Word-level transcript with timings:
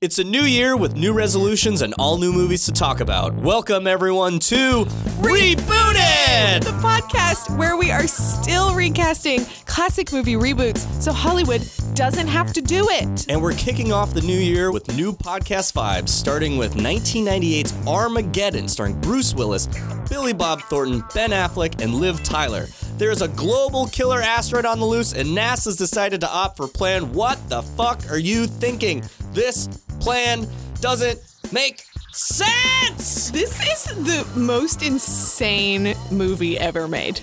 It's 0.00 0.20
a 0.20 0.22
new 0.22 0.42
year 0.42 0.76
with 0.76 0.94
new 0.94 1.12
resolutions 1.12 1.82
and 1.82 1.92
all 1.98 2.18
new 2.18 2.32
movies 2.32 2.64
to 2.66 2.72
talk 2.72 3.00
about. 3.00 3.34
Welcome, 3.34 3.88
everyone, 3.88 4.38
to 4.38 4.84
Rebooted! 5.18 6.62
the 6.62 6.78
podcast 6.80 7.58
where 7.58 7.76
we 7.76 7.90
are 7.90 8.06
still 8.06 8.76
recasting 8.76 9.44
classic 9.64 10.12
movie 10.12 10.34
reboots 10.34 10.86
so 11.02 11.12
Hollywood 11.12 11.68
doesn't 11.94 12.28
have 12.28 12.52
to 12.52 12.60
do 12.60 12.86
it. 12.90 13.26
And 13.28 13.42
we're 13.42 13.54
kicking 13.54 13.90
off 13.90 14.14
the 14.14 14.20
new 14.20 14.38
year 14.38 14.70
with 14.70 14.94
new 14.94 15.12
podcast 15.12 15.72
vibes, 15.72 16.10
starting 16.10 16.58
with 16.58 16.74
1998's 16.74 17.74
Armageddon, 17.84 18.68
starring 18.68 19.00
Bruce 19.00 19.34
Willis, 19.34 19.66
Billy 20.08 20.32
Bob 20.32 20.62
Thornton, 20.62 21.02
Ben 21.12 21.30
Affleck, 21.30 21.82
and 21.82 21.96
Liv 21.96 22.22
Tyler. 22.22 22.66
There's 22.98 23.22
a 23.22 23.28
global 23.28 23.86
killer 23.88 24.20
asteroid 24.20 24.64
on 24.64 24.78
the 24.78 24.86
loose, 24.86 25.12
and 25.12 25.28
NASA's 25.28 25.76
decided 25.76 26.20
to 26.20 26.30
opt 26.30 26.56
for 26.56 26.68
Plan 26.68 27.12
What 27.12 27.48
the 27.48 27.62
fuck 27.62 28.08
are 28.10 28.18
you 28.18 28.46
thinking? 28.46 29.02
This 29.32 29.68
plan 30.00 30.46
doesn't 30.80 31.20
make 31.52 31.84
sense! 32.12 33.30
This 33.30 33.60
is 33.60 33.84
the 34.04 34.26
most 34.38 34.82
insane 34.82 35.94
movie 36.10 36.58
ever 36.58 36.88
made. 36.88 37.20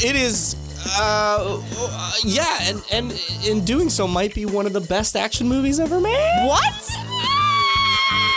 It 0.00 0.16
is, 0.16 0.56
uh, 0.98 1.62
uh, 1.78 2.12
yeah, 2.24 2.58
and, 2.62 2.82
and 2.92 3.22
in 3.46 3.64
doing 3.64 3.88
so, 3.90 4.06
might 4.06 4.34
be 4.34 4.46
one 4.46 4.66
of 4.66 4.72
the 4.72 4.80
best 4.80 5.16
action 5.16 5.48
movies 5.48 5.80
ever 5.80 6.00
made. 6.00 6.46
What? 6.46 6.90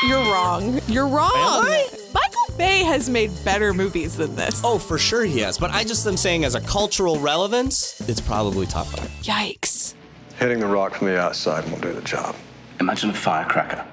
You're 0.07 0.23
wrong. 0.31 0.81
You're 0.87 1.07
wrong. 1.07 1.31
Am 1.33 1.63
I? 1.63 1.87
Michael 2.13 2.57
Bay 2.57 2.83
has 2.83 3.09
made 3.09 3.31
better 3.45 3.73
movies 3.73 4.17
than 4.17 4.35
this. 4.35 4.61
Oh, 4.63 4.77
for 4.77 4.97
sure 4.97 5.23
he 5.23 5.39
has, 5.39 5.57
but 5.57 5.71
I 5.71 5.83
just 5.83 6.05
am 6.07 6.17
saying 6.17 6.43
as 6.43 6.55
a 6.55 6.61
cultural 6.61 7.19
relevance, 7.19 8.01
it's 8.09 8.21
probably 8.21 8.65
top 8.65 8.87
five. 8.87 9.09
Yikes. 9.21 9.93
Hitting 10.37 10.59
the 10.59 10.67
rock 10.67 10.95
from 10.95 11.07
the 11.07 11.19
outside 11.19 11.69
won't 11.69 11.81
do 11.81 11.93
the 11.93 12.01
job. 12.01 12.35
Imagine 12.81 13.11
a 13.11 13.13
firecracker 13.13 13.85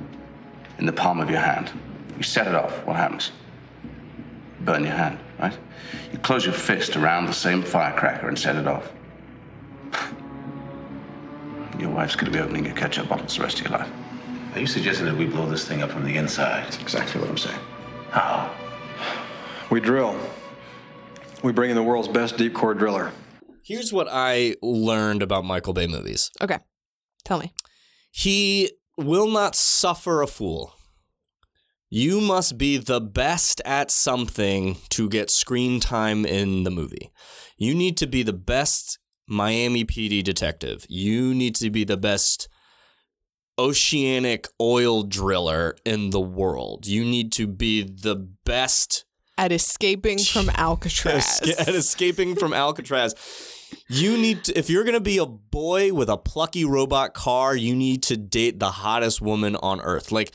in 0.79 0.87
the 0.87 0.93
palm 0.95 1.21
of 1.21 1.29
your 1.29 1.41
hand. 1.41 1.71
You 2.17 2.23
set 2.23 2.47
it 2.47 2.55
off, 2.55 2.87
what 2.87 2.97
happens? 2.97 3.33
Burn 4.61 4.83
your 4.83 4.95
hand, 4.95 5.19
right? 5.39 5.55
You 6.11 6.17
close 6.21 6.47
your 6.47 6.55
fist 6.55 6.97
around 6.97 7.27
the 7.27 7.35
same 7.35 7.63
firecracker 7.63 8.29
and 8.29 8.39
set 8.39 8.57
it 8.57 8.67
off. 8.67 8.91
Your 11.79 11.91
wife's 11.91 12.17
gonna 12.17 12.33
be 12.33 12.39
opening 12.39 12.65
your 12.65 12.75
ketchup 12.75 13.11
bottles 13.11 13.37
the 13.37 13.43
rest 13.43 13.61
of 13.61 13.69
your 13.69 13.79
life. 13.79 13.91
Are 14.55 14.61
you 14.61 14.67
suggesting 14.67 15.05
that 15.05 15.17
we 15.17 15.27
blow 15.27 15.47
this 15.47 15.69
thing 15.69 15.83
up 15.83 15.91
from 15.91 16.05
the 16.05 16.17
inside? 16.17 16.65
That's 16.65 16.81
exactly 16.81 17.21
what 17.21 17.29
I'm 17.29 17.37
saying. 17.37 17.61
How? 18.11 18.51
We 19.71 19.81
drill. 19.81 20.19
We 21.45 21.53
bring 21.53 21.69
in 21.69 21.77
the 21.77 21.83
world's 21.83 22.09
best 22.09 22.39
deep 22.39 22.55
core 22.55 22.73
driller. 22.73 23.13
Here's 23.63 23.93
what 23.93 24.09
I 24.11 24.57
learned 24.63 25.23
about 25.23 25.45
Michael 25.45 25.75
Bay 25.75 25.87
movies 25.87 26.31
Okay. 26.41 26.59
Tell 27.25 27.39
me. 27.39 27.53
He 28.19 28.73
will 28.97 29.29
not 29.29 29.55
suffer 29.55 30.23
a 30.23 30.27
fool. 30.27 30.75
You 31.89 32.21
must 32.21 32.59
be 32.59 32.77
the 32.77 33.01
best 33.01 33.63
at 33.65 33.93
something 33.93 34.77
to 34.89 35.09
get 35.09 35.31
screen 35.31 35.79
time 35.79 36.27
in 36.27 36.65
the 36.65 36.71
movie. 36.73 37.13
You 37.57 37.77
need 37.77 37.97
to 37.99 38.09
be 38.09 38.25
the 38.25 38.33
best 38.33 38.99
Miami 39.29 39.85
PD 39.85 40.25
detective. 40.25 40.85
You 40.89 41.33
need 41.33 41.55
to 41.57 41.71
be 41.71 41.85
the 41.85 41.97
best 41.97 42.49
oceanic 43.57 44.49
oil 44.61 45.05
driller 45.05 45.77
in 45.85 46.11
the 46.11 46.21
world. 46.21 46.89
You 46.89 47.05
need 47.05 47.31
to 47.35 47.47
be 47.47 47.85
the 47.85 48.17
best 48.45 49.05
At 49.39 49.53
escaping 49.53 50.19
from 50.19 50.51
Alcatraz. 50.57 51.41
At 51.57 51.69
escaping 51.69 52.35
from 52.35 52.53
Alcatraz. 52.53 53.15
You 53.89 54.17
need 54.17 54.45
to, 54.45 54.59
if 54.59 54.69
you're 54.71 54.85
going 54.85 54.95
to 54.95 55.01
be 55.01 55.19
a 55.19 55.27
boy 55.27 55.93
with 55.93 56.09
a 56.09 56.17
plucky 56.17 56.65
robot 56.65 57.15
car, 57.15 57.57
you 57.57 57.75
need 57.75 58.03
to 58.05 58.17
date 58.17 58.59
the 58.59 58.71
hottest 58.71 59.21
woman 59.21 59.57
on 59.57 59.81
earth. 59.81 60.13
Like, 60.13 60.33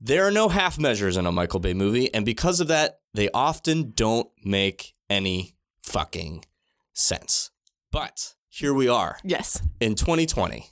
there 0.00 0.26
are 0.26 0.30
no 0.30 0.48
half 0.48 0.78
measures 0.78 1.16
in 1.16 1.26
a 1.26 1.32
Michael 1.32 1.60
Bay 1.60 1.74
movie. 1.74 2.12
And 2.14 2.24
because 2.24 2.60
of 2.60 2.68
that, 2.68 3.00
they 3.12 3.28
often 3.34 3.92
don't 3.94 4.30
make 4.44 4.94
any 5.10 5.56
fucking 5.82 6.44
sense. 6.92 7.50
But 7.92 8.34
here 8.48 8.72
we 8.72 8.88
are 8.88 9.18
yes. 9.24 9.62
in 9.80 9.94
2020 9.94 10.70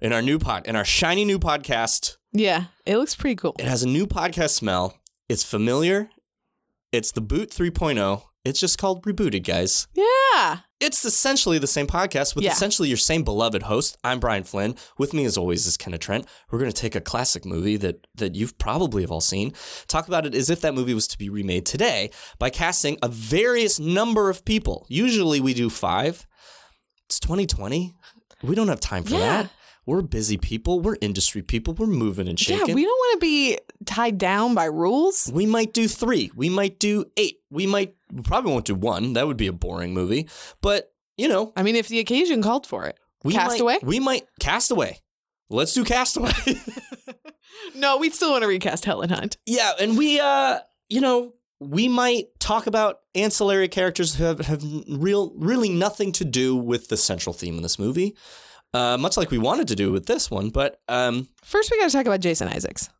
in 0.00 0.12
our 0.12 0.22
new 0.22 0.38
pod, 0.38 0.66
in 0.66 0.76
our 0.76 0.84
shiny 0.84 1.24
new 1.24 1.38
podcast. 1.38 2.16
Yeah. 2.32 2.64
It 2.84 2.96
looks 2.96 3.14
pretty 3.14 3.36
cool. 3.36 3.54
It 3.58 3.66
has 3.66 3.82
a 3.82 3.88
new 3.88 4.06
podcast 4.06 4.50
smell. 4.50 4.98
It's 5.28 5.44
familiar. 5.44 6.10
It's 6.92 7.12
the 7.12 7.20
Boot 7.20 7.50
3.0. 7.50 8.22
It's 8.46 8.60
just 8.60 8.78
called 8.78 9.02
Rebooted, 9.04 9.44
guys. 9.44 9.88
Yeah. 9.94 10.58
It's 10.78 11.04
essentially 11.04 11.58
the 11.58 11.66
same 11.66 11.88
podcast 11.88 12.36
with 12.36 12.44
Yeah. 12.44 12.52
essentially 12.52 12.86
your 12.88 12.96
same 12.96 13.24
beloved 13.24 13.64
host. 13.64 13.96
I'm 14.04 14.20
Brian 14.20 14.44
Flynn. 14.44 14.76
With 14.98 15.12
me, 15.12 15.24
as 15.24 15.36
always, 15.36 15.66
is 15.66 15.76
Kenna 15.76 15.98
Trent. 15.98 16.26
We're 16.50 16.60
going 16.60 16.70
to 16.70 16.80
take 16.80 16.94
a 16.94 17.00
classic 17.00 17.44
movie 17.44 17.76
that 17.78 18.06
that 18.14 18.36
you've 18.36 18.56
probably 18.58 19.02
have 19.02 19.10
all 19.10 19.20
seen, 19.20 19.52
talk 19.88 20.06
about 20.06 20.26
it 20.26 20.34
as 20.34 20.48
if 20.48 20.60
that 20.60 20.74
movie 20.74 20.94
was 20.94 21.08
to 21.08 21.18
be 21.18 21.28
remade 21.28 21.66
today 21.66 22.10
by 22.38 22.50
casting 22.50 22.98
a 23.02 23.08
various 23.08 23.80
number 23.80 24.30
of 24.30 24.44
people. 24.44 24.86
Usually, 24.88 25.40
we 25.40 25.52
do 25.52 25.68
five. 25.68 26.24
It's 27.06 27.18
2020. 27.18 27.94
We 28.44 28.54
don't 28.54 28.68
have 28.68 28.80
time 28.80 29.02
for 29.02 29.14
Yeah. 29.14 29.18
that. 29.42 29.50
We're 29.86 30.02
busy 30.02 30.36
people. 30.36 30.80
We're 30.80 30.96
industry 31.00 31.42
people. 31.42 31.72
We're 31.72 31.86
moving 31.86 32.26
and 32.28 32.38
shaking. 32.38 32.68
Yeah, 32.68 32.74
we 32.74 32.82
don't 32.82 32.90
want 32.90 33.20
to 33.20 33.24
be 33.24 33.58
tied 33.84 34.18
down 34.18 34.54
by 34.54 34.64
rules. 34.64 35.30
We 35.32 35.46
might 35.46 35.72
do 35.72 35.86
three. 35.86 36.32
We 36.34 36.48
might 36.50 36.80
do 36.80 37.06
eight. 37.16 37.38
We 37.50 37.66
might 37.66 37.94
we 38.12 38.22
probably 38.22 38.52
won't 38.52 38.64
do 38.64 38.74
one. 38.74 39.12
That 39.12 39.28
would 39.28 39.36
be 39.36 39.46
a 39.46 39.52
boring 39.52 39.94
movie. 39.94 40.28
But 40.60 40.92
you 41.16 41.28
know, 41.28 41.52
I 41.56 41.62
mean, 41.62 41.76
if 41.76 41.88
the 41.88 42.00
occasion 42.00 42.42
called 42.42 42.66
for 42.66 42.86
it. 42.86 42.98
we 43.22 43.32
Castaway? 43.32 43.74
Might, 43.74 43.84
we 43.84 44.00
might 44.00 44.26
Castaway. 44.40 44.98
Let's 45.48 45.72
do 45.72 45.84
Castaway. 45.84 46.32
No, 47.74 47.98
we'd 47.98 48.14
still 48.14 48.30
want 48.30 48.42
to 48.42 48.48
recast 48.48 48.84
Helen 48.84 49.10
Hunt. 49.10 49.36
yeah, 49.46 49.72
and 49.80 49.98
we 49.98 50.20
uh, 50.20 50.60
you 50.88 51.00
know, 51.00 51.34
we 51.60 51.88
might 51.88 52.26
talk 52.38 52.66
about 52.66 53.00
ancillary 53.14 53.68
characters 53.68 54.14
who 54.14 54.24
have, 54.24 54.40
have 54.40 54.62
real 54.88 55.32
really 55.36 55.68
nothing 55.68 56.12
to 56.12 56.24
do 56.24 56.54
with 56.56 56.88
the 56.88 56.96
central 56.96 57.32
theme 57.32 57.56
in 57.56 57.62
this 57.62 57.78
movie. 57.78 58.14
Uh, 58.76 58.96
much 58.98 59.16
like 59.16 59.30
we 59.30 59.38
wanted 59.38 59.66
to 59.68 59.74
do 59.76 59.90
with 59.92 60.04
this 60.06 60.30
one, 60.30 60.50
but 60.50 60.78
um, 60.88 61.28
First, 61.42 61.70
we 61.70 61.78
got 61.80 61.86
to 61.90 61.96
talk 61.96 62.06
about 62.06 62.20
Jason 62.20 62.48
Isaacs. 62.48 62.90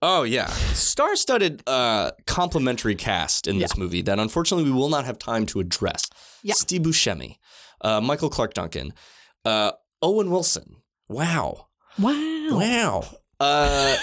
Oh 0.00 0.22
yeah, 0.22 0.46
star-studded 0.46 1.62
uh, 1.66 2.12
complimentary 2.26 2.94
cast 2.94 3.46
in 3.48 3.58
this 3.58 3.76
movie 3.76 4.02
that 4.02 4.18
unfortunately 4.20 4.70
we 4.70 4.76
will 4.80 4.88
not 4.96 5.04
have 5.06 5.18
time 5.18 5.44
to 5.46 5.58
address. 5.60 6.02
Yeah. 6.44 6.54
Steve 6.54 6.82
Buscemi, 6.82 7.38
uh, 7.80 8.00
Michael 8.00 8.30
Clarke 8.30 8.54
Duncan, 8.54 8.92
uh, 9.44 9.72
Owen 10.00 10.30
Wilson. 10.30 10.76
Wow, 11.08 11.66
Wow. 11.98 12.48
wow. 12.52 13.04
Uh, 13.40 13.96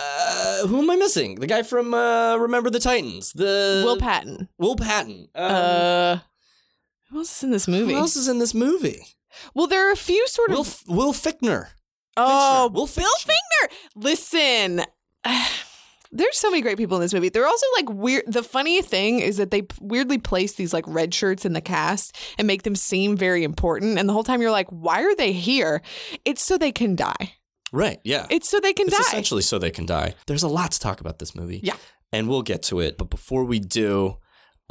uh, 0.00 0.66
who 0.66 0.78
am 0.82 0.90
I 0.90 0.96
missing? 0.96 1.36
The 1.40 1.46
guy 1.46 1.62
from 1.62 1.92
uh, 1.92 2.36
Remember 2.38 2.70
the 2.70 2.80
Titans. 2.80 3.32
The 3.32 3.82
Will 3.84 3.98
Patton. 3.98 4.48
Will 4.58 4.76
Patton. 4.76 5.28
Um, 5.34 5.52
Uh, 5.52 6.18
who 7.10 7.18
else 7.18 7.36
is 7.36 7.42
in 7.44 7.50
this 7.50 7.68
movie? 7.68 7.92
who 7.92 7.98
else 7.98 8.16
is 8.16 8.28
in 8.28 8.38
this 8.38 8.54
movie? 8.54 9.02
Well, 9.54 9.66
there 9.66 9.88
are 9.88 9.92
a 9.92 9.96
few 9.96 10.26
sort 10.28 10.50
Will 10.50 10.60
of. 10.60 10.82
Will 10.88 11.12
Fichtner. 11.12 11.68
oh, 12.16 12.68
Fichtner. 12.70 12.74
Will 12.74 12.86
Bill 12.86 13.12
Finger. 13.20 13.74
Listen. 13.96 14.82
There's 16.10 16.38
so 16.38 16.50
many 16.50 16.62
great 16.62 16.78
people 16.78 16.96
in 16.96 17.02
this 17.02 17.12
movie. 17.12 17.28
They're 17.28 17.46
also 17.46 17.66
like 17.76 17.90
weird. 17.90 18.24
The 18.26 18.42
funny 18.42 18.80
thing 18.80 19.20
is 19.20 19.36
that 19.36 19.50
they 19.50 19.66
weirdly 19.78 20.16
place 20.16 20.54
these 20.54 20.72
like 20.72 20.84
red 20.88 21.12
shirts 21.12 21.44
in 21.44 21.52
the 21.52 21.60
cast 21.60 22.16
and 22.38 22.46
make 22.46 22.62
them 22.62 22.74
seem 22.74 23.14
very 23.14 23.44
important. 23.44 23.98
And 23.98 24.08
the 24.08 24.14
whole 24.14 24.24
time 24.24 24.40
you're 24.40 24.50
like, 24.50 24.68
why 24.70 25.02
are 25.02 25.14
they 25.14 25.32
here? 25.32 25.82
It's 26.24 26.42
so 26.42 26.56
they 26.56 26.72
can 26.72 26.96
die. 26.96 27.34
Right. 27.72 28.00
Yeah. 28.04 28.26
It's 28.30 28.48
so 28.48 28.58
they 28.58 28.72
can 28.72 28.86
It's 28.86 28.96
die. 28.96 29.02
essentially 29.02 29.42
so 29.42 29.58
they 29.58 29.70
can 29.70 29.84
die. 29.84 30.14
There's 30.26 30.42
a 30.44 30.48
lot 30.48 30.70
to 30.72 30.80
talk 30.80 31.02
about 31.02 31.18
this 31.18 31.34
movie. 31.34 31.60
Yeah. 31.62 31.76
And 32.10 32.26
we'll 32.26 32.40
get 32.40 32.62
to 32.64 32.80
it. 32.80 32.96
But 32.96 33.10
before 33.10 33.44
we 33.44 33.58
do, 33.58 34.16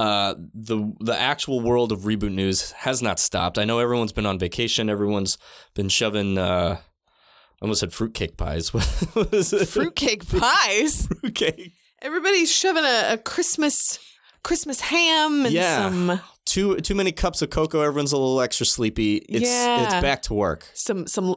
uh, 0.00 0.34
the 0.54 0.92
the 1.00 1.18
actual 1.18 1.60
world 1.60 1.90
of 1.92 2.00
reboot 2.00 2.32
news 2.32 2.72
has 2.72 3.02
not 3.02 3.18
stopped. 3.18 3.58
I 3.58 3.64
know 3.64 3.78
everyone's 3.78 4.12
been 4.12 4.26
on 4.26 4.38
vacation. 4.38 4.88
Everyone's 4.88 5.38
been 5.74 5.88
shoving. 5.88 6.38
Uh, 6.38 6.76
I 6.80 7.56
almost 7.62 7.80
said 7.80 7.92
fruitcake 7.92 8.36
pies. 8.36 8.72
what 9.14 9.34
is 9.34 9.52
it? 9.52 9.66
Fruitcake 9.68 10.28
pies. 10.28 11.06
fruitcake. 11.20 11.72
Everybody's 12.00 12.52
shoving 12.52 12.84
a, 12.84 13.14
a 13.14 13.18
Christmas 13.18 13.98
Christmas 14.44 14.80
ham 14.80 15.44
and 15.46 15.52
Yeah. 15.54 15.88
some 15.90 16.20
Too 16.46 16.76
too 16.76 16.94
many 16.94 17.10
cups 17.10 17.42
of 17.42 17.50
cocoa. 17.50 17.80
Everyone's 17.80 18.12
a 18.12 18.16
little 18.16 18.40
extra 18.40 18.64
sleepy. 18.66 19.16
It's 19.16 19.44
Yeah. 19.50 19.82
it's 19.84 19.94
back 20.02 20.22
to 20.22 20.34
work. 20.34 20.70
some 20.74 21.08
some 21.08 21.34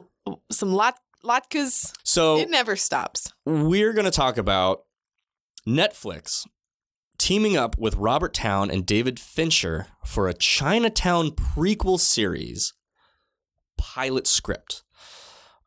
some 0.52 0.72
lat 0.72 0.94
latkes. 1.24 1.92
So 2.04 2.36
It 2.38 2.48
never 2.48 2.76
stops. 2.76 3.32
we're 3.44 3.92
going 3.92 4.04
to 4.04 4.10
talk 4.12 4.38
about 4.38 4.84
Netflix 5.66 6.46
teaming 7.22 7.56
up 7.56 7.78
with 7.78 7.94
Robert 7.94 8.34
Towne 8.34 8.68
and 8.68 8.84
David 8.84 9.20
Fincher 9.20 9.86
for 10.04 10.28
a 10.28 10.34
Chinatown 10.34 11.30
prequel 11.30 12.00
series 12.00 12.74
pilot 13.78 14.26
script. 14.26 14.82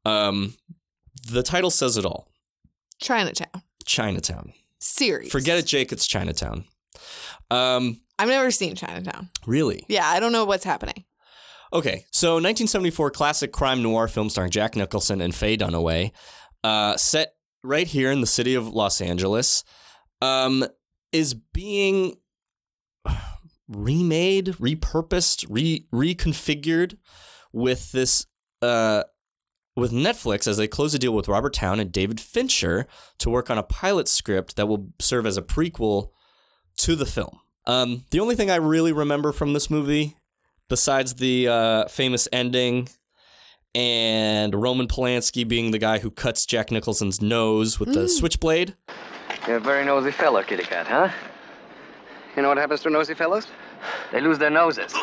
Um, 0.04 0.56
the 1.32 1.42
title 1.44 1.72
says 1.72 1.96
it 1.96 2.06
all. 2.06 2.28
Chinatown 3.02 3.62
Chinatown. 3.86 4.52
series. 4.80 5.32
Forget 5.32 5.58
it, 5.58 5.66
Jake. 5.66 5.92
It's 5.94 6.06
Chinatown. 6.08 6.66
Um, 7.50 8.02
I've 8.20 8.28
never 8.28 8.52
seen 8.52 8.76
Chinatown. 8.76 9.30
really? 9.48 9.86
Yeah, 9.88 10.06
I 10.08 10.20
don't 10.20 10.32
know 10.34 10.44
what's 10.46 10.66
happening. 10.66 11.06
Okay, 11.72 12.04
so 12.12 12.34
1974 12.34 13.12
classic 13.12 13.52
crime 13.54 13.82
noir 13.82 14.08
film 14.08 14.30
starring 14.30 14.52
Jack 14.52 14.76
Nicholson 14.76 15.22
and 15.22 15.34
Faye 15.34 15.58
Dunaway. 15.58 16.12
uh, 16.64 16.98
set 16.98 17.34
right 17.64 17.88
here 17.88 18.12
in 18.12 18.20
the 18.22 18.28
city 18.28 18.56
of 18.56 18.68
Los 18.68 19.00
Angeles, 19.02 19.64
um, 20.22 20.66
is 21.16 21.34
being 21.34 22.18
remade, 23.68 24.48
repurposed, 24.60 25.46
re 25.50 25.88
reconfigured 25.94 26.98
with 27.52 27.92
this 27.92 28.26
uh, 28.62 29.04
with 29.76 29.92
Netflix 29.92 30.48
as 30.48 30.58
they 30.58 30.68
close 30.68 30.94
a 30.94 31.00
deal 31.00 31.14
with 31.14 31.28
Robert 31.28 31.54
Towne 31.54 31.80
and 31.80 31.92
David 31.92 32.20
Fincher 32.20 32.86
to 33.20 33.30
work 33.30 33.50
on 33.50 33.58
a 33.58 33.64
pilot 33.64 34.08
script 34.08 34.56
that 34.56 34.68
will 34.68 34.90
serve 35.00 35.26
as 35.26 35.38
a 35.38 35.42
prequel 35.42 36.10
to 36.78 36.96
the 36.96 37.06
film. 37.06 37.40
Um, 37.66 38.06
the 38.12 38.20
only 38.20 38.36
thing 38.36 38.52
I 38.52 38.56
really 38.56 38.94
remember 38.94 39.32
from 39.32 39.54
this 39.54 39.70
movie, 39.70 40.16
besides 40.70 41.16
the 41.16 41.48
uh, 41.48 41.88
famous 41.88 42.28
ending 42.32 42.90
and 43.74 44.56
Roman 44.56 44.88
Polanski 44.88 45.46
being 45.46 45.72
the 45.72 45.80
guy 45.80 46.00
who 46.00 46.10
cuts 46.12 46.46
Jack 46.46 46.72
Nicholson's 46.72 47.22
nose 47.22 47.80
with 47.80 47.94
the 47.94 48.08
switchblade, 48.08 48.76
You're 49.48 49.58
a 49.58 49.60
very 49.60 49.86
nosy 49.86 50.12
fellow, 50.12 50.42
kitty 50.44 50.64
cat, 50.64 50.88
huh? 50.88 51.10
You 52.36 52.42
know 52.42 52.50
what 52.50 52.58
happens 52.58 52.82
to 52.82 52.90
nosy 52.90 53.14
fellows? 53.14 53.48
They 54.12 54.20
lose 54.22 54.38
their 54.40 54.50
noses. 54.50 54.94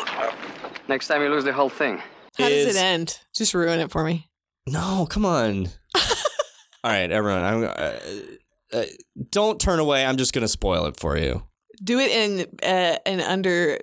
Next 0.87 1.07
time 1.07 1.21
you 1.21 1.29
lose 1.29 1.45
the 1.45 1.53
whole 1.53 1.69
thing. 1.69 1.97
How 2.37 2.49
does 2.49 2.67
is- 2.67 2.75
it 2.75 2.79
end? 2.79 3.19
Just 3.33 3.53
ruin 3.53 3.79
it 3.79 3.91
for 3.91 4.03
me. 4.03 4.29
No, 4.67 5.05
come 5.09 5.25
on. 5.25 5.67
All 5.95 6.91
right, 6.91 7.11
everyone. 7.11 7.43
I'm, 7.43 7.63
uh, 7.63 8.77
uh, 8.77 8.85
don't 9.31 9.59
turn 9.59 9.79
away. 9.79 10.05
I'm 10.05 10.17
just 10.17 10.33
gonna 10.33 10.47
spoil 10.47 10.85
it 10.85 10.99
for 10.99 11.17
you. 11.17 11.43
Do 11.83 11.99
it 11.99 12.11
in 12.11 12.47
uh, 12.63 12.97
in 13.05 13.19
under. 13.21 13.79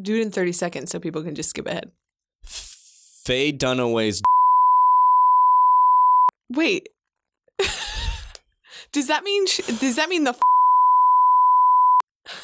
Do 0.00 0.16
it 0.16 0.22
in 0.22 0.30
thirty 0.30 0.52
seconds 0.52 0.90
so 0.90 0.98
people 0.98 1.22
can 1.22 1.34
just 1.34 1.50
skip 1.50 1.66
ahead. 1.66 1.90
Faye 2.44 3.52
Dunaway's. 3.52 4.22
Wait. 6.50 6.88
does 8.92 9.08
that 9.08 9.24
mean? 9.24 9.46
sh- 9.46 9.60
Does 9.80 9.96
that 9.96 10.08
mean 10.08 10.24
the? 10.24 10.32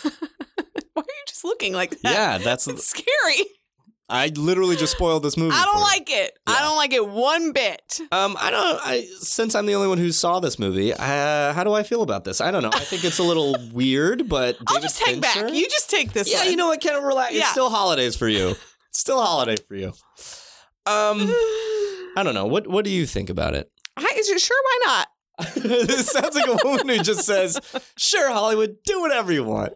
Why 0.02 1.02
are 1.02 1.02
you 1.02 1.24
just 1.26 1.44
looking 1.44 1.72
like 1.74 1.90
that? 2.00 2.12
Yeah, 2.12 2.38
that's. 2.38 2.66
It's 2.68 2.86
scary. 2.86 3.46
I 4.10 4.28
literally 4.28 4.74
just 4.74 4.92
spoiled 4.92 5.22
this 5.22 5.36
movie. 5.36 5.54
I 5.54 5.64
don't 5.66 5.82
like 5.82 6.08
it. 6.10 6.32
I 6.46 6.60
don't 6.62 6.76
like 6.76 6.94
it 6.94 7.06
one 7.06 7.52
bit. 7.52 8.00
Um, 8.10 8.38
I 8.40 8.50
don't. 8.50 8.80
I 8.82 9.02
since 9.20 9.54
I'm 9.54 9.66
the 9.66 9.74
only 9.74 9.88
one 9.88 9.98
who 9.98 10.10
saw 10.12 10.40
this 10.40 10.58
movie, 10.58 10.94
uh, 10.94 11.52
how 11.52 11.62
do 11.62 11.74
I 11.74 11.82
feel 11.82 12.00
about 12.02 12.24
this? 12.24 12.40
I 12.40 12.50
don't 12.50 12.62
know. 12.62 12.70
I 12.72 12.80
think 12.80 13.04
it's 13.04 13.18
a 13.18 13.22
little 13.22 13.54
weird, 13.72 14.26
but 14.28 14.56
I'll 14.66 14.76
David 14.76 14.82
just 14.82 14.98
take 15.02 15.20
back. 15.20 15.52
You 15.52 15.64
just 15.68 15.90
take 15.90 16.12
this. 16.14 16.30
yeah, 16.32 16.38
one. 16.40 16.50
you 16.50 16.56
know 16.56 16.68
what? 16.68 16.80
Kind 16.82 16.96
of 16.96 17.04
relax. 17.04 17.32
It's 17.32 17.40
Yeah. 17.40 17.50
still 17.50 17.68
holidays 17.70 18.16
for 18.16 18.28
you. 18.28 18.54
It's 18.90 19.00
still 19.00 19.20
a 19.20 19.24
holiday 19.24 19.56
for 19.68 19.74
you. 19.74 19.88
Um, 19.88 19.94
I 22.16 22.22
don't 22.24 22.32
know. 22.32 22.46
What 22.46 22.66
What 22.66 22.86
do 22.86 22.90
you 22.90 23.04
think 23.04 23.28
about 23.28 23.52
it? 23.52 23.68
I, 23.98 24.22
sure, 24.38 24.56
why 24.64 24.78
not? 24.86 25.08
this 25.54 26.08
sounds 26.10 26.34
like 26.34 26.48
a 26.48 26.58
woman 26.66 26.88
who 26.88 27.02
just 27.02 27.24
says, 27.24 27.58
"Sure, 27.96 28.30
Hollywood, 28.30 28.78
do 28.84 29.00
whatever 29.00 29.32
you 29.32 29.44
want." 29.44 29.74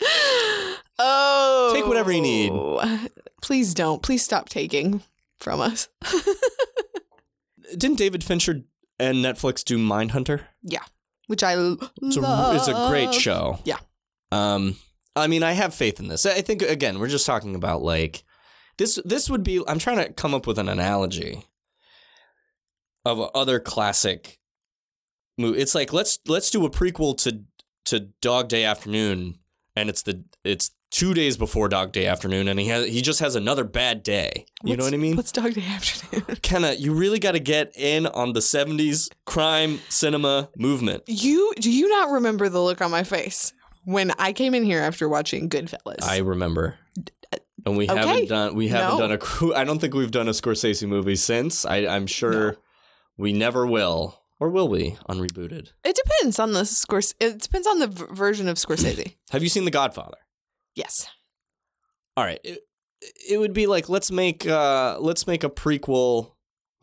Oh, 1.04 1.72
Take 1.74 1.86
whatever 1.86 2.12
you 2.12 2.20
need. 2.20 2.52
Please 3.40 3.74
don't. 3.74 4.02
Please 4.02 4.22
stop 4.22 4.48
taking 4.48 5.02
from 5.40 5.60
us. 5.60 5.88
Didn't 7.76 7.96
David 7.98 8.22
Fincher 8.22 8.62
and 9.00 9.16
Netflix 9.24 9.64
do 9.64 9.78
Mindhunter? 9.78 10.42
Yeah, 10.62 10.84
which 11.26 11.42
I 11.42 11.54
l- 11.54 11.78
It's 12.02 12.16
a, 12.16 12.20
love. 12.20 12.54
it's 12.56 12.68
a 12.68 12.86
great 12.88 13.12
show. 13.14 13.58
Yeah. 13.64 13.78
Um, 14.30 14.76
I 15.16 15.26
mean, 15.26 15.42
I 15.42 15.52
have 15.52 15.74
faith 15.74 15.98
in 15.98 16.08
this. 16.08 16.24
I 16.26 16.40
think 16.42 16.62
again, 16.62 16.98
we're 17.00 17.08
just 17.08 17.26
talking 17.26 17.54
about 17.56 17.82
like 17.82 18.22
this. 18.76 19.00
This 19.04 19.28
would 19.30 19.42
be. 19.42 19.62
I'm 19.66 19.78
trying 19.78 19.96
to 19.98 20.12
come 20.12 20.34
up 20.34 20.46
with 20.46 20.58
an 20.58 20.68
analogy 20.68 21.46
of 23.04 23.18
other 23.34 23.58
classic 23.58 24.38
movie. 25.38 25.58
It's 25.58 25.74
like 25.74 25.92
let's 25.92 26.18
let's 26.26 26.50
do 26.50 26.64
a 26.64 26.70
prequel 26.70 27.16
to 27.18 27.42
to 27.86 28.00
Dog 28.20 28.48
Day 28.48 28.64
Afternoon, 28.64 29.38
and 29.76 29.88
it's 29.88 30.02
the 30.02 30.24
it's 30.44 30.70
two 30.90 31.14
days 31.14 31.36
before 31.38 31.68
Dog 31.68 31.90
Day 31.92 32.06
Afternoon, 32.06 32.48
and 32.48 32.60
he 32.60 32.68
has 32.68 32.86
he 32.88 33.00
just 33.02 33.20
has 33.20 33.34
another 33.34 33.64
bad 33.64 34.02
day. 34.02 34.46
You 34.62 34.76
know 34.76 34.84
what 34.84 34.94
I 34.94 34.98
mean? 34.98 35.16
What's 35.16 35.32
Dog 35.32 35.54
Day 35.54 35.64
Afternoon? 35.66 36.36
Kenna, 36.42 36.72
you 36.74 36.92
really 36.94 37.18
got 37.18 37.32
to 37.32 37.40
get 37.40 37.72
in 37.76 38.06
on 38.06 38.32
the 38.34 38.40
'70s 38.40 39.10
crime 39.26 39.80
cinema 39.88 40.50
movement. 40.56 41.02
you 41.06 41.52
do 41.58 41.70
you 41.70 41.88
not 41.88 42.10
remember 42.10 42.48
the 42.48 42.60
look 42.60 42.80
on 42.80 42.90
my 42.90 43.04
face 43.04 43.52
when 43.84 44.12
I 44.18 44.32
came 44.32 44.54
in 44.54 44.62
here 44.64 44.80
after 44.80 45.08
watching 45.08 45.48
Goodfellas? 45.48 46.02
I 46.02 46.18
remember. 46.18 46.76
And 47.64 47.76
we 47.76 47.88
Okay. 47.88 47.96
haven't 47.96 48.28
done 48.28 48.54
we 48.56 48.68
haven't 48.68 48.98
No. 48.98 49.08
done 49.08 49.18
a 49.52 49.54
I 49.56 49.64
don't 49.64 49.78
think 49.80 49.94
we've 49.94 50.10
done 50.10 50.28
a 50.28 50.32
Scorsese 50.32 50.86
movie 50.86 51.16
since. 51.16 51.64
I, 51.64 51.86
I'm 51.86 52.06
sure 52.06 52.56
we 53.16 53.32
never 53.32 53.66
will. 53.66 54.18
Or 54.42 54.48
will 54.48 54.66
we 54.66 54.96
on 55.06 55.20
rebooted? 55.20 55.70
it 55.84 55.94
depends 55.94 56.40
on 56.40 56.50
the 56.52 56.62
Scors. 56.62 57.14
It 57.20 57.40
depends 57.40 57.64
on 57.68 57.78
the 57.78 57.86
v- 57.86 58.06
version 58.10 58.48
of 58.48 58.56
Scorsese. 58.56 59.14
Have 59.30 59.44
you 59.44 59.48
seen 59.48 59.64
The 59.64 59.70
Godfather? 59.70 60.16
yes. 60.74 61.06
All 62.16 62.24
right. 62.24 62.40
It, 62.42 62.58
it 63.30 63.38
would 63.38 63.52
be 63.52 63.68
like 63.68 63.88
let's 63.88 64.10
make 64.10 64.44
uh 64.44 64.98
let's 64.98 65.28
make 65.28 65.44
a 65.44 65.48
prequel. 65.48 66.32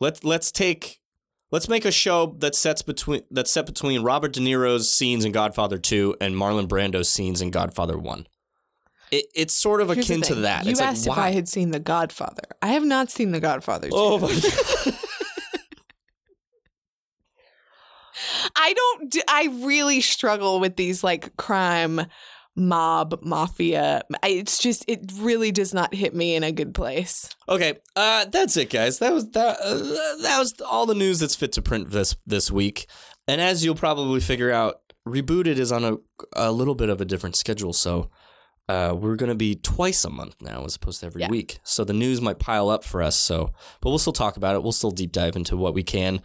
Let's 0.00 0.24
let's 0.24 0.50
take 0.50 1.00
let's 1.50 1.68
make 1.68 1.84
a 1.84 1.92
show 1.92 2.34
that 2.38 2.54
sets 2.54 2.80
between 2.80 3.24
that's 3.30 3.52
set 3.52 3.66
between 3.66 4.02
Robert 4.02 4.32
De 4.32 4.40
Niro's 4.40 4.90
scenes 4.90 5.26
in 5.26 5.32
Godfather 5.32 5.76
2 5.76 6.16
and 6.18 6.34
Marlon 6.34 6.66
Brando's 6.66 7.10
scenes 7.10 7.42
in 7.42 7.50
Godfather 7.50 7.98
1. 7.98 8.26
It, 9.10 9.26
it's 9.34 9.52
sort 9.52 9.82
of 9.82 9.90
Here's 9.90 10.08
akin 10.08 10.22
to 10.22 10.34
that. 10.36 10.64
You 10.64 10.70
it's 10.70 10.80
asked 10.80 11.06
like, 11.06 11.18
if 11.18 11.24
I 11.24 11.30
had 11.32 11.46
seen 11.46 11.72
The 11.72 11.80
Godfather. 11.80 12.44
I 12.62 12.68
have 12.68 12.84
not 12.86 13.10
seen 13.10 13.32
The 13.32 13.40
Godfather. 13.40 13.90
Oh 13.92 14.18
my 14.18 14.28
god. 14.86 14.94
I 18.56 18.72
don't. 18.72 19.16
I 19.28 19.48
really 19.64 20.00
struggle 20.00 20.60
with 20.60 20.76
these 20.76 21.02
like 21.04 21.36
crime, 21.36 22.00
mob, 22.56 23.20
mafia. 23.22 24.02
I- 24.22 24.28
It's 24.28 24.58
just 24.58 24.84
it 24.88 25.10
really 25.18 25.52
does 25.52 25.72
not 25.74 25.94
hit 25.94 26.14
me 26.14 26.34
in 26.34 26.42
a 26.44 26.52
good 26.52 26.74
place. 26.74 27.28
Okay, 27.48 27.74
uh, 27.96 28.26
that's 28.26 28.56
it, 28.56 28.70
guys. 28.70 28.98
That 28.98 29.12
was 29.12 29.30
that. 29.30 29.58
Uh, 29.62 29.74
that 30.22 30.38
was 30.38 30.54
all 30.68 30.86
the 30.86 30.94
news 30.94 31.18
that's 31.20 31.36
fit 31.36 31.52
to 31.52 31.62
print 31.62 31.90
this 31.90 32.16
this 32.26 32.50
week. 32.50 32.86
And 33.28 33.40
as 33.40 33.64
you'll 33.64 33.74
probably 33.76 34.20
figure 34.20 34.50
out, 34.50 34.80
rebooted 35.08 35.58
is 35.58 35.70
on 35.72 35.84
a 35.84 35.96
a 36.34 36.52
little 36.52 36.74
bit 36.74 36.88
of 36.88 37.00
a 37.00 37.04
different 37.04 37.36
schedule. 37.36 37.72
So 37.72 38.10
uh, 38.70 38.94
we're 38.94 39.16
gonna 39.16 39.34
be 39.34 39.54
twice 39.56 40.04
a 40.04 40.10
month 40.10 40.36
now, 40.40 40.64
as 40.64 40.76
opposed 40.76 41.00
to 41.00 41.06
every 41.06 41.22
Yeah. 41.22 41.28
week. 41.28 41.58
So 41.64 41.84
the 41.84 41.92
news 41.92 42.20
might 42.20 42.38
pile 42.38 42.68
up 42.68 42.84
for 42.84 43.02
us. 43.02 43.16
So, 43.16 43.52
but 43.80 43.88
we'll 43.90 43.98
still 43.98 44.12
talk 44.24 44.36
about 44.36 44.54
it. 44.56 44.62
We'll 44.62 44.72
still 44.80 44.90
deep 44.90 45.12
dive 45.12 45.36
into 45.36 45.56
what 45.56 45.74
we 45.74 45.82
can. 45.82 46.20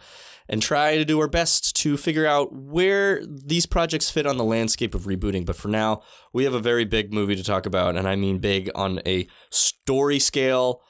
And 0.48 0.62
try 0.62 0.96
to 0.96 1.04
do 1.04 1.18
our 1.20 1.26
best 1.26 1.74
to 1.82 1.96
figure 1.96 2.24
out 2.24 2.54
where 2.54 3.20
these 3.26 3.66
projects 3.66 4.10
fit 4.10 4.26
on 4.28 4.36
the 4.36 4.44
landscape 4.44 4.94
of 4.94 5.02
rebooting. 5.02 5.44
But 5.44 5.56
for 5.56 5.66
now, 5.66 6.02
we 6.32 6.44
have 6.44 6.54
a 6.54 6.60
very 6.60 6.84
big 6.84 7.12
movie 7.12 7.34
to 7.34 7.42
talk 7.42 7.66
about, 7.66 7.96
and 7.96 8.06
I 8.06 8.14
mean 8.14 8.38
big 8.38 8.70
on 8.76 9.00
a 9.04 9.26
story 9.50 10.20
scale, 10.20 10.82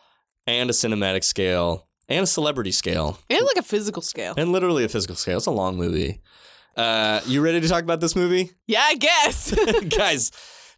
and 0.46 0.68
a 0.68 0.74
cinematic 0.74 1.24
scale 1.24 1.88
and 2.08 2.22
a 2.22 2.26
celebrity 2.26 2.70
scale 2.70 3.18
And 3.30 3.40
like 3.46 3.56
a 3.56 3.62
physical 3.62 4.02
scale. 4.02 4.34
and 4.36 4.52
literally 4.52 4.84
a 4.84 4.88
physical 4.90 5.16
scale. 5.16 5.38
It's 5.38 5.46
a 5.46 5.50
long 5.50 5.76
movie. 5.76 6.20
Uh, 6.76 7.20
you 7.26 7.40
ready 7.40 7.60
to 7.60 7.68
talk 7.68 7.82
about 7.82 8.00
this 8.00 8.14
movie? 8.14 8.50
Yeah, 8.66 8.82
I 8.84 8.94
guess. 8.96 9.54
Guys, 9.96 10.30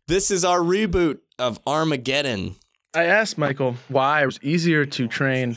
this 0.08 0.30
is 0.30 0.44
our 0.44 0.58
reboot 0.58 1.20
of 1.38 1.60
Armageddon. 1.66 2.56
I 2.94 3.04
asked 3.04 3.38
Michael 3.38 3.76
why 3.88 4.22
it 4.22 4.26
was 4.26 4.40
easier 4.42 4.84
to 4.86 5.06
train 5.06 5.56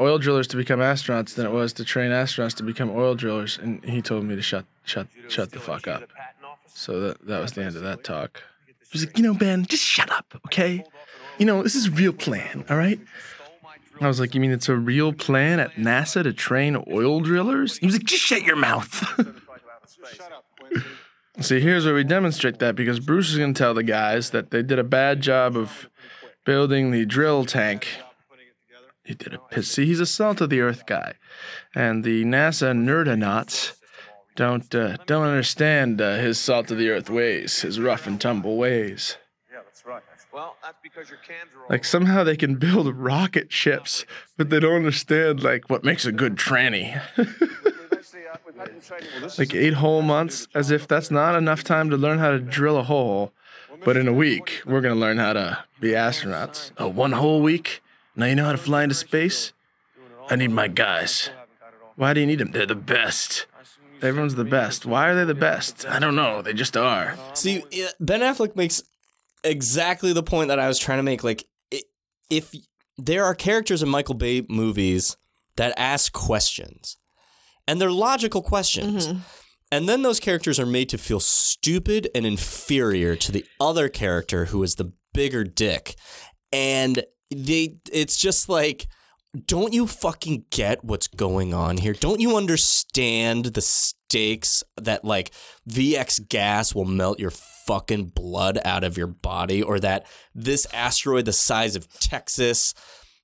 oil 0.00 0.18
drillers 0.18 0.46
to 0.48 0.56
become 0.56 0.78
astronauts 0.78 1.34
than 1.34 1.44
it 1.44 1.52
was 1.52 1.72
to 1.74 1.84
train 1.84 2.10
astronauts 2.10 2.54
to 2.54 2.62
become 2.62 2.90
oil 2.90 3.14
drillers, 3.14 3.58
and 3.58 3.84
he 3.84 4.00
told 4.00 4.24
me 4.24 4.36
to 4.36 4.42
shut 4.42 4.64
shut 4.84 5.08
shut 5.28 5.50
the 5.50 5.58
fuck 5.58 5.86
up. 5.88 6.04
So 6.68 7.00
that 7.00 7.26
that 7.26 7.40
was 7.40 7.52
the 7.52 7.64
end 7.64 7.76
of 7.76 7.82
that 7.82 8.04
talk. 8.04 8.42
He 8.66 8.74
was 8.92 9.06
like, 9.06 9.18
you 9.18 9.24
know, 9.24 9.34
Ben, 9.34 9.66
just 9.66 9.82
shut 9.82 10.10
up, 10.10 10.40
okay? 10.46 10.84
You 11.38 11.46
know, 11.46 11.64
this 11.64 11.74
is 11.74 11.86
a 11.86 11.90
real 11.90 12.12
plan, 12.12 12.64
all 12.70 12.76
right? 12.76 13.00
I 14.00 14.06
was 14.06 14.20
like, 14.20 14.34
you 14.34 14.40
mean 14.40 14.52
it's 14.52 14.68
a 14.68 14.76
real 14.76 15.12
plan 15.12 15.58
at 15.58 15.72
NASA 15.72 16.22
to 16.22 16.32
train 16.32 16.76
oil 16.92 17.20
drillers? 17.20 17.78
He 17.78 17.86
was 17.86 17.96
like, 17.96 18.04
just 18.04 18.22
shut 18.22 18.42
your 18.42 18.56
mouth. 18.56 19.04
See, 21.40 21.60
here's 21.60 21.84
where 21.84 21.94
we 21.94 22.04
demonstrate 22.04 22.60
that 22.60 22.76
because 22.76 23.00
Bruce 23.00 23.30
is 23.30 23.38
going 23.38 23.54
to 23.54 23.58
tell 23.58 23.74
the 23.74 23.82
guys 23.82 24.30
that 24.30 24.50
they 24.50 24.62
did 24.62 24.78
a 24.78 24.84
bad 24.84 25.20
job 25.20 25.56
of 25.56 25.88
building 26.44 26.90
the 26.90 27.04
drill 27.04 27.44
tank. 27.44 27.88
He 29.02 29.14
did 29.14 29.34
a 29.34 29.38
piss. 29.38 29.70
See, 29.70 29.84
he's 29.84 30.00
a 30.00 30.06
salt 30.06 30.40
of 30.40 30.48
the 30.48 30.60
earth 30.60 30.86
guy, 30.86 31.14
and 31.74 32.04
the 32.04 32.24
NASA 32.24 32.72
nerdonauts 32.72 33.74
don't 34.34 34.74
uh, 34.74 34.96
don't 35.06 35.26
understand 35.26 36.00
uh, 36.00 36.16
his 36.16 36.38
salt 36.38 36.70
of 36.70 36.78
the 36.78 36.88
earth 36.88 37.10
ways, 37.10 37.60
his 37.60 37.78
rough 37.78 38.06
and 38.06 38.18
tumble 38.20 38.56
ways. 38.56 39.18
Well, 40.34 40.56
that's 40.64 40.78
because 40.82 41.08
your 41.10 41.20
cams 41.20 41.52
are 41.54 41.60
all 41.60 41.66
Like 41.70 41.84
somehow 41.84 42.24
they 42.24 42.36
can 42.36 42.56
build 42.56 42.92
rocket 42.96 43.52
ships, 43.52 44.04
but 44.36 44.50
they 44.50 44.58
don't 44.58 44.74
understand 44.74 45.44
like 45.44 45.70
what 45.70 45.84
makes 45.84 46.06
a 46.06 46.12
good 46.12 46.34
tranny. 46.34 47.00
like 49.38 49.54
eight 49.54 49.74
whole 49.74 50.02
months, 50.02 50.48
as 50.54 50.70
if 50.70 50.86
that's 50.86 51.10
not 51.10 51.34
enough 51.34 51.64
time 51.64 51.90
to 51.90 51.96
learn 51.96 52.18
how 52.18 52.30
to 52.30 52.38
drill 52.38 52.78
a 52.78 52.82
hole. 52.82 53.32
But 53.84 53.96
in 53.96 54.08
a 54.08 54.12
week, 54.12 54.62
we're 54.64 54.80
gonna 54.80 54.94
learn 54.94 55.18
how 55.18 55.34
to 55.34 55.64
be 55.80 55.90
astronauts. 55.90 56.70
Oh, 56.78 56.88
one 56.88 57.12
whole 57.12 57.42
week? 57.42 57.82
Now 58.16 58.26
you 58.26 58.34
know 58.34 58.44
how 58.44 58.52
to 58.52 58.58
fly 58.58 58.82
into 58.84 58.94
space? 58.94 59.52
I 60.30 60.36
need 60.36 60.50
my 60.52 60.68
guys. 60.68 61.30
Why 61.96 62.14
do 62.14 62.20
you 62.20 62.26
need 62.26 62.38
them? 62.38 62.52
They're 62.52 62.66
the 62.66 62.74
best. 62.74 63.46
Everyone's 64.00 64.34
the 64.34 64.44
best. 64.44 64.86
Why 64.86 65.08
are 65.08 65.14
they 65.14 65.24
the 65.24 65.34
best? 65.34 65.86
I 65.86 65.98
don't 65.98 66.16
know. 66.16 66.42
They 66.42 66.52
just 66.52 66.76
are. 66.76 67.16
See, 67.34 67.62
Ben 68.00 68.20
Affleck 68.20 68.56
makes 68.56 68.82
exactly 69.42 70.12
the 70.12 70.22
point 70.22 70.48
that 70.48 70.58
I 70.58 70.68
was 70.68 70.78
trying 70.78 70.98
to 70.98 71.02
make. 71.02 71.24
Like, 71.24 71.44
if 72.30 72.54
there 72.98 73.24
are 73.24 73.34
characters 73.34 73.82
in 73.82 73.88
Michael 73.88 74.14
Bay 74.14 74.44
movies 74.48 75.16
that 75.56 75.74
ask 75.76 76.12
questions, 76.12 76.96
and 77.66 77.80
they're 77.80 77.90
logical 77.90 78.42
questions, 78.42 79.08
mm-hmm. 79.08 79.18
and 79.72 79.88
then 79.88 80.02
those 80.02 80.20
characters 80.20 80.58
are 80.58 80.66
made 80.66 80.88
to 80.90 80.98
feel 80.98 81.20
stupid 81.20 82.08
and 82.14 82.26
inferior 82.26 83.16
to 83.16 83.32
the 83.32 83.44
other 83.60 83.88
character 83.88 84.46
who 84.46 84.62
is 84.62 84.74
the 84.76 84.92
bigger 85.12 85.44
dick, 85.44 85.94
and 86.52 87.04
they, 87.30 87.76
it's 87.92 88.16
just 88.16 88.48
like. 88.48 88.86
Don't 89.46 89.74
you 89.74 89.88
fucking 89.88 90.44
get 90.50 90.84
what's 90.84 91.08
going 91.08 91.52
on 91.52 91.78
here? 91.78 91.92
Don't 91.92 92.20
you 92.20 92.36
understand 92.36 93.46
the 93.46 93.60
stakes 93.60 94.62
that 94.80 95.04
like 95.04 95.32
VX 95.68 96.28
gas 96.28 96.72
will 96.72 96.84
melt 96.84 97.18
your 97.18 97.32
fucking 97.66 98.06
blood 98.14 98.58
out 98.64 98.84
of 98.84 98.96
your 98.96 99.06
body 99.06 99.62
or 99.62 99.80
that 99.80 100.06
this 100.34 100.66
asteroid 100.72 101.24
the 101.24 101.32
size 101.32 101.76
of 101.76 101.88
Texas 101.98 102.74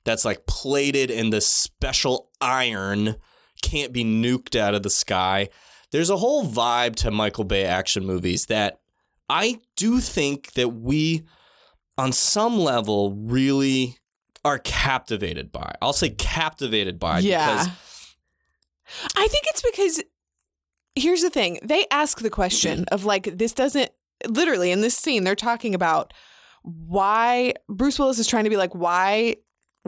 that's 0.04 0.24
like 0.24 0.46
plated 0.46 1.10
in 1.10 1.30
this 1.30 1.46
special 1.46 2.30
iron 2.40 3.16
can't 3.62 3.92
be 3.92 4.04
nuked 4.04 4.58
out 4.58 4.74
of 4.74 4.82
the 4.82 4.90
sky. 4.90 5.48
There's 5.92 6.10
a 6.10 6.16
whole 6.16 6.46
vibe 6.46 6.96
to 6.96 7.10
Michael 7.10 7.44
Bay 7.44 7.64
action 7.64 8.04
movies 8.06 8.46
that 8.46 8.80
I 9.28 9.60
do 9.76 10.00
think 10.00 10.52
that 10.52 10.68
we 10.68 11.24
on 11.98 12.12
some 12.12 12.58
level 12.58 13.12
really 13.12 13.98
are 14.44 14.58
captivated 14.58 15.52
by. 15.52 15.74
I'll 15.82 15.92
say 15.92 16.10
captivated 16.10 16.98
by 16.98 17.18
Yeah. 17.18 17.64
because 17.64 17.68
I 19.16 19.28
think 19.28 19.44
it's 19.48 19.62
because 19.62 20.02
here's 20.96 21.22
the 21.22 21.30
thing. 21.30 21.58
They 21.62 21.86
ask 21.90 22.20
the 22.20 22.30
question 22.30 22.80
mm-hmm. 22.80 22.94
of 22.94 23.04
like 23.04 23.36
this 23.36 23.52
doesn't 23.52 23.90
literally 24.28 24.70
in 24.70 24.80
this 24.80 24.96
scene 24.96 25.24
they're 25.24 25.34
talking 25.34 25.74
about 25.74 26.12
why 26.62 27.54
Bruce 27.68 27.98
Willis 27.98 28.18
is 28.18 28.26
trying 28.26 28.44
to 28.44 28.50
be 28.50 28.56
like 28.56 28.74
why 28.74 29.36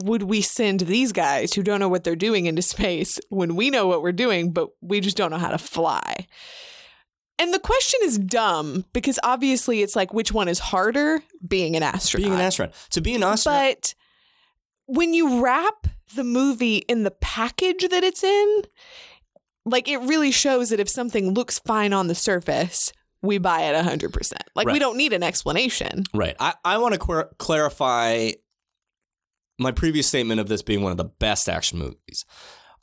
would 0.02 0.22
we 0.22 0.40
send 0.40 0.80
these 0.80 1.12
guys 1.12 1.52
who 1.52 1.62
don't 1.62 1.80
know 1.80 1.88
what 1.88 2.04
they're 2.04 2.16
doing 2.16 2.46
into 2.46 2.62
space 2.62 3.20
when 3.28 3.56
we 3.56 3.70
know 3.70 3.87
what 3.87 4.02
we're 4.02 4.12
doing 4.12 4.52
but 4.52 4.70
we 4.80 5.00
just 5.00 5.16
don't 5.16 5.30
know 5.30 5.38
how 5.38 5.50
to 5.50 5.58
fly. 5.58 6.26
And 7.38 7.52
the 7.52 7.58
question 7.58 8.00
is 8.04 8.18
dumb 8.18 8.84
because 8.92 9.18
obviously 9.22 9.82
it's 9.82 9.96
like 9.96 10.12
which 10.14 10.32
one 10.32 10.49
is 10.49 10.58
harder 10.58 11.22
being 11.46 11.76
an 11.76 11.82
astronaut. 11.82 12.25
being 12.25 12.34
an 12.34 12.40
astronaut. 12.44 12.75
To 12.90 13.00
be 13.00 13.14
an 13.14 13.22
astronaut 13.22 13.61
But 13.61 13.94
when 14.87 15.14
you 15.14 15.42
wrap 15.42 15.88
the 16.14 16.25
movie 16.25 16.78
in 16.78 17.02
the 17.02 17.11
package 17.11 17.88
that 17.88 18.04
it's 18.04 18.22
in, 18.22 18.62
like 19.64 19.88
it 19.88 19.99
really 19.99 20.30
shows 20.30 20.70
that 20.70 20.80
if 20.80 20.88
something 20.88 21.34
looks 21.34 21.58
fine 21.61 21.92
on 21.92 22.06
the 22.06 22.14
surface, 22.14 22.92
we 23.22 23.38
buy 23.38 23.62
it 23.62 23.84
100%. 23.84 24.32
Like 24.54 24.66
we 24.66 24.78
don't 24.78 24.96
need 24.96 25.12
an 25.12 25.22
explanation. 25.22 26.04
Right. 26.12 26.37
I, 26.38 26.54
I 26.64 26.78
want 26.78 26.94
to 26.94 26.99
quer- 27.00 27.30
clarify 27.38 28.32
my 29.59 29.71
previous 29.73 30.06
statement 30.06 30.40
of 30.40 30.49
this 30.49 30.62
being 30.62 30.82
one 30.82 30.92
of 30.92 30.99
the 30.99 31.04
best 31.04 31.49
action 31.49 31.78
movies. 31.78 32.25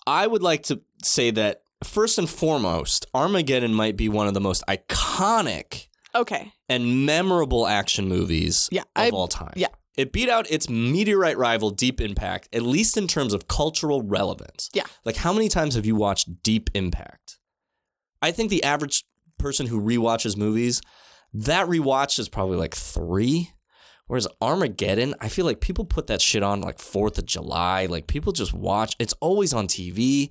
I 0.08 0.28
would 0.28 0.42
like 0.44 0.64
to 0.64 0.82
say 1.04 1.32
that 1.32 1.62
first 1.84 2.18
and 2.18 2.30
foremost, 2.30 3.06
Armageddon 3.14 3.74
might 3.74 3.98
be 3.98 4.10
one 4.10 4.28
of 4.28 4.34
the 4.34 4.42
most 4.42 4.64
iconic 4.68 5.88
Okay. 6.16 6.52
and 6.68 7.06
memorable 7.06 7.68
action 7.68 8.08
movies 8.08 8.70
Yeah, 8.72 8.82
of 8.82 8.88
I- 8.96 9.10
all 9.10 9.28
time. 9.28 9.54
yeah. 9.56 9.68
It 9.98 10.14
beat 10.14 10.30
out 10.30 10.50
its 10.50 10.70
meteorite 10.70 11.38
rival 11.38 11.72
Deep 11.72 12.00
Impact, 12.00 12.48
at 12.54 12.62
least 12.62 12.96
in 12.96 13.06
terms 13.06 13.34
of 13.34 13.50
cultural 13.50 14.02
relevance. 14.02 14.70
Yeah. 14.74 14.84
Like, 15.04 15.18
how 15.18 15.34
many 15.34 15.50
times 15.50 15.76
have 15.76 15.86
you 15.86 15.96
watched 15.96 16.42
Deep 16.42 16.70
Impact? 16.74 17.38
I 18.22 18.32
think 18.32 18.50
the 18.50 18.64
average 18.64 19.04
person 19.38 19.68
who 19.68 19.82
rewatches 19.82 20.38
movies, 20.38 20.82
that 21.34 21.68
rewatch 21.68 22.18
is 22.18 22.30
probably 22.30 22.56
like 22.58 22.76
three. 22.76 23.52
Whereas 24.10 24.28
Armageddon, 24.42 25.13
I 25.22 25.30
feel 25.30 25.46
like 25.46 25.62
people 25.62 25.86
put 25.86 26.08
that 26.08 26.20
shit 26.22 26.44
on 26.44 26.62
like 26.62 26.80
4th 26.80 27.18
of 27.20 27.25
July. 27.25 27.86
Like 27.86 28.08
people 28.08 28.34
just 28.34 28.54
watch. 28.54 28.96
It's 29.00 29.13
always 29.22 29.54
on 29.54 29.68
TV. 29.68 30.30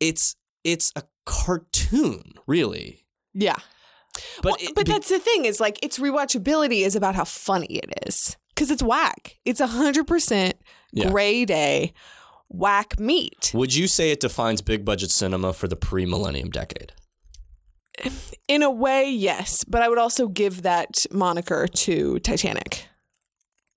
It's 0.00 0.34
it's 0.64 0.90
a 0.96 1.02
cartoon, 1.26 2.32
really. 2.46 3.04
Yeah. 3.34 3.56
But 4.42 4.44
Well, 4.44 4.56
it 4.58 4.74
but 4.74 4.86
be- 4.86 4.92
that's 4.92 5.08
the 5.10 5.18
thing 5.18 5.44
is 5.44 5.60
like 5.60 5.78
its 5.84 5.98
rewatchability 5.98 6.84
is 6.84 6.96
about 6.96 7.14
how 7.14 7.24
funny 7.24 7.66
it 7.66 7.92
is 8.06 8.36
because 8.54 8.70
it's 8.70 8.82
whack. 8.82 9.36
It's 9.44 9.60
100% 9.60 10.54
Yeah. 10.92 11.10
gray 11.10 11.44
day 11.44 11.92
whack 12.48 12.98
meat. 12.98 13.52
would 13.54 13.74
you 13.74 13.86
say 13.86 14.10
it 14.10 14.18
defines 14.20 14.60
big 14.62 14.84
budget 14.84 15.10
cinema 15.10 15.52
for 15.52 15.68
the 15.68 15.76
pre-millennium 15.76 16.50
decade? 16.50 16.92
In 18.48 18.62
a 18.62 18.70
way, 18.70 19.08
yes. 19.10 19.62
But 19.64 19.82
I 19.82 19.88
would 19.88 19.98
also 19.98 20.26
give 20.26 20.62
that 20.62 21.04
moniker 21.12 21.68
to 21.68 22.18
Titanic. 22.20 22.86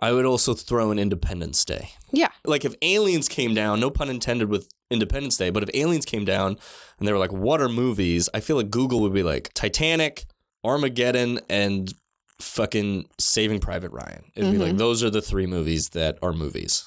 I 0.04 0.12
would 0.12 0.26
also 0.26 0.54
throw 0.54 0.92
in 0.92 1.00
Independence 1.00 1.64
Day. 1.64 1.92
Yeah. 2.12 2.28
Like 2.44 2.66
if 2.66 2.76
aliens 2.82 3.30
came 3.30 3.54
down, 3.54 3.80
no 3.80 3.90
pun 3.90 4.10
intended 4.10 4.50
with 4.50 4.68
Independence 4.92 5.38
Day, 5.38 5.50
but 5.50 5.64
if 5.64 5.70
aliens 5.74 6.04
came 6.04 6.26
down 6.26 6.58
and 7.00 7.08
they 7.08 7.14
were 7.14 7.18
like, 7.20 7.32
"What 7.32 7.62
are 7.62 7.70
movies?" 7.70 8.28
I 8.34 8.42
feel 8.42 8.58
like 8.58 8.70
Google 8.70 9.00
would 9.00 9.14
be 9.14 9.24
like 9.24 9.54
Titanic, 9.54 10.26
Armageddon, 10.62 11.40
and 11.50 11.94
fucking 12.42 13.06
Saving 13.18 13.62
Private 13.62 13.92
Ryan. 13.92 14.26
It'd 14.36 14.52
be 14.52 14.58
like 14.58 14.72
mm-hmm. 14.72 14.78
those 14.78 15.06
are 15.06 15.10
the 15.10 15.22
three 15.22 15.46
movies 15.46 15.90
that 15.90 16.20
are 16.22 16.34
movies. 16.34 16.84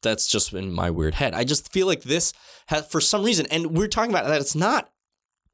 That's 0.00 0.26
just 0.26 0.54
in 0.54 0.72
my 0.72 0.88
weird 0.88 1.16
head. 1.16 1.34
I 1.34 1.44
just 1.44 1.70
feel 1.74 1.86
like 1.86 2.04
this 2.04 2.32
has, 2.68 2.86
for 2.86 3.02
some 3.02 3.22
reason, 3.22 3.44
and 3.50 3.76
we're 3.76 3.86
talking 3.86 4.10
about 4.10 4.26
that. 4.28 4.40
It's 4.40 4.54
not 4.54 4.90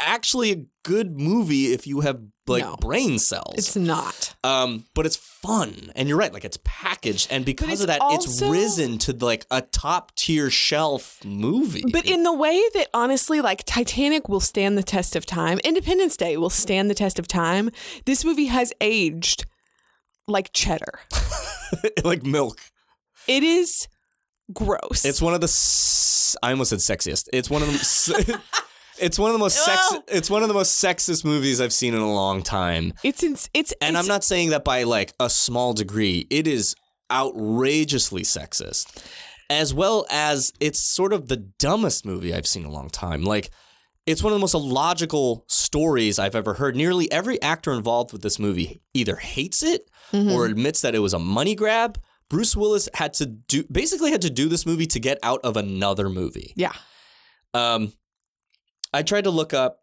actually 0.00 0.52
a 0.52 0.64
good 0.84 1.18
movie 1.18 1.72
if 1.72 1.86
you 1.86 2.00
have 2.00 2.20
like 2.46 2.64
No. 2.64 2.76
brain 2.76 3.18
cells. 3.18 3.54
It's 3.58 3.76
not. 3.76 4.34
Um, 4.42 4.86
but 4.94 5.04
it's 5.04 5.16
fun, 5.16 5.92
and 5.94 6.08
you're 6.08 6.16
right. 6.16 6.32
Like 6.32 6.44
it's 6.46 6.58
packaged, 6.64 7.28
and 7.30 7.44
because 7.44 7.80
of 7.82 7.88
that, 7.88 8.00
it's 8.04 8.40
risen 8.40 8.96
to 8.98 9.12
like 9.12 9.44
a 9.50 9.60
top 9.60 10.14
tier 10.14 10.48
shelf 10.50 11.22
movie. 11.24 11.84
But 11.92 12.06
in 12.06 12.22
the 12.22 12.32
way 12.32 12.62
that 12.74 12.88
honestly, 12.94 13.40
like 13.40 13.64
Titanic 13.66 14.28
will 14.28 14.40
stand 14.40 14.78
the 14.78 14.82
test 14.82 15.14
of 15.14 15.26
time, 15.26 15.58
Independence 15.64 16.16
Day 16.16 16.36
will 16.38 16.48
stand 16.50 16.88
the 16.88 16.94
test 16.94 17.18
of 17.18 17.28
time. 17.28 17.70
This 18.06 18.24
movie 18.24 18.46
has 18.46 18.72
aged 18.80 19.44
like 20.26 20.52
cheddar. 20.54 21.00
like 22.04 22.22
milk, 22.24 22.58
It 23.26 23.42
is 23.42 23.88
gross. 24.54 25.04
it's 25.04 25.20
one 25.20 25.34
of 25.34 25.40
the. 25.42 25.46
S- 25.46 26.34
I 26.42 26.50
almost 26.50 26.70
said 26.70 26.78
sexiest. 26.78 27.28
It's 27.32 27.50
one 27.50 27.60
of 27.62 27.68
the. 27.68 28.40
It's 29.00 29.18
one 29.18 29.30
of 29.30 29.34
the 29.34 29.38
most 29.38 29.56
sex. 29.64 29.80
Oh. 29.90 30.02
It's 30.08 30.28
one 30.30 30.42
of 30.42 30.48
the 30.48 30.54
most 30.54 30.82
sexist 30.82 31.24
movies 31.24 31.60
I've 31.60 31.72
seen 31.72 31.94
in 31.94 32.00
a 32.00 32.12
long 32.12 32.42
time. 32.42 32.92
it's 33.04 33.22
ins- 33.22 33.48
it's 33.54 33.72
And 33.80 33.96
it's, 33.96 34.02
I'm 34.04 34.08
not 34.08 34.24
saying 34.24 34.50
that 34.50 34.64
by 34.64 34.82
like 34.84 35.12
a 35.20 35.30
small 35.30 35.72
degree. 35.72 36.26
It 36.30 36.46
is 36.46 36.74
outrageously 37.10 38.22
sexist, 38.22 39.04
as 39.50 39.72
well 39.74 40.06
as 40.10 40.52
it's 40.60 40.80
sort 40.80 41.12
of 41.12 41.28
the 41.28 41.36
dumbest 41.36 42.04
movie 42.04 42.34
I've 42.34 42.46
seen 42.46 42.64
in 42.64 42.68
a 42.68 42.72
long 42.72 42.90
time. 42.90 43.22
Like, 43.24 43.50
it's 44.06 44.22
one 44.22 44.32
of 44.32 44.38
the 44.38 44.40
most 44.40 44.54
illogical 44.54 45.44
stories 45.48 46.18
I've 46.18 46.34
ever 46.34 46.54
heard. 46.54 46.74
Nearly 46.74 47.10
every 47.12 47.40
actor 47.42 47.72
involved 47.72 48.12
with 48.12 48.22
this 48.22 48.38
movie 48.38 48.80
either 48.94 49.16
hates 49.16 49.62
it 49.62 49.82
or 50.12 50.46
admits 50.46 50.80
that 50.80 50.94
it 50.94 51.00
was 51.00 51.12
a 51.12 51.18
money 51.18 51.54
grab. 51.54 51.98
Bruce 52.30 52.56
Willis 52.56 52.88
had 52.94 53.12
to 53.14 53.26
do 53.26 53.64
basically 53.70 54.10
had 54.10 54.22
to 54.22 54.30
do 54.30 54.48
this 54.48 54.64
movie 54.64 54.86
to 54.86 54.98
get 55.00 55.18
out 55.22 55.40
of 55.44 55.56
another 55.58 56.08
movie. 56.08 56.52
yeah. 56.56 56.72
Um, 57.54 57.92
I 58.92 59.02
tried 59.02 59.24
to 59.24 59.30
look 59.30 59.52
up 59.52 59.80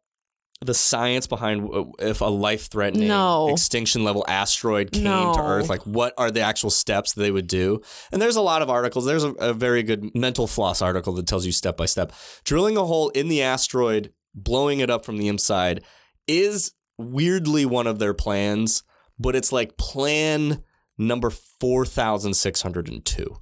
the 0.62 0.74
science 0.74 1.28
behind 1.28 1.70
if 2.00 2.22
a 2.22 2.26
life-threatening 2.26 3.10
No. 3.10 3.50
extinction 3.50 4.06
level 4.06 4.24
asteroid 4.28 4.92
came 4.92 5.04
to 5.04 5.42
Earth. 5.42 5.70
Like, 5.70 5.82
what 5.82 6.14
are 6.18 6.32
the 6.32 6.40
actual 6.40 6.70
steps 6.70 7.14
they 7.14 7.30
would 7.30 7.48
do? 7.48 7.82
And 8.12 8.22
there's 8.22 8.38
a 8.38 8.42
lot 8.42 8.62
of 8.62 8.70
articles. 8.70 9.06
There's 9.06 9.26
a, 9.26 9.32
a 9.34 9.54
very 9.54 9.84
good 9.84 10.16
mental 10.16 10.48
floss 10.48 10.82
article 10.82 11.14
that 11.14 11.28
tells 11.28 11.46
you 11.46 11.52
step 11.52 11.76
by 11.76 11.86
step. 11.86 12.14
Drilling 12.46 12.78
a 12.78 12.86
hole 12.86 13.10
in 13.10 13.28
the 13.28 13.42
asteroid, 13.42 14.14
blowing 14.34 14.80
it 14.80 14.90
up 14.90 15.06
from 15.06 15.18
the 15.18 15.28
inside, 15.28 15.84
is 16.26 16.72
weirdly 16.98 17.66
one 17.66 17.86
of 17.86 18.00
their 18.00 18.14
plans, 18.14 18.82
but 19.20 19.36
it's 19.36 19.52
like 19.52 19.78
plan 19.78 20.64
number 20.98 21.30
four 21.30 21.86
thousand 21.86 22.34
six 22.34 22.62
hundred 22.62 22.88
and 22.88 23.04
two. 23.04 23.36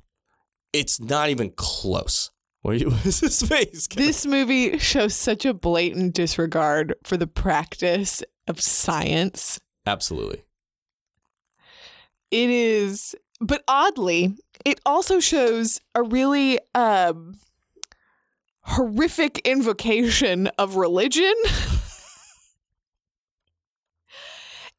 It's 0.74 1.00
not 1.00 1.30
even 1.30 1.52
close. 1.56 2.32
What, 2.64 2.76
are 2.76 2.78
you, 2.78 2.90
what 2.92 3.06
is 3.06 3.20
his 3.20 3.42
face? 3.42 3.88
This 3.88 4.26
movie 4.26 4.80
shows 4.80 5.16
such 5.16 5.46
a 5.46 5.54
blatant 5.54 6.16
disregard 6.16 6.96
for 7.04 7.18
the 7.18 7.28
practice 7.28 8.24
of 8.48 8.60
science. 8.60 9.60
Absolutely. 9.86 10.44
It 12.32 12.50
is, 12.50 13.16
but 13.40 13.64
oddly, 13.68 14.38
it 14.66 14.80
also 14.86 15.20
shows 15.20 15.82
a 15.94 16.02
really 16.04 16.58
um, 16.74 17.36
horrific 18.62 19.40
invocation 19.46 20.48
of 20.58 20.78
religion. 20.78 21.34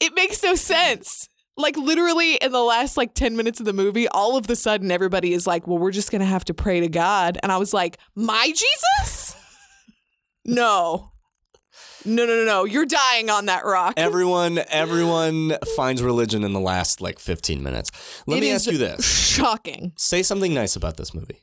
it 0.00 0.14
makes 0.14 0.43
no 0.43 0.55
sense. 0.55 1.29
Like 1.56 1.76
literally 1.76 2.34
in 2.34 2.50
the 2.50 2.62
last 2.62 2.96
like 2.96 3.14
10 3.14 3.37
minutes 3.37 3.61
of 3.61 3.66
the 3.66 3.73
movie, 3.73 4.08
all 4.08 4.37
of 4.37 4.46
the 4.49 4.56
sudden 4.56 4.90
everybody 4.90 5.32
is 5.32 5.46
like, 5.46 5.68
"Well, 5.68 5.78
we're 5.78 5.92
just 5.92 6.11
going 6.11 6.20
to 6.20 6.26
have 6.26 6.44
to 6.46 6.54
pray 6.54 6.80
to 6.80 6.88
God." 6.88 7.38
And 7.42 7.52
I 7.52 7.58
was 7.58 7.73
like, 7.73 7.99
"My 8.14 8.46
Jesus?" 8.49 9.37
No. 10.46 11.12
No, 12.04 12.26
no, 12.26 12.37
no, 12.37 12.44
no. 12.44 12.64
You're 12.64 12.84
dying 12.84 13.30
on 13.30 13.46
that 13.46 13.64
rock. 13.64 13.94
Everyone, 13.96 14.58
everyone 14.68 15.56
finds 15.75 16.02
religion 16.02 16.44
in 16.44 16.52
the 16.52 16.61
last 16.61 17.00
like 17.00 17.18
15 17.18 17.62
minutes. 17.62 17.90
Let 18.26 18.37
It 18.37 18.40
me 18.42 18.50
ask 18.50 18.66
you 18.70 18.76
this: 18.76 19.06
Shocking. 19.06 19.92
Say 19.96 20.23
something 20.23 20.52
nice 20.52 20.76
about 20.76 20.99
this 20.99 21.14
movie. 21.14 21.40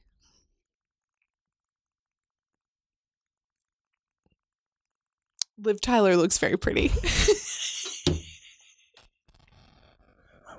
Liv 5.57 5.81
Tyler 5.81 6.15
looks 6.15 6.37
very 6.37 6.57
pretty. 6.57 6.91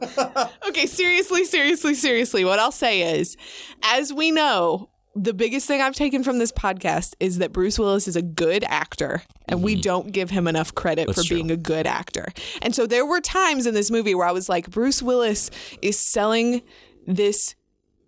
okay, 0.69 0.87
seriously, 0.87 1.45
seriously, 1.45 1.95
seriously. 1.95 2.45
What 2.45 2.59
I'll 2.59 2.73
say 2.73 3.19
is, 3.19 3.37
as 3.83 4.13
we 4.13 4.31
know, 4.31 4.89
the 5.15 5.35
biggest 5.35 5.67
thing 5.67 5.81
I've 5.83 5.95
taken 5.95 6.25
from 6.25 6.39
this 6.39 6.53
podcast 6.53 7.15
is 7.21 7.39
that 7.39 7.53
Bruce 7.53 7.79
Willis 7.79 8.09
is 8.09 8.17
a 8.17 8.23
good 8.23 8.65
actor, 8.69 9.23
and 9.47 9.63
we 9.63 9.75
don't 9.75 10.11
give 10.13 10.31
him 10.31 10.47
enough 10.49 10.75
credit 10.75 11.03
Mm-hmm. 11.03 11.07
That's 11.09 11.23
for 11.23 11.29
true. 11.29 11.37
being 11.37 11.51
a 11.51 11.57
good 11.57 11.87
actor. 11.87 12.29
And 12.63 12.75
so 12.75 12.87
there 12.87 13.05
were 13.05 13.21
times 13.21 13.67
in 13.67 13.75
this 13.75 13.91
movie 13.91 14.15
where 14.15 14.27
I 14.27 14.33
was 14.33 14.49
like, 14.49 14.71
Bruce 14.71 15.03
Willis 15.03 15.51
is 15.83 15.99
selling 15.99 16.63
this 17.07 17.55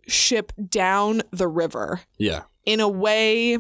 ship 0.06 0.52
down 0.68 1.22
the 1.30 1.48
river 1.48 2.00
Yeah, 2.18 2.42
in 2.64 2.80
a 2.80 2.88
way 2.88 3.58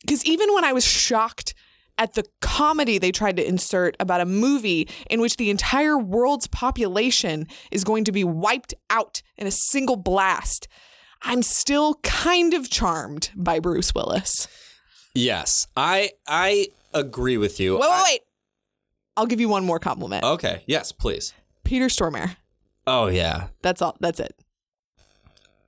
because 0.00 0.24
even 0.24 0.52
when 0.54 0.64
I 0.64 0.72
was 0.72 0.84
shocked 0.84 1.54
at 1.98 2.14
the 2.14 2.24
comedy 2.40 2.98
they 2.98 3.10
tried 3.12 3.36
to 3.36 3.46
insert 3.46 3.96
about 4.00 4.20
a 4.20 4.24
movie 4.24 4.88
in 5.10 5.20
which 5.20 5.36
the 5.36 5.50
entire 5.50 5.98
world's 5.98 6.46
population 6.46 7.46
is 7.70 7.84
going 7.84 8.04
to 8.04 8.12
be 8.12 8.24
wiped 8.24 8.72
out 8.88 9.20
in 9.36 9.46
a 9.46 9.50
single 9.50 9.96
blast, 9.96 10.68
I'm 11.22 11.42
still 11.42 11.94
kind 12.04 12.54
of 12.54 12.70
charmed 12.70 13.30
by 13.36 13.58
Bruce 13.58 13.94
Willis. 13.94 14.46
yes, 15.14 15.66
I 15.76 16.10
I 16.26 16.68
agree 16.94 17.36
with 17.36 17.58
you. 17.60 17.74
Wait, 17.74 17.90
wait, 17.90 18.02
wait. 18.04 18.20
I'll 19.16 19.26
give 19.26 19.40
you 19.40 19.48
one 19.48 19.64
more 19.64 19.80
compliment. 19.80 20.22
Okay, 20.24 20.62
yes, 20.66 20.92
please. 20.92 21.34
Peter 21.64 21.86
Stormare. 21.86 22.36
Oh 22.86 23.08
yeah. 23.08 23.48
That's 23.62 23.82
all. 23.82 23.96
That's 24.00 24.20
it. 24.20 24.34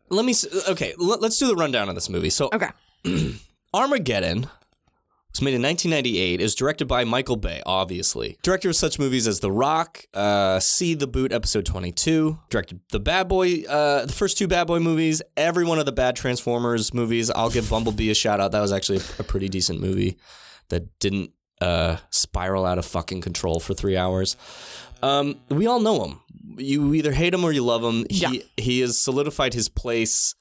Let 0.09 0.25
me. 0.25 0.35
Okay, 0.69 0.95
let, 0.99 1.23
us 1.23 1.39
do 1.39 1.47
the 1.49 1.55
rundown 1.57 1.89
of 1.89 1.95
this 1.95 2.09
movie. 2.09 2.31
So, 2.31 2.49
Okay. 2.53 2.71
Armageddon 3.75 4.49
was 5.33 5.43
made 5.43 5.55
in 5.55 5.63
1998. 5.63 6.41
Is 6.41 6.55
directed 6.55 6.87
by 6.87 7.05
Michael 7.05 7.37
Bay, 7.37 7.63
obviously. 7.67 8.37
Director 8.43 8.69
of 8.71 8.77
such 8.77 8.99
movies 8.99 9.27
as 9.29 9.41
The 9.41 9.53
Rock, 9.53 10.05
uh, 10.15 10.59
See 10.61 10.95
the 10.95 11.07
Boot, 11.07 11.33
Episode 11.33 11.65
22. 11.67 12.39
Directed 12.51 12.81
the 12.91 13.01
Bad 13.01 13.29
Boy, 13.29 13.63
uh, 13.69 14.07
the 14.07 14.13
first 14.13 14.37
two 14.39 14.49
Bad 14.49 14.67
Boy 14.67 14.79
movies. 14.81 15.23
Every 15.37 15.65
one 15.65 15.79
of 15.79 15.87
the 15.87 15.93
bad 15.93 16.17
Transformers 16.17 16.93
movies. 16.95 17.31
I'll 17.31 17.51
give 17.51 17.71
Bumblebee 17.71 18.11
a 18.11 18.15
shout 18.15 18.41
out. 18.41 18.53
That 18.53 18.61
was 18.61 18.73
actually 18.73 18.99
a, 18.99 19.03
a 19.21 19.25
pretty 19.25 19.49
decent 19.49 19.81
movie 19.81 20.19
that 20.69 20.99
didn't 20.99 21.31
uh, 21.61 21.97
spiral 22.11 22.65
out 22.65 22.79
of 22.79 22.87
fucking 22.87 23.21
control 23.21 23.61
for 23.61 23.75
three 23.75 23.97
hours. 23.97 24.37
Um, 25.03 25.41
we 25.49 25.67
all 25.67 25.81
know 25.81 26.05
him. 26.05 26.21
You 26.57 26.93
either 26.95 27.13
hate 27.13 27.33
him 27.35 27.45
or 27.45 27.53
you 27.53 27.63
love 27.65 27.83
him. 27.85 28.07
He 28.11 28.19
Yeah. 28.19 28.43
he 28.57 28.81
has 28.81 28.99
solidified 29.01 29.55
his 29.55 29.69
place 29.69 30.35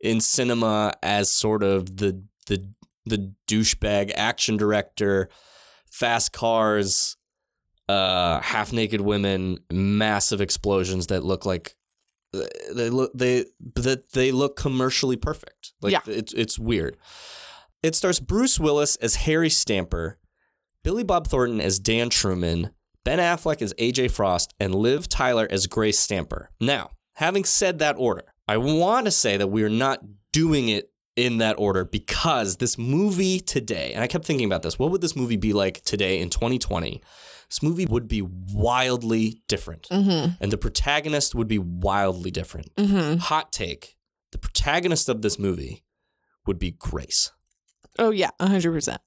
in 0.00 0.20
cinema 0.20 0.92
as 1.02 1.30
sort 1.30 1.62
of 1.62 1.96
the 1.96 2.22
the 2.46 2.68
the 3.06 3.32
douchebag 3.46 4.12
action 4.14 4.56
director, 4.56 5.28
fast 5.90 6.32
cars, 6.32 7.16
uh, 7.88 8.40
half 8.40 8.72
naked 8.72 9.00
women, 9.00 9.58
massive 9.72 10.40
explosions 10.40 11.06
that 11.06 11.22
look 11.24 11.46
like 11.46 11.76
they 12.74 12.90
look 12.90 13.12
they 13.14 13.44
that 13.76 14.10
they 14.12 14.32
look 14.32 14.56
commercially 14.56 15.16
perfect. 15.16 15.72
Like 15.80 15.92
Yeah. 15.92 16.00
it's 16.06 16.32
it's 16.34 16.58
weird. 16.58 16.96
It 17.82 17.94
stars 17.94 18.20
Bruce 18.20 18.58
Willis 18.58 18.96
as 18.96 19.14
Harry 19.16 19.48
Stamper, 19.48 20.18
Billy 20.82 21.04
Bob 21.04 21.28
Thornton 21.28 21.60
as 21.60 21.78
Dan 21.78 22.10
Truman, 22.10 22.70
Ben 23.04 23.18
Affleck 23.20 23.62
as 23.62 23.72
AJ 23.74 24.10
Frost, 24.10 24.52
and 24.58 24.74
Liv 24.74 25.08
Tyler 25.08 25.46
as 25.50 25.66
Grace 25.66 25.98
Stamper. 25.98 26.50
Now, 26.60 26.90
having 27.14 27.44
said 27.44 27.78
that 27.78 27.94
order, 27.96 28.24
I 28.48 28.56
want 28.56 29.06
to 29.06 29.12
say 29.12 29.36
that 29.36 29.46
we're 29.48 29.68
not 29.68 30.00
doing 30.32 30.68
it 30.68 30.90
in 31.16 31.38
that 31.38 31.58
order 31.58 31.84
because 31.84 32.56
this 32.58 32.76
movie 32.78 33.40
today, 33.40 33.92
and 33.94 34.02
I 34.04 34.06
kept 34.06 34.24
thinking 34.26 34.46
about 34.46 34.62
this, 34.62 34.78
what 34.78 34.90
would 34.90 35.00
this 35.00 35.16
movie 35.16 35.36
be 35.36 35.52
like 35.52 35.82
today 35.82 36.20
in 36.20 36.28
2020? 36.30 37.02
This 37.48 37.62
movie 37.62 37.86
would 37.86 38.06
be 38.08 38.22
wildly 38.22 39.42
different. 39.48 39.86
And 39.90 40.36
the 40.52 40.58
protagonist 40.58 41.34
would 41.34 41.48
be 41.48 41.58
wildly 41.58 42.30
different. 42.30 42.70
Hot 42.78 43.50
take 43.52 43.96
the 44.32 44.38
protagonist 44.38 45.08
of 45.08 45.22
this 45.22 45.38
movie 45.38 45.84
would 46.46 46.58
be 46.58 46.72
Grace. 46.72 47.32
Oh 47.98 48.10
yeah, 48.10 48.30
hundred 48.40 48.72
percent. 48.72 49.00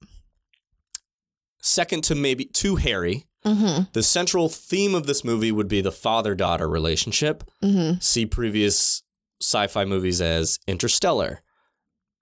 Second 1.62 2.04
to 2.06 2.16
maybe 2.16 2.46
to 2.46 2.78
Harry, 2.78 3.26
Mm-hmm. 3.46 3.84
the 3.94 4.04
central 4.04 4.50
theme 4.50 4.94
of 4.94 5.08
this 5.08 5.24
movie 5.24 5.52
would 5.54 5.70
be 5.70 5.80
the 5.80 5.94
father 5.94 6.36
daughter 6.36 6.68
relationship. 6.68 7.42
Mm-hmm. 7.64 8.00
See 8.02 8.26
previous 8.26 9.02
sci 9.42 9.66
fi 9.68 9.86
movies 9.86 10.20
as 10.20 10.60
Interstellar, 10.68 11.42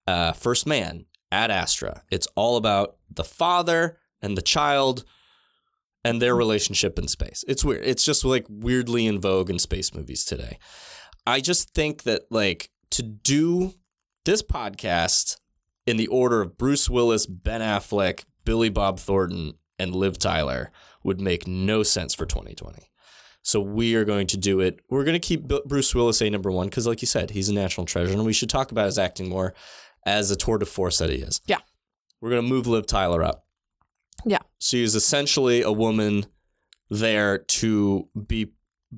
uh, 0.08 0.32
First 0.32 0.66
Man, 0.66 1.06
Ad 1.32 1.52
Astra. 1.52 2.04
It's 2.10 2.28
all 2.36 2.58
about 2.58 2.96
the 3.14 3.24
father 3.24 4.00
and 4.22 4.38
the 4.38 4.42
child 4.42 5.04
and 6.04 6.22
their 6.22 6.36
relationship 6.36 6.98
in 6.98 7.08
space. 7.08 7.44
It's 7.48 7.66
weird. 7.66 7.84
It's 7.84 8.06
just 8.06 8.24
like 8.24 8.46
weirdly 8.50 9.06
in 9.06 9.20
vogue 9.20 9.50
in 9.50 9.60
space 9.60 9.94
movies 9.94 10.24
today. 10.24 10.58
I 11.26 11.42
just 11.42 11.74
think 11.74 12.04
that, 12.04 12.24
like, 12.30 12.70
to 12.92 13.04
do 13.04 13.74
this 14.24 14.42
podcast 14.42 15.38
in 15.86 15.98
the 15.98 16.08
order 16.08 16.42
of 16.42 16.58
Bruce 16.58 16.90
Willis, 16.90 17.26
Ben 17.26 17.62
Affleck, 17.62 18.24
Billy 18.46 18.70
Bob 18.70 19.00
Thornton, 19.00 19.54
and 19.78 19.94
Liv 19.94 20.18
Tyler 20.18 20.72
would 21.04 21.20
make 21.20 21.46
no 21.46 21.84
sense 21.84 22.16
for 22.16 22.26
2020. 22.26 22.90
So 23.42 23.62
we 23.62 23.96
are 23.96 24.06
going 24.06 24.28
to 24.28 24.38
do 24.38 24.60
it. 24.60 24.82
We're 24.90 25.06
going 25.06 25.20
to 25.20 25.26
keep 25.26 25.48
Bruce 25.66 25.96
Willis 25.96 26.22
a 26.22 26.30
number 26.30 26.52
one 26.52 26.68
because, 26.68 26.88
like 26.88 27.02
you 27.02 27.06
said, 27.06 27.32
he's 27.32 27.50
a 27.50 27.54
national 27.54 27.86
treasure, 27.86 28.14
and 28.14 28.26
we 28.26 28.34
should 28.34 28.50
talk 28.50 28.72
about 28.72 28.86
his 28.86 28.98
acting 28.98 29.30
more 29.30 29.54
as 30.06 30.32
a 30.32 30.36
tour 30.36 30.58
de 30.58 30.66
force 30.66 30.98
that 31.00 31.10
he 31.10 31.18
is. 31.18 31.42
Yeah. 31.46 31.60
We're 32.22 32.30
going 32.32 32.44
to 32.44 32.48
move 32.50 32.68
Liv 32.68 32.88
Tyler 32.88 33.24
up. 33.24 33.46
Yeah. 34.26 34.40
She 34.60 34.84
is 34.84 34.96
essentially 34.96 35.62
a 35.62 35.72
woman 35.72 36.26
there 36.90 37.38
to 37.38 38.08
be 38.28 38.54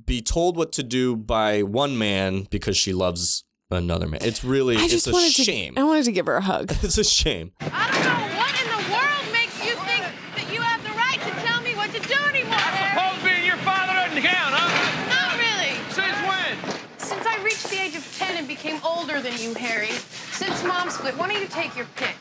be 0.06 0.22
told 0.22 0.56
what 0.56 0.72
to 0.74 0.84
do 0.84 1.16
by 1.16 1.64
one 1.64 1.98
man 1.98 2.48
because 2.52 2.78
she 2.78 2.94
loves 2.94 3.44
another 3.72 4.08
man. 4.08 4.20
It's 4.24 4.44
really 4.44 4.78
I 4.78 4.84
it's 4.84 4.92
just 4.94 5.08
a 5.08 5.12
wanted 5.12 5.32
shame. 5.34 5.76
to. 5.76 5.82
I 5.82 5.84
wanted 5.84 6.06
to 6.06 6.12
give 6.12 6.28
her 6.28 6.36
a 6.36 6.42
hug. 6.42 6.72
It's 6.84 6.98
a 6.98 7.04
shame. 7.04 7.52
I 7.60 7.90
don't 7.92 8.04
know 8.06 8.38
what 8.38 8.54
in 8.62 8.68
the 8.70 8.94
world 8.94 9.34
makes 9.34 9.58
you 9.66 9.74
think 9.90 10.06
that 10.38 10.48
you 10.54 10.62
have 10.62 10.82
the 10.84 10.92
right 10.92 11.20
to 11.20 11.32
tell 11.44 11.62
me 11.62 11.74
what 11.76 11.90
to 11.92 12.00
do 12.08 12.14
anymore, 12.30 12.54
Harry. 12.54 12.94
Suppose 12.94 13.24
being 13.34 13.46
your 13.46 13.58
father 13.58 13.94
doesn't 13.94 14.22
count, 14.22 14.54
huh? 14.54 15.10
Not 15.10 15.38
really. 15.42 15.74
Since 15.90 16.18
when? 16.30 16.54
Since 17.00 17.26
I 17.26 17.42
reached 17.44 17.70
the 17.70 17.82
age 17.82 17.96
of 17.96 18.06
10 18.18 18.38
and 18.38 18.48
became 18.48 18.80
older 18.86 19.20
than 19.22 19.34
you, 19.42 19.54
Harry, 19.56 19.90
since 20.40 20.64
mom 20.64 20.90
split, 20.90 21.18
why 21.18 21.28
don't 21.28 21.42
you 21.42 21.50
take 21.50 21.76
your 21.76 21.86
pick? 21.98 22.16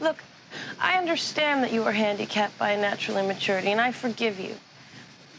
Look, 0.00 0.22
I 0.80 0.96
understand 0.96 1.64
that 1.64 1.72
you 1.72 1.82
are 1.82 1.90
handicapped 1.90 2.56
by 2.58 2.70
a 2.70 2.80
natural 2.80 3.18
immaturity, 3.18 3.72
and 3.72 3.80
I 3.80 3.90
forgive 3.90 4.38
you. 4.38 4.54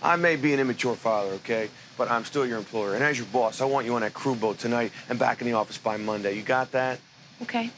I 0.04 0.18
may 0.18 0.36
be 0.36 0.54
an 0.54 0.60
immature 0.60 0.96
father, 0.96 1.30
okay? 1.36 1.70
But 1.98 2.12
I'm 2.12 2.26
still 2.26 2.46
your 2.46 2.58
employer. 2.58 2.96
And 2.96 3.04
as 3.04 3.18
your 3.18 3.28
boss, 3.28 3.62
I 3.62 3.66
want 3.66 3.86
you 3.86 3.96
on 3.96 4.02
that 4.02 4.14
crew 4.14 4.36
boat 4.36 4.60
tonight 4.60 4.92
and 5.08 5.18
back 5.18 5.40
in 5.40 5.48
the 5.48 5.54
office 5.54 5.78
by 5.78 5.96
Monday. 5.96 6.36
You 6.36 6.42
got 6.42 6.74
that? 6.74 7.00
Okay? 7.44 7.72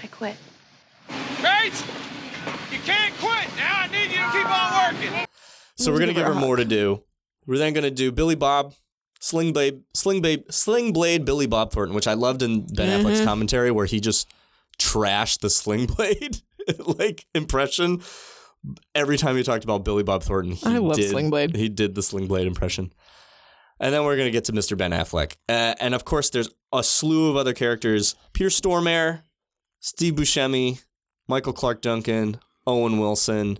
I 0.00 0.06
quit. 0.06 0.36
Bates! 1.42 1.84
You 2.70 2.78
can't 2.84 3.12
quit. 3.18 3.48
Now 3.56 3.80
I 3.80 3.88
need 3.90 4.10
you 4.12 4.18
to 4.18 4.30
keep 4.30 4.46
on 4.46 4.94
working. 4.94 5.26
So 5.74 5.90
we're 5.90 5.98
gonna 5.98 6.14
give 6.14 6.26
her 6.26 6.34
more 6.34 6.54
to 6.54 6.64
do. 6.64 7.02
We're 7.44 7.58
then 7.58 7.72
gonna 7.72 7.90
do 7.90 8.12
Billy 8.12 8.36
Bob, 8.36 8.72
Sling 9.20 9.52
Blade, 9.52 9.82
Sling 9.94 10.22
Blade, 10.22 10.44
Sling 10.52 10.92
Blade, 10.92 11.24
Billy 11.24 11.46
Bob 11.46 11.72
Thornton, 11.72 11.94
which 11.94 12.08
I 12.08 12.14
loved 12.14 12.42
in 12.42 12.66
Ben 12.74 13.04
Affleck's 13.04 13.22
commentary 13.22 13.70
where 13.70 13.86
he 13.86 14.00
just 14.00 14.26
trashed 14.78 15.40
the 15.40 15.50
Sling 15.50 15.86
Blade 15.86 16.38
like 16.98 17.26
impression. 17.34 18.00
Every 18.94 19.18
time 19.18 19.36
he 19.36 19.42
talked 19.42 19.64
about 19.64 19.84
Billy 19.84 20.02
Bob 20.02 20.22
Thornton, 20.22 20.52
he 20.52 20.66
I 20.66 20.78
love 20.78 20.96
did, 20.96 21.10
Sling 21.10 21.30
Blade. 21.30 21.54
He 21.54 21.68
did 21.68 21.94
the 21.94 22.02
Sling 22.02 22.26
Blade 22.26 22.46
impression. 22.46 22.92
And 23.78 23.94
then 23.94 24.04
we're 24.04 24.16
gonna 24.16 24.30
get 24.30 24.44
to 24.46 24.52
Mr. 24.52 24.76
Ben 24.76 24.90
Affleck, 24.90 25.36
uh, 25.48 25.74
and 25.80 25.94
of 25.94 26.04
course, 26.04 26.28
there's 26.28 26.50
a 26.72 26.82
slew 26.82 27.30
of 27.30 27.36
other 27.36 27.54
characters: 27.54 28.14
Pierce 28.34 28.60
Stormare, 28.60 29.22
Steve 29.80 30.14
Buscemi, 30.14 30.82
Michael 31.28 31.54
Clarke 31.54 31.80
Duncan, 31.80 32.38
Owen 32.66 32.98
Wilson. 32.98 33.58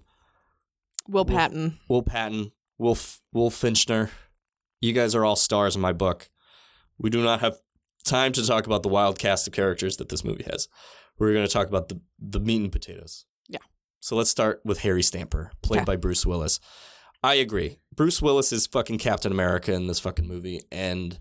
Will 1.08 1.24
Patton. 1.24 1.78
Will 1.88 2.02
Patton, 2.02 2.52
Will 2.76 2.98
Will 3.32 3.50
Finchner. 3.50 4.10
You 4.80 4.92
guys 4.92 5.14
are 5.14 5.24
all 5.24 5.36
stars 5.36 5.74
in 5.76 5.82
my 5.82 5.92
book. 5.92 6.28
We 6.98 7.10
do 7.10 7.22
not 7.22 7.40
have 7.40 7.56
time 8.04 8.32
to 8.32 8.46
talk 8.46 8.66
about 8.66 8.82
the 8.82 8.88
wild 8.88 9.18
cast 9.18 9.46
of 9.46 9.52
characters 9.52 9.96
that 9.98 10.08
this 10.08 10.24
movie 10.24 10.44
has. 10.50 10.68
We're 11.18 11.32
going 11.34 11.46
to 11.46 11.52
talk 11.52 11.68
about 11.68 11.88
the 11.88 12.00
the 12.18 12.40
meat 12.40 12.62
and 12.62 12.72
potatoes. 12.72 13.26
Yeah. 13.48 13.58
So 14.00 14.16
let's 14.16 14.30
start 14.30 14.60
with 14.64 14.80
Harry 14.80 15.02
Stamper, 15.02 15.52
played 15.62 15.78
Okay. 15.82 15.84
by 15.84 15.96
Bruce 15.96 16.24
Willis. 16.24 16.60
I 17.22 17.34
agree. 17.34 17.78
Bruce 17.94 18.22
Willis 18.22 18.52
is 18.52 18.66
fucking 18.66 18.98
Captain 18.98 19.30
America 19.30 19.74
in 19.74 19.86
this 19.86 20.00
fucking 20.00 20.26
movie, 20.26 20.62
and 20.72 21.20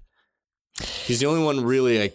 he's 1.04 1.20
the 1.20 1.26
only 1.26 1.44
one 1.44 1.66
really 1.66 2.02
I 2.02 2.12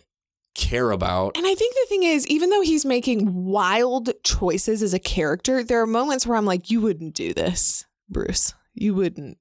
care 0.54 0.90
about. 0.90 1.37
And 1.37 1.46
I 1.46 1.54
think 1.54 1.74
the 1.74 1.87
thing 1.90 2.02
is, 2.04 2.26
even 2.28 2.48
though 2.48 2.62
he's 2.62 2.87
making 2.87 3.44
wild 3.44 4.09
choices 4.22 4.83
as 4.83 4.94
a 4.94 4.98
character, 4.98 5.62
there 5.62 5.83
are 5.83 5.87
moments 5.87 6.26
where 6.26 6.38
I'm 6.38 6.46
like, 6.46 6.70
you 6.70 6.80
wouldn't 6.80 7.14
do 7.14 7.35
this, 7.35 7.85
Bruce. 8.09 8.54
You 8.72 8.94
wouldn't. 8.94 9.37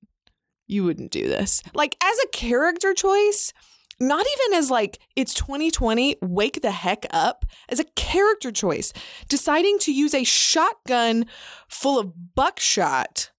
You 0.73 0.83
wouldn't 0.83 1.11
do 1.11 1.27
this. 1.27 1.61
Like 1.75 1.95
as 2.03 2.17
a 2.17 2.27
character 2.29 2.95
choice, 2.95 3.53
not 3.99 4.25
even 4.25 4.57
as 4.57 4.71
like 4.71 4.97
it's 5.15 5.35
2020, 5.35 6.17
wake 6.23 6.63
the 6.63 6.71
heck 6.71 7.05
up. 7.11 7.45
As 7.69 7.79
a 7.79 7.85
character 7.95 8.51
choice, 8.51 8.91
deciding 9.29 9.77
to 9.79 9.93
use 9.93 10.15
a 10.15 10.23
shotgun 10.23 11.27
full 11.67 11.99
of 11.99 12.33
buckshot 12.33 13.29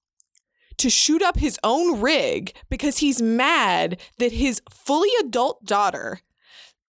to 0.76 0.88
shoot 0.88 1.22
up 1.22 1.38
his 1.38 1.58
own 1.64 2.00
rig 2.00 2.54
because 2.70 2.98
he's 2.98 3.20
mad 3.20 4.00
that 4.18 4.30
his 4.30 4.62
fully 4.70 5.10
adult 5.20 5.64
daughter 5.64 6.20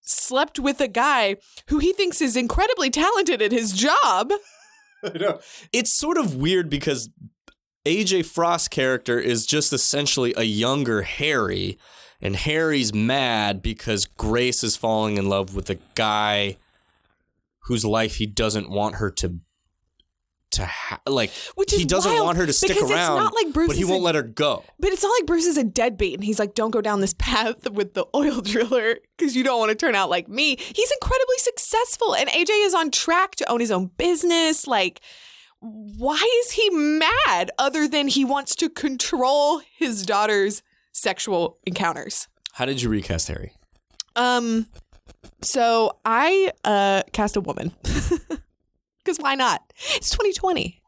slept 0.01 0.59
with 0.59 0.79
a 0.79 0.87
guy 0.87 1.37
who 1.69 1.79
he 1.79 1.91
thinks 1.91 2.21
is 2.21 2.35
incredibly 2.35 2.91
talented 2.91 3.41
at 3.41 3.51
his 3.51 3.73
job. 3.73 4.31
I 5.03 5.17
know. 5.17 5.39
It's 5.73 5.91
sort 5.91 6.19
of 6.19 6.35
weird 6.35 6.69
because 6.69 7.09
AJ 7.85 8.25
Frost's 8.25 8.67
character 8.67 9.19
is 9.19 9.45
just 9.45 9.71
essentially 9.71 10.33
a 10.35 10.43
younger 10.43 11.03
Harry, 11.03 11.77
and 12.21 12.35
Harry's 12.35 12.93
mad 12.93 13.61
because 13.61 14.05
Grace 14.05 14.63
is 14.63 14.75
falling 14.75 15.17
in 15.17 15.29
love 15.29 15.55
with 15.55 15.69
a 15.69 15.77
guy 15.93 16.57
whose 17.65 17.85
life 17.85 18.15
he 18.15 18.25
doesn't 18.25 18.69
want 18.69 18.95
her 18.95 19.11
to 19.11 19.39
to 20.51 20.65
ha- 20.65 21.01
like. 21.07 21.31
Which 21.55 21.73
is 21.73 21.79
he 21.79 21.85
doesn't 21.85 22.11
wild, 22.11 22.25
want 22.25 22.37
her 22.37 22.45
to 22.45 22.53
stick 22.53 22.69
because 22.69 22.83
it's 22.83 22.91
around, 22.91 23.17
not 23.17 23.33
like 23.35 23.53
Bruce 23.53 23.67
but 23.67 23.75
he 23.75 23.83
won't 23.83 24.01
a- 24.01 24.05
let 24.05 24.15
her 24.15 24.23
go. 24.23 24.63
But 24.79 24.91
it's 24.91 25.03
not 25.03 25.09
like 25.09 25.25
Bruce 25.25 25.45
is 25.45 25.57
a 25.57 25.63
deadbeat 25.63 26.15
and 26.15 26.23
he's 26.23 26.39
like, 26.39 26.55
don't 26.55 26.71
go 26.71 26.81
down 26.81 27.01
this 27.01 27.13
path 27.17 27.69
with 27.69 27.93
the 27.93 28.05
oil 28.15 28.41
driller 28.41 28.97
because 29.17 29.35
you 29.35 29.43
don't 29.43 29.59
want 29.59 29.69
to 29.69 29.75
turn 29.75 29.95
out 29.95 30.09
like 30.09 30.27
me. 30.27 30.55
He's 30.55 30.91
incredibly 30.91 31.37
successful 31.37 32.15
and 32.15 32.29
AJ 32.29 32.65
is 32.65 32.73
on 32.73 32.89
track 32.89 33.35
to 33.35 33.51
own 33.51 33.59
his 33.59 33.71
own 33.71 33.91
business. 33.97 34.65
Like, 34.65 35.01
why 35.65 36.41
is 36.43 36.51
he 36.51 36.69
mad 36.69 37.51
other 37.57 37.87
than 37.87 38.07
he 38.07 38.23
wants 38.23 38.55
to 38.55 38.69
control 38.69 39.61
his 39.77 40.05
daughter's 40.05 40.61
sexual 40.91 41.57
encounters? 41.65 42.27
How 42.53 42.65
did 42.65 42.81
you 42.81 42.89
recast 42.89 43.27
Harry? 43.27 43.53
Um, 44.15 44.67
so 45.41 45.97
I 46.05 46.51
uh 46.63 47.03
cast 47.11 47.35
a 47.35 47.41
woman 47.41 47.73
because 47.83 49.17
why 49.17 49.35
not? 49.35 49.73
It's 49.95 50.09
2020. 50.11 50.81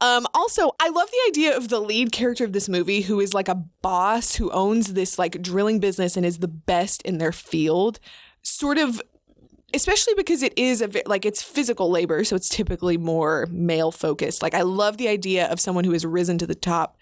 Um, 0.00 0.26
also, 0.32 0.70
I 0.80 0.88
love 0.88 1.10
the 1.10 1.28
idea 1.28 1.56
of 1.56 1.68
the 1.68 1.80
lead 1.80 2.12
character 2.12 2.44
of 2.44 2.52
this 2.52 2.68
movie 2.68 3.02
who 3.02 3.20
is 3.20 3.34
like 3.34 3.48
a 3.48 3.62
boss 3.82 4.36
who 4.36 4.50
owns 4.50 4.94
this 4.94 5.18
like 5.18 5.42
drilling 5.42 5.80
business 5.80 6.16
and 6.16 6.24
is 6.24 6.38
the 6.38 6.48
best 6.48 7.02
in 7.02 7.18
their 7.18 7.32
field. 7.32 8.00
Sort 8.42 8.78
of, 8.78 9.02
especially 9.74 10.14
because 10.14 10.42
it 10.42 10.52
is 10.56 10.80
a 10.82 10.88
ve- 10.88 11.02
like 11.06 11.24
it's 11.24 11.42
physical 11.42 11.90
labor, 11.90 12.24
so 12.24 12.36
it's 12.36 12.48
typically 12.48 12.96
more 12.96 13.46
male 13.50 13.90
focused. 13.90 14.42
Like 14.42 14.54
I 14.54 14.62
love 14.62 14.96
the 14.96 15.08
idea 15.08 15.46
of 15.50 15.60
someone 15.60 15.84
who 15.84 15.92
has 15.92 16.04
risen 16.04 16.38
to 16.38 16.46
the 16.46 16.54
top 16.54 16.96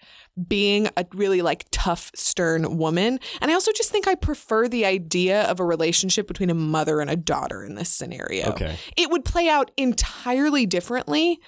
being 0.47 0.87
a 0.95 1.05
really 1.13 1.41
like 1.41 1.65
tough, 1.71 2.11
stern 2.15 2.77
woman. 2.77 3.19
And 3.41 3.51
I 3.51 3.53
also 3.53 3.71
just 3.73 3.91
think 3.91 4.07
I 4.07 4.15
prefer 4.15 4.67
the 4.67 4.85
idea 4.85 5.43
of 5.43 5.59
a 5.59 5.65
relationship 5.65 6.27
between 6.27 6.49
a 6.49 6.53
mother 6.53 7.01
and 7.01 7.09
a 7.09 7.15
daughter 7.15 7.63
in 7.63 7.75
this 7.75 7.89
scenario. 7.89 8.49
Okay. 8.51 8.77
It 8.95 9.09
would 9.09 9.25
play 9.25 9.49
out 9.49 9.71
entirely 9.75 10.65
differently, 10.65 11.39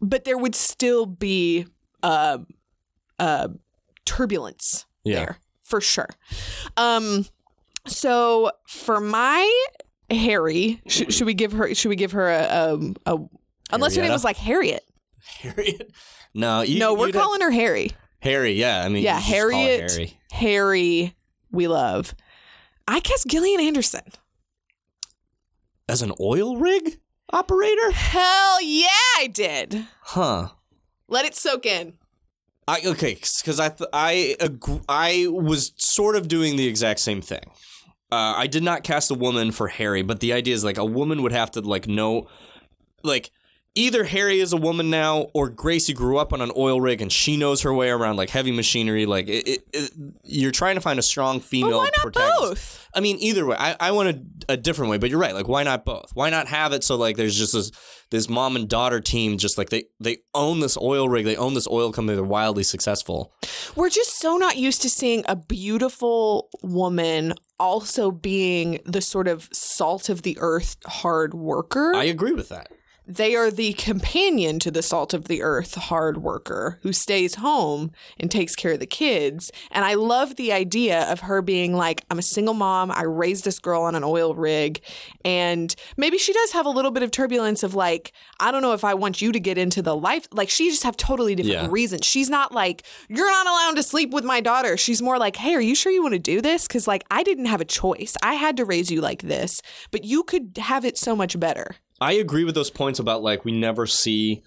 but 0.00 0.24
there 0.24 0.38
would 0.38 0.54
still 0.56 1.06
be 1.06 1.66
uh, 2.02 2.38
uh, 3.20 3.48
turbulence 4.04 4.86
Yeah. 5.04 5.16
there 5.16 5.38
for 5.62 5.80
sure. 5.80 6.08
Um, 6.76 7.26
so 7.86 8.50
for 8.66 9.00
my 9.00 9.64
Harry, 10.10 10.80
sh- 10.86 11.02
should 11.14 11.26
we 11.26 11.34
give 11.34 11.52
her? 11.52 11.74
Should 11.74 11.88
we 11.88 11.96
give 11.96 12.12
her 12.12 12.28
a, 12.30 12.42
a, 13.06 13.14
a 13.14 13.18
unless 13.72 13.94
her 13.96 14.02
name 14.02 14.12
was 14.12 14.24
like 14.24 14.36
Harriet? 14.36 14.84
Harriet? 15.40 15.90
No, 16.34 16.62
you, 16.62 16.78
no, 16.78 16.94
we're 16.94 17.12
calling 17.12 17.40
her 17.40 17.50
Harry. 17.50 17.90
Harry. 18.20 18.52
Yeah, 18.52 18.82
I 18.84 18.88
mean, 18.88 19.02
yeah, 19.04 19.18
you 19.18 19.24
just 19.24 19.30
call 19.30 19.50
her 19.50 19.66
Harriet. 19.66 19.90
Harry. 19.92 20.18
Harry, 20.32 21.16
we 21.50 21.68
love. 21.68 22.14
I 22.88 23.00
guess 23.00 23.24
Gillian 23.24 23.60
Anderson. 23.60 24.02
as 25.88 26.02
an 26.02 26.12
oil 26.20 26.56
rig 26.56 26.98
operator. 27.32 27.90
Hell 27.92 28.60
yeah, 28.62 28.88
I 29.18 29.28
did. 29.32 29.86
Huh. 30.02 30.48
Let 31.08 31.24
it 31.24 31.34
soak 31.34 31.66
in. 31.66 31.94
I 32.66 32.80
okay, 32.86 33.14
because 33.14 33.60
I 33.60 33.68
th- 33.68 33.90
I 33.92 34.36
ag- 34.40 34.82
I 34.88 35.26
was 35.28 35.72
sort 35.76 36.16
of 36.16 36.28
doing 36.28 36.56
the 36.56 36.66
exact 36.66 37.00
same 37.00 37.20
thing. 37.20 37.44
Uh, 38.14 38.32
I 38.36 38.46
did 38.46 38.62
not 38.62 38.84
cast 38.84 39.10
a 39.10 39.14
woman 39.14 39.50
for 39.50 39.66
Harry, 39.66 40.02
but 40.02 40.20
the 40.20 40.32
idea 40.32 40.54
is 40.54 40.62
like 40.62 40.78
a 40.78 40.84
woman 40.84 41.20
would 41.22 41.32
have 41.32 41.50
to 41.52 41.60
like 41.62 41.88
know, 41.88 42.28
like 43.02 43.32
either 43.74 44.04
Harry 44.04 44.38
is 44.38 44.52
a 44.52 44.56
woman 44.56 44.88
now 44.88 45.22
or 45.34 45.48
Gracie 45.48 45.92
grew 45.92 46.18
up 46.18 46.32
on 46.32 46.40
an 46.40 46.52
oil 46.56 46.80
rig 46.80 47.02
and 47.02 47.10
she 47.10 47.36
knows 47.36 47.62
her 47.62 47.74
way 47.74 47.90
around 47.90 48.14
like 48.16 48.30
heavy 48.30 48.52
machinery. 48.52 49.04
Like 49.04 49.26
it, 49.26 49.48
it, 49.48 49.64
it, 49.72 49.90
you're 50.22 50.52
trying 50.52 50.76
to 50.76 50.80
find 50.80 51.00
a 51.00 51.02
strong 51.02 51.40
female. 51.40 51.78
why 51.78 51.86
not 51.86 51.94
protagonist. 51.94 52.40
both? 52.40 52.88
I 52.94 53.00
mean, 53.00 53.16
either 53.18 53.44
way. 53.46 53.56
I, 53.58 53.74
I 53.80 53.90
want 53.90 54.08
a, 54.48 54.52
a 54.52 54.56
different 54.56 54.92
way, 54.92 54.98
but 54.98 55.10
you're 55.10 55.18
right. 55.18 55.34
Like, 55.34 55.48
why 55.48 55.64
not 55.64 55.84
both? 55.84 56.12
Why 56.14 56.30
not 56.30 56.46
have 56.46 56.72
it 56.72 56.84
so 56.84 56.94
like 56.94 57.16
there's 57.16 57.36
just 57.36 57.52
this 57.52 57.72
this 58.10 58.28
mom 58.28 58.54
and 58.54 58.68
daughter 58.68 59.00
team, 59.00 59.38
just 59.38 59.58
like 59.58 59.70
they 59.70 59.86
they 59.98 60.18
own 60.34 60.60
this 60.60 60.78
oil 60.80 61.08
rig, 61.08 61.24
they 61.24 61.36
own 61.36 61.54
this 61.54 61.66
oil 61.66 61.90
company, 61.90 62.14
they're 62.14 62.24
wildly 62.24 62.62
successful. 62.62 63.32
We're 63.74 63.90
just 63.90 64.20
so 64.20 64.36
not 64.36 64.56
used 64.56 64.82
to 64.82 64.88
seeing 64.88 65.24
a 65.26 65.34
beautiful 65.34 66.48
woman 66.62 67.34
also 67.58 68.10
being 68.10 68.80
the 68.84 69.00
sort 69.00 69.28
of 69.28 69.48
salt 69.52 70.08
of 70.08 70.22
the 70.22 70.36
earth 70.40 70.76
hard 70.86 71.34
worker. 71.34 71.94
I 71.94 72.04
agree 72.04 72.32
with 72.32 72.48
that. 72.48 72.70
They 73.06 73.36
are 73.36 73.50
the 73.50 73.74
companion 73.74 74.58
to 74.60 74.70
the 74.70 74.82
salt 74.82 75.12
of 75.12 75.24
the 75.24 75.42
earth 75.42 75.74
hard 75.74 76.22
worker 76.22 76.78
who 76.82 76.92
stays 76.94 77.34
home 77.34 77.90
and 78.18 78.30
takes 78.30 78.56
care 78.56 78.72
of 78.72 78.80
the 78.80 78.86
kids. 78.86 79.50
And 79.70 79.84
I 79.84 79.92
love 79.92 80.36
the 80.36 80.52
idea 80.52 81.02
of 81.12 81.20
her 81.20 81.42
being 81.42 81.74
like, 81.74 82.02
I'm 82.10 82.18
a 82.18 82.22
single 82.22 82.54
mom. 82.54 82.90
I 82.90 83.02
raised 83.02 83.44
this 83.44 83.58
girl 83.58 83.82
on 83.82 83.94
an 83.94 84.04
oil 84.04 84.34
rig. 84.34 84.80
And 85.22 85.74
maybe 85.98 86.16
she 86.16 86.32
does 86.32 86.52
have 86.52 86.64
a 86.64 86.70
little 86.70 86.90
bit 86.90 87.02
of 87.02 87.10
turbulence 87.10 87.62
of 87.62 87.74
like, 87.74 88.12
I 88.40 88.50
don't 88.50 88.62
know 88.62 88.72
if 88.72 88.84
I 88.84 88.94
want 88.94 89.20
you 89.20 89.32
to 89.32 89.40
get 89.40 89.58
into 89.58 89.82
the 89.82 89.94
life. 89.94 90.26
Like, 90.32 90.48
she 90.48 90.70
just 90.70 90.84
have 90.84 90.96
totally 90.96 91.34
different 91.34 91.62
Yeah. 91.64 91.68
reasons. 91.70 92.06
She's 92.06 92.30
not 92.30 92.52
like, 92.52 92.84
you're 93.08 93.30
not 93.30 93.46
allowed 93.46 93.76
to 93.76 93.82
sleep 93.82 94.12
with 94.12 94.24
my 94.24 94.40
daughter. 94.40 94.78
She's 94.78 95.02
more 95.02 95.18
like, 95.18 95.36
hey, 95.36 95.54
are 95.54 95.60
you 95.60 95.74
sure 95.74 95.92
you 95.92 96.02
want 96.02 96.14
to 96.14 96.18
do 96.18 96.40
this? 96.40 96.66
Because 96.66 96.88
like, 96.88 97.04
I 97.10 97.22
didn't 97.22 97.46
have 97.46 97.60
a 97.60 97.66
choice. 97.66 98.16
I 98.22 98.34
had 98.34 98.56
to 98.56 98.64
raise 98.64 98.90
you 98.90 99.02
like 99.02 99.20
this, 99.22 99.60
but 99.90 100.04
you 100.04 100.22
could 100.22 100.56
have 100.58 100.86
it 100.86 100.96
so 100.96 101.14
much 101.14 101.38
better. 101.38 101.76
I 102.00 102.12
agree 102.12 102.44
with 102.44 102.54
those 102.54 102.70
points 102.70 102.98
about 102.98 103.22
like 103.22 103.44
we 103.44 103.52
never 103.52 103.86
see 103.86 104.42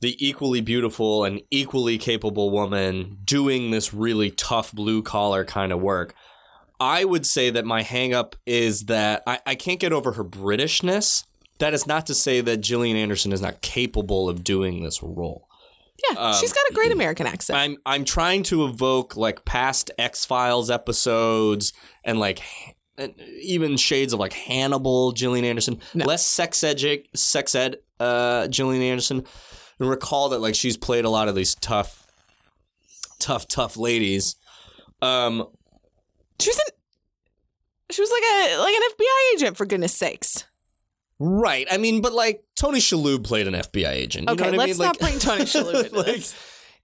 the 0.00 0.16
equally 0.18 0.60
beautiful 0.60 1.24
and 1.24 1.40
equally 1.50 1.96
capable 1.96 2.50
woman 2.50 3.18
doing 3.24 3.70
this 3.70 3.94
really 3.94 4.30
tough 4.30 4.72
blue 4.72 5.02
collar 5.02 5.44
kind 5.44 5.72
of 5.72 5.80
work. 5.80 6.14
I 6.80 7.04
would 7.04 7.24
say 7.24 7.50
that 7.50 7.64
my 7.64 7.84
hangup 7.84 8.34
is 8.44 8.86
that 8.86 9.22
I, 9.26 9.38
I 9.46 9.54
can't 9.54 9.78
get 9.78 9.92
over 9.92 10.12
her 10.12 10.24
Britishness. 10.24 11.24
That 11.60 11.74
is 11.74 11.86
not 11.86 12.06
to 12.06 12.14
say 12.14 12.40
that 12.40 12.56
Gillian 12.56 12.96
Anderson 12.96 13.32
is 13.32 13.40
not 13.40 13.60
capable 13.60 14.28
of 14.28 14.42
doing 14.42 14.82
this 14.82 15.00
role. 15.00 15.46
Yeah, 16.10 16.32
she's 16.32 16.52
got 16.52 16.64
a 16.68 16.74
great 16.74 16.90
American 16.90 17.28
accent. 17.28 17.56
I'm 17.56 17.76
I'm 17.86 18.04
trying 18.04 18.42
to 18.44 18.64
evoke 18.64 19.16
like 19.16 19.44
past 19.44 19.92
X 19.98 20.24
Files 20.24 20.70
episodes 20.70 21.72
and 22.02 22.18
like 22.18 22.42
even 23.40 23.76
shades 23.76 24.12
of 24.12 24.20
like 24.20 24.32
Hannibal, 24.32 25.12
Gillian 25.12 25.44
Anderson, 25.44 25.80
less 25.94 26.24
sex 26.26 26.62
ed, 26.64 26.80
sex 27.14 27.54
ed, 27.54 27.76
uh, 28.00 28.48
Gillian 28.48 28.82
Anderson, 28.82 29.24
and 29.78 29.88
recall 29.88 30.28
that 30.30 30.40
like 30.40 30.54
she's 30.54 30.76
played 30.76 31.04
a 31.04 31.10
lot 31.10 31.28
of 31.28 31.34
these 31.34 31.54
tough, 31.54 32.06
tough, 33.18 33.46
tough 33.48 33.76
ladies. 33.76 34.36
Um, 35.00 35.46
She 36.40 36.50
was 36.50 36.58
an, 36.58 36.74
she 37.90 38.00
was 38.00 38.10
like 38.10 38.22
a 38.22 38.58
like 38.58 38.74
an 38.74 38.82
FBI 38.98 39.34
agent 39.34 39.56
for 39.56 39.66
goodness 39.66 39.94
sakes. 39.94 40.44
right. 41.18 41.66
I 41.70 41.76
mean, 41.78 42.00
but 42.00 42.12
like 42.12 42.44
Tony 42.56 42.78
Shalhoub 42.78 43.24
played 43.24 43.46
an 43.48 43.54
FBI 43.54 43.88
agent. 43.90 44.28
You 44.28 44.34
Okay, 44.34 44.50
know 44.50 44.56
what 44.58 44.68
let's 44.68 44.80
I 44.80 44.82
mean? 44.82 44.86
not 44.88 44.98
bring 44.98 45.18
Tony 45.18 45.44
Shalhoub 45.44 45.84
into 45.84 45.96
like, 45.96 46.06
this. 46.06 46.34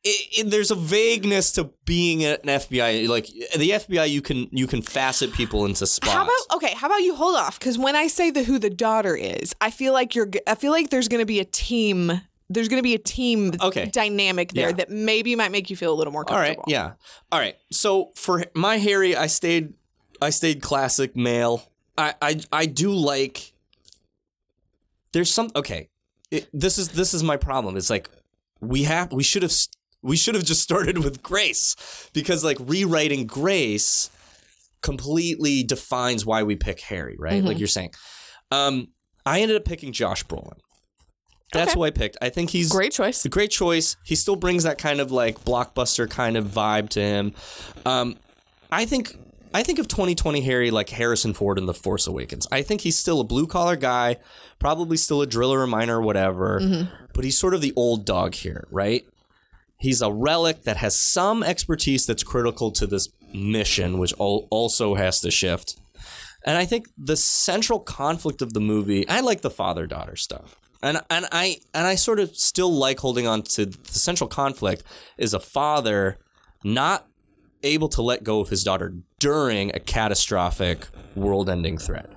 It, 0.08 0.46
it, 0.46 0.50
there's 0.50 0.70
a 0.70 0.74
vagueness 0.74 1.52
to 1.52 1.70
being 1.84 2.24
an 2.24 2.38
FBI. 2.44 3.08
Like 3.08 3.26
the 3.26 3.70
FBI, 3.70 4.08
you 4.10 4.22
can 4.22 4.48
you 4.50 4.66
can 4.66 4.82
facet 4.82 5.32
people 5.32 5.64
into 5.66 5.86
spots. 5.86 6.12
How 6.12 6.22
about 6.24 6.56
okay? 6.56 6.74
How 6.74 6.86
about 6.86 7.02
you 7.02 7.14
hold 7.14 7.36
off? 7.36 7.58
Because 7.58 7.78
when 7.78 7.94
I 7.96 8.06
say 8.08 8.30
the 8.30 8.42
who 8.44 8.58
the 8.58 8.70
daughter 8.70 9.14
is, 9.16 9.54
I 9.60 9.70
feel 9.70 9.92
like 9.92 10.14
you're. 10.14 10.28
I 10.46 10.54
feel 10.54 10.72
like 10.72 10.90
there's 10.90 11.08
going 11.08 11.20
to 11.22 11.26
be 11.26 11.40
a 11.40 11.44
team. 11.44 12.20
There's 12.50 12.68
going 12.68 12.78
to 12.78 12.82
be 12.82 12.94
a 12.94 12.98
team 12.98 13.52
Okay. 13.60 13.86
dynamic 13.86 14.52
there 14.52 14.70
Yeah. 14.70 14.76
that 14.76 14.90
maybe 14.90 15.36
might 15.36 15.52
make 15.52 15.68
you 15.68 15.76
feel 15.76 15.92
a 15.92 15.96
little 15.96 16.12
more 16.14 16.24
All 16.30 16.36
right, 16.36 16.56
comfortable. 16.56 16.72
yeah. 16.72 16.92
All 17.30 17.38
right. 17.38 17.56
So 17.70 18.10
for 18.14 18.44
my 18.54 18.78
Harry, 18.78 19.14
I 19.14 19.26
stayed 19.26 19.74
I 20.22 20.30
stayed 20.30 20.62
classic 20.62 21.14
male. 21.14 21.70
I 21.98 22.14
I 22.22 22.40
I 22.50 22.64
do 22.66 22.92
like 22.92 23.52
There's 25.12 25.32
some 25.32 25.50
okay. 25.54 25.88
It, 26.30 26.48
this 26.52 26.78
is 26.78 26.88
this 26.90 27.14
is 27.14 27.22
my 27.22 27.36
problem. 27.36 27.76
It's 27.76 27.90
like 27.90 28.08
we 28.60 28.84
have 28.84 29.12
we 29.12 29.22
should 29.22 29.42
have 29.42 29.52
we 30.02 30.16
should 30.16 30.34
have 30.34 30.44
just 30.44 30.62
started 30.68 30.98
with 30.98 31.22
Grace 31.22 31.74
because 32.12 32.44
like 32.44 32.56
rewriting 32.60 33.26
Grace 33.26 34.10
completely 34.82 35.62
defines 35.62 36.24
why 36.24 36.42
we 36.42 36.56
pick 36.56 36.80
Harry, 36.82 37.16
right? 37.18 37.42
Like 37.42 37.56
Mhm. 37.56 37.60
you're 37.60 37.68
saying. 37.68 37.90
Um, 38.50 38.88
I 39.26 39.40
ended 39.40 39.56
up 39.56 39.64
picking 39.64 39.92
Josh 39.92 40.24
Brolin. 40.24 40.58
That's 41.52 41.70
Okay. 41.70 41.78
who 41.78 41.84
I 41.84 41.90
picked. 41.90 42.16
I 42.22 42.28
think 42.28 42.50
he's 42.50 42.68
Great 42.70 42.92
choice. 42.92 43.24
a 43.24 43.28
great 43.28 43.50
choice. 43.50 43.96
He 44.04 44.14
still 44.14 44.36
brings 44.36 44.62
that 44.64 44.78
kind 44.78 45.00
of 45.00 45.10
like 45.10 45.44
blockbuster 45.44 46.08
kind 46.08 46.36
of 46.36 46.46
vibe 46.46 46.90
to 46.90 47.00
him. 47.00 47.34
Um, 47.86 48.16
I 48.70 48.84
think 48.84 49.16
I 49.54 49.62
think 49.62 49.78
of 49.78 49.88
2020 49.88 50.42
Harry 50.42 50.70
like 50.70 50.90
Harrison 50.90 51.32
Ford 51.32 51.56
in 51.56 51.64
The 51.64 51.72
Force 51.72 52.06
Awakens. 52.06 52.46
I 52.52 52.60
think 52.60 52.82
he's 52.82 52.98
still 52.98 53.18
a 53.18 53.24
blue 53.24 53.46
collar 53.46 53.76
guy, 53.76 54.18
probably 54.58 54.98
still 54.98 55.22
a 55.22 55.26
driller 55.26 55.60
or 55.60 55.66
miner 55.66 55.98
or 55.98 56.02
whatever, 56.02 56.88
but 57.14 57.24
he's 57.24 57.38
sort 57.38 57.54
of 57.54 57.62
the 57.62 57.72
old 57.74 58.04
dog 58.04 58.34
here, 58.34 58.68
right? 58.70 59.06
He's 59.78 60.02
a 60.02 60.12
relic 60.12 60.64
that 60.64 60.76
has 60.78 60.98
some 60.98 61.42
expertise 61.42 62.04
that's 62.04 62.24
critical 62.24 62.70
to 62.72 62.86
this 62.86 63.08
mission, 63.32 63.98
which 63.98 64.12
also 64.18 64.94
has 64.96 65.20
to 65.20 65.30
shift. 65.30 65.78
And 66.44 66.56
I 66.56 66.64
think 66.64 66.88
the 66.96 67.16
central 67.16 67.78
conflict 67.78 68.42
of 68.42 68.54
the 68.54 68.60
movie, 68.60 69.08
I 69.08 69.20
like 69.20 69.42
the 69.42 69.50
father 69.50 69.86
daughter 69.86 70.16
stuff. 70.16 70.56
And 70.82 71.00
and 71.10 71.26
I 71.32 71.58
and 71.74 71.86
I 71.86 71.96
sort 71.96 72.20
of 72.20 72.36
still 72.36 72.72
like 72.72 73.00
holding 73.00 73.26
on 73.26 73.42
to 73.42 73.66
the 73.66 73.98
central 73.98 74.28
conflict 74.28 74.84
is 75.16 75.34
a 75.34 75.40
father 75.40 76.18
not 76.62 77.06
able 77.64 77.88
to 77.88 78.02
let 78.02 78.22
go 78.22 78.40
of 78.40 78.48
his 78.48 78.62
daughter 78.62 78.94
during 79.18 79.74
a 79.74 79.80
catastrophic 79.80 80.86
world-ending 81.16 81.78
threat. 81.78 82.08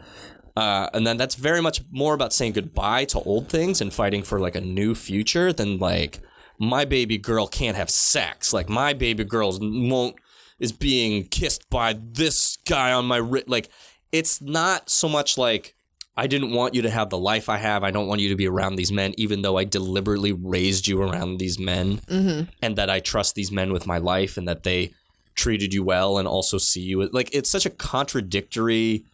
Uh, 0.55 0.89
and 0.93 1.07
then 1.07 1.17
that's 1.17 1.35
very 1.35 1.61
much 1.61 1.81
more 1.91 2.13
about 2.13 2.33
saying 2.33 2.51
goodbye 2.51 3.05
to 3.05 3.19
old 3.21 3.49
things 3.49 3.81
and 3.81 3.91
fighting 3.93 4.21
for 4.21 4.39
like 4.39 4.55
a 4.55 4.61
new 4.61 4.93
future 4.93 5.51
than 5.51 5.79
like 5.79 6.19
my 6.61 6.85
baby 6.85 7.17
girl 7.17 7.47
can't 7.47 7.75
have 7.75 7.89
sex. 7.89 8.53
Like 8.53 8.69
my 8.69 8.93
baby 8.93 9.23
girl 9.23 9.57
won't 9.59 10.15
is 10.59 10.71
being 10.71 11.23
kissed 11.25 11.67
by 11.71 11.97
this 11.99 12.59
guy 12.67 12.93
on 12.93 13.05
my 13.05 13.17
wrist. 13.17 13.49
Like 13.49 13.69
it's 14.11 14.39
not 14.41 14.89
so 14.89 15.09
much 15.09 15.39
like 15.39 15.75
I 16.15 16.27
didn't 16.27 16.51
want 16.51 16.75
you 16.75 16.83
to 16.83 16.89
have 16.91 17.09
the 17.09 17.17
life 17.17 17.49
I 17.49 17.57
have. 17.57 17.83
I 17.83 17.89
don't 17.89 18.05
want 18.07 18.21
you 18.21 18.29
to 18.29 18.35
be 18.35 18.47
around 18.47 18.75
these 18.75 18.91
men, 18.91 19.15
even 19.17 19.41
though 19.41 19.57
I 19.57 19.63
deliberately 19.63 20.33
raised 20.33 20.87
you 20.87 21.01
around 21.01 21.39
these 21.39 21.57
men, 21.57 21.97
Mm-hmm. 22.07 22.49
and 22.61 22.75
that 22.75 22.89
I 22.91 22.99
trust 22.99 23.33
these 23.33 23.51
men 23.51 23.73
with 23.73 23.87
my 23.87 23.97
life, 23.97 24.37
and 24.37 24.47
that 24.47 24.63
they 24.63 24.93
treated 25.33 25.73
you 25.73 25.83
well, 25.83 26.19
and 26.19 26.27
also 26.27 26.59
see 26.59 26.81
you. 26.81 27.09
Like 27.11 27.33
it's 27.33 27.49
such 27.49 27.65
a 27.65 27.69
contradictory, 27.71 29.05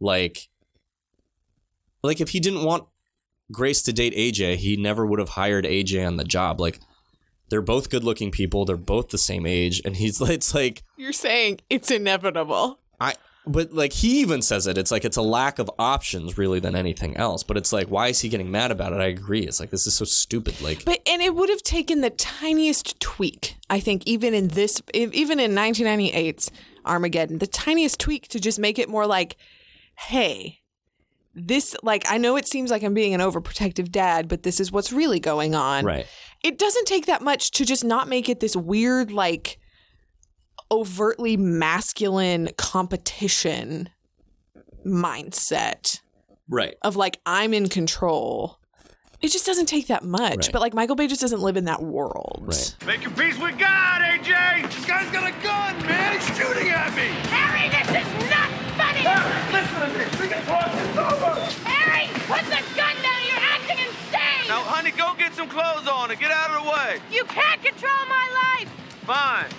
like, 0.00 0.48
like 2.02 2.20
if 2.20 2.30
he 2.30 2.40
didn't 2.40 2.64
want 2.64 2.84
Grace 3.50 3.82
to 3.82 3.92
date 3.92 4.14
AJ, 4.14 4.56
he 4.56 4.76
never 4.76 5.06
would 5.06 5.18
have 5.18 5.30
hired 5.30 5.64
AJ 5.64 6.06
on 6.06 6.16
the 6.16 6.24
job. 6.24 6.60
Like 6.60 6.80
they're 7.48 7.60
both 7.60 7.90
good-looking 7.90 8.30
people. 8.30 8.64
They're 8.64 8.76
both 8.76 9.08
the 9.08 9.18
same 9.18 9.44
age, 9.44 9.82
and 9.84 9.96
he's 9.96 10.20
it's 10.30 10.54
like 10.54 10.82
You're 10.96 11.12
saying 11.12 11.60
it's 11.68 11.90
inevitable. 11.90 12.80
I 13.00 13.14
but 13.46 13.72
like 13.72 13.92
he 13.92 14.20
even 14.20 14.42
says 14.42 14.66
it. 14.66 14.78
It's 14.78 14.90
like 14.90 15.04
it's 15.04 15.16
a 15.16 15.22
lack 15.22 15.58
of 15.58 15.70
options 15.78 16.38
really 16.38 16.60
than 16.60 16.76
anything 16.76 17.16
else. 17.16 17.42
But 17.42 17.56
it's 17.56 17.72
like 17.72 17.88
why 17.88 18.08
is 18.08 18.20
he 18.20 18.28
getting 18.28 18.50
mad 18.50 18.70
about 18.70 18.92
it? 18.92 19.00
I 19.00 19.06
agree. 19.06 19.40
It's 19.40 19.60
like 19.60 19.70
this 19.70 19.86
is 19.86 19.94
so 19.94 20.04
stupid. 20.04 20.60
Like 20.60 20.84
But 20.84 21.00
and 21.06 21.20
it 21.22 21.34
would 21.34 21.48
have 21.48 21.62
taken 21.62 22.00
the 22.00 22.10
tiniest 22.10 23.00
tweak, 23.00 23.56
I 23.68 23.80
think, 23.80 24.02
even 24.06 24.34
in 24.34 24.48
this, 24.48 24.82
even 24.94 25.40
in 25.40 25.52
1998's 25.52 26.50
Armageddon, 26.84 27.38
the 27.38 27.46
tiniest 27.46 27.98
tweak 27.98 28.28
to 28.28 28.40
just 28.40 28.58
make 28.58 28.78
it 28.78 28.88
more 28.88 29.06
like, 29.06 29.36
hey, 29.96 30.59
this, 31.34 31.76
like, 31.82 32.04
I 32.10 32.18
know 32.18 32.36
it 32.36 32.46
seems 32.48 32.70
like 32.70 32.82
I'm 32.82 32.94
being 32.94 33.14
an 33.14 33.20
overprotective 33.20 33.90
dad, 33.90 34.28
but 34.28 34.42
this 34.42 34.58
is 34.60 34.72
what's 34.72 34.92
really 34.92 35.20
going 35.20 35.54
on. 35.54 35.84
right. 35.84 36.06
It 36.42 36.58
doesn't 36.58 36.86
take 36.86 37.06
that 37.06 37.22
much 37.22 37.50
to 37.52 37.64
just 37.66 37.84
not 37.84 38.08
make 38.08 38.28
it 38.28 38.40
this 38.40 38.56
weird, 38.56 39.12
like, 39.12 39.58
overtly 40.72 41.36
masculine 41.36 42.48
competition 42.56 43.88
mindset 44.86 46.00
Right. 46.48 46.74
of 46.82 46.96
like 46.96 47.20
I'm 47.26 47.52
in 47.54 47.68
control. 47.68 48.58
It 49.20 49.28
just 49.28 49.44
doesn't 49.44 49.66
take 49.66 49.88
that 49.88 50.02
much. 50.02 50.46
Right. 50.46 50.48
But 50.52 50.60
like 50.62 50.74
Michael 50.74 50.96
Bay 50.96 51.06
just 51.06 51.20
doesn't 51.20 51.40
live 51.42 51.56
in 51.56 51.66
that 51.66 51.82
world. 51.82 52.44
Right. 52.46 52.74
Make 52.86 53.02
your 53.02 53.10
peace 53.12 53.38
with 53.38 53.58
God, 53.58 54.00
AJ! 54.00 54.62
This 54.70 54.84
guy's 54.86 55.10
got 55.10 55.28
a 55.28 55.32
gun, 55.42 55.76
man! 55.86 56.18
He's 56.18 56.26
shooting 56.38 56.68
at 56.70 56.94
me! 56.96 57.02
Harry, 57.28 57.68
this 57.68 57.88
is 57.90 58.30
not 58.30 58.48
funny! 58.48 58.49
Listen 59.04 59.80
to 59.80 59.98
me! 59.98 60.04
We 60.20 60.28
can 60.28 60.44
talk 60.46 60.70
this 60.72 60.96
over! 60.96 61.40
Harry, 61.68 62.08
put 62.26 62.44
the 62.46 62.62
gun 62.76 62.96
down! 63.02 63.20
You're 63.26 63.38
acting 63.38 63.78
insane! 63.78 64.48
Now, 64.48 64.62
honey, 64.62 64.90
go 64.92 65.14
get 65.16 65.34
some 65.34 65.48
clothes 65.48 65.88
on 65.88 66.10
and 66.10 66.20
get 66.20 66.30
out 66.30 66.50
of 66.50 66.64
the 66.64 66.70
way. 66.70 67.00
You 67.10 67.24
can't 67.24 67.62
control 67.62 68.06
my 68.08 68.56
life! 68.58 68.68
Fine. 69.06 69.50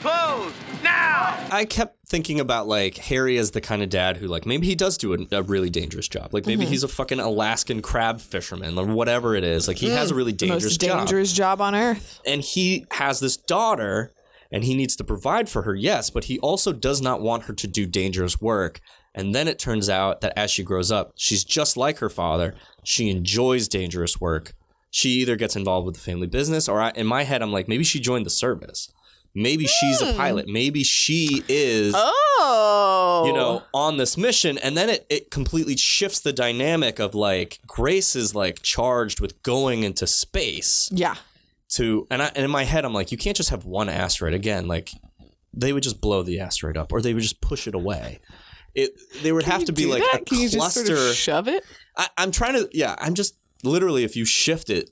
Clothes, 0.00 0.54
now! 0.82 1.38
I 1.50 1.66
kept 1.66 1.98
thinking 2.06 2.40
about 2.40 2.66
like 2.66 2.96
Harry 2.96 3.36
as 3.36 3.50
the 3.52 3.60
kind 3.60 3.82
of 3.82 3.88
dad 3.90 4.16
who 4.16 4.26
like 4.26 4.46
maybe 4.46 4.66
he 4.66 4.74
does 4.74 4.96
do 4.96 5.12
a, 5.14 5.18
a 5.30 5.42
really 5.42 5.68
dangerous 5.70 6.08
job. 6.08 6.32
Like 6.32 6.46
maybe 6.46 6.62
mm-hmm. 6.64 6.70
he's 6.70 6.82
a 6.82 6.88
fucking 6.88 7.20
Alaskan 7.20 7.82
crab 7.82 8.20
fisherman 8.20 8.78
or 8.78 8.86
whatever 8.86 9.36
it 9.36 9.44
is. 9.44 9.68
Like 9.68 9.76
he 9.76 9.90
has 9.90 10.10
a 10.10 10.14
really 10.14 10.32
mm, 10.32 10.38
The 10.38 10.46
dangerous 10.46 10.64
most 10.64 10.80
job. 10.80 10.98
dangerous 10.98 11.32
job 11.32 11.60
on 11.60 11.74
earth. 11.74 12.20
and 12.26 12.40
he 12.40 12.86
has 12.92 13.20
this 13.20 13.36
daughter 13.36 14.10
and 14.52 14.64
he 14.64 14.74
needs 14.74 14.96
to 14.96 15.04
provide 15.04 15.48
for 15.48 15.62
her 15.62 15.74
yes 15.74 16.10
but 16.10 16.24
he 16.24 16.38
also 16.40 16.72
does 16.72 17.00
not 17.00 17.20
want 17.20 17.44
her 17.44 17.52
to 17.52 17.66
do 17.66 17.86
dangerous 17.86 18.40
work. 18.40 18.80
And 19.12 19.34
then 19.34 19.48
it 19.48 19.58
turns 19.58 19.88
out 19.88 20.20
that 20.20 20.32
as 20.36 20.50
she 20.50 20.62
grows 20.62 20.90
up 20.92 21.12
she's 21.16 21.44
just 21.44 21.76
like 21.76 21.98
her 21.98 22.10
father. 22.10 22.54
She 22.84 23.10
enjoys 23.10 23.68
dangerous 23.68 24.20
work. 24.20 24.52
She 24.90 25.10
either 25.10 25.36
gets 25.36 25.56
involved 25.56 25.86
with 25.86 25.94
the 25.96 26.00
family 26.00 26.26
business 26.26 26.68
or 26.68 26.80
I, 26.80 26.90
in 26.90 27.06
my 27.06 27.24
head 27.24 27.42
i'm 27.42 27.52
like 27.52 27.68
maybe 27.68 27.84
she 27.84 28.00
joined 28.00 28.26
the 28.26 28.30
service. 28.30 28.92
Maybe 29.34 29.66
she's 29.66 30.02
a 30.02 30.10
hmm. 30.10 30.16
pilot. 30.16 30.48
Maybe 30.48 30.82
she 30.82 31.44
is 31.48 31.94
Oh. 31.96 33.24
you 33.26 33.32
know, 33.32 33.62
on 33.72 33.96
this 33.96 34.16
mission. 34.16 34.58
And 34.58 34.76
then 34.76 34.88
it, 34.88 35.06
it 35.08 35.30
completely 35.30 35.76
shifts 35.76 36.20
the 36.20 36.32
dynamic 36.32 36.98
of 36.98 37.14
like 37.14 37.60
Grace 37.66 38.16
is 38.16 38.34
like 38.34 38.62
charged 38.62 39.20
with 39.20 39.42
going 39.42 39.82
into 39.82 40.06
space. 40.06 40.88
Yeah. 40.92 41.16
To 41.70 42.06
and, 42.10 42.22
I, 42.22 42.26
and 42.34 42.44
in 42.44 42.50
my 42.50 42.64
head 42.64 42.84
I'm 42.84 42.92
like, 42.92 43.12
you 43.12 43.18
can't 43.18 43.36
just 43.36 43.50
have 43.50 43.64
one 43.64 43.88
asteroid 43.88 44.34
again. 44.34 44.66
Like 44.68 44.90
they 45.52 45.72
would 45.72 45.82
just 45.82 46.00
blow 46.00 46.22
the 46.22 46.40
asteroid 46.40 46.76
up 46.76 46.92
or 46.92 47.00
they 47.00 47.14
would 47.14 47.22
just 47.22 47.40
push 47.40 47.66
it 47.66 47.74
away. 47.74 48.20
It 48.74 48.92
there 49.22 49.34
would 49.34 49.44
have 49.44 49.60
you 49.60 49.66
to 49.66 49.72
be 49.72 49.82
do 49.82 49.90
like 49.90 50.02
that? 50.12 50.22
a 50.22 50.24
Can 50.24 50.38
you 50.38 50.48
just 50.48 50.58
cluster. 50.58 50.86
sort 50.96 51.10
of 51.10 51.14
shove 51.16 51.48
it? 51.48 51.64
I, 51.96 52.08
I'm 52.16 52.30
trying 52.30 52.54
to 52.54 52.68
yeah, 52.72 52.94
I'm 52.98 53.14
just 53.14 53.36
literally 53.64 54.04
if 54.04 54.16
you 54.16 54.24
shift 54.24 54.70
it, 54.70 54.90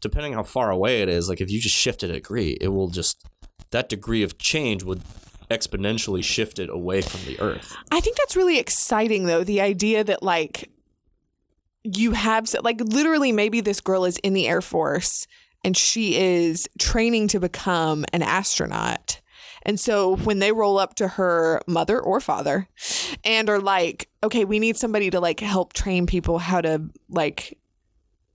depending 0.00 0.34
how 0.34 0.42
far 0.42 0.70
away 0.70 1.02
it 1.02 1.08
is, 1.08 1.28
like 1.28 1.40
if 1.40 1.50
you 1.50 1.60
just 1.60 1.74
shift 1.74 2.02
it 2.02 2.10
a 2.10 2.14
degree, 2.14 2.56
it 2.60 2.68
will 2.68 2.88
just 2.88 3.26
that 3.70 3.88
degree 3.88 4.22
of 4.22 4.38
change 4.38 4.82
would 4.82 5.02
exponentially 5.50 6.22
shift 6.22 6.58
it 6.58 6.68
away 6.68 7.00
from 7.00 7.24
the 7.24 7.40
Earth. 7.40 7.74
I 7.90 8.00
think 8.00 8.16
that's 8.18 8.36
really 8.36 8.58
exciting 8.58 9.24
though, 9.24 9.44
the 9.44 9.60
idea 9.60 10.04
that 10.04 10.22
like 10.22 10.70
you 11.84 12.12
have 12.12 12.52
like 12.62 12.80
literally 12.80 13.32
maybe 13.32 13.60
this 13.60 13.80
girl 13.80 14.04
is 14.04 14.18
in 14.18 14.34
the 14.34 14.46
Air 14.46 14.60
Force 14.60 15.26
and 15.64 15.76
she 15.76 16.16
is 16.16 16.68
training 16.78 17.28
to 17.28 17.40
become 17.40 18.04
an 18.12 18.22
astronaut. 18.22 19.20
And 19.62 19.78
so 19.78 20.16
when 20.16 20.38
they 20.38 20.52
roll 20.52 20.78
up 20.78 20.94
to 20.94 21.08
her 21.08 21.60
mother 21.66 22.00
or 22.00 22.20
father 22.20 22.68
and 23.24 23.50
are 23.50 23.60
like, 23.60 24.08
okay, 24.22 24.44
we 24.44 24.58
need 24.58 24.76
somebody 24.76 25.10
to 25.10 25.20
like 25.20 25.40
help 25.40 25.72
train 25.72 26.06
people 26.06 26.38
how 26.38 26.60
to 26.60 26.88
like 27.10 27.58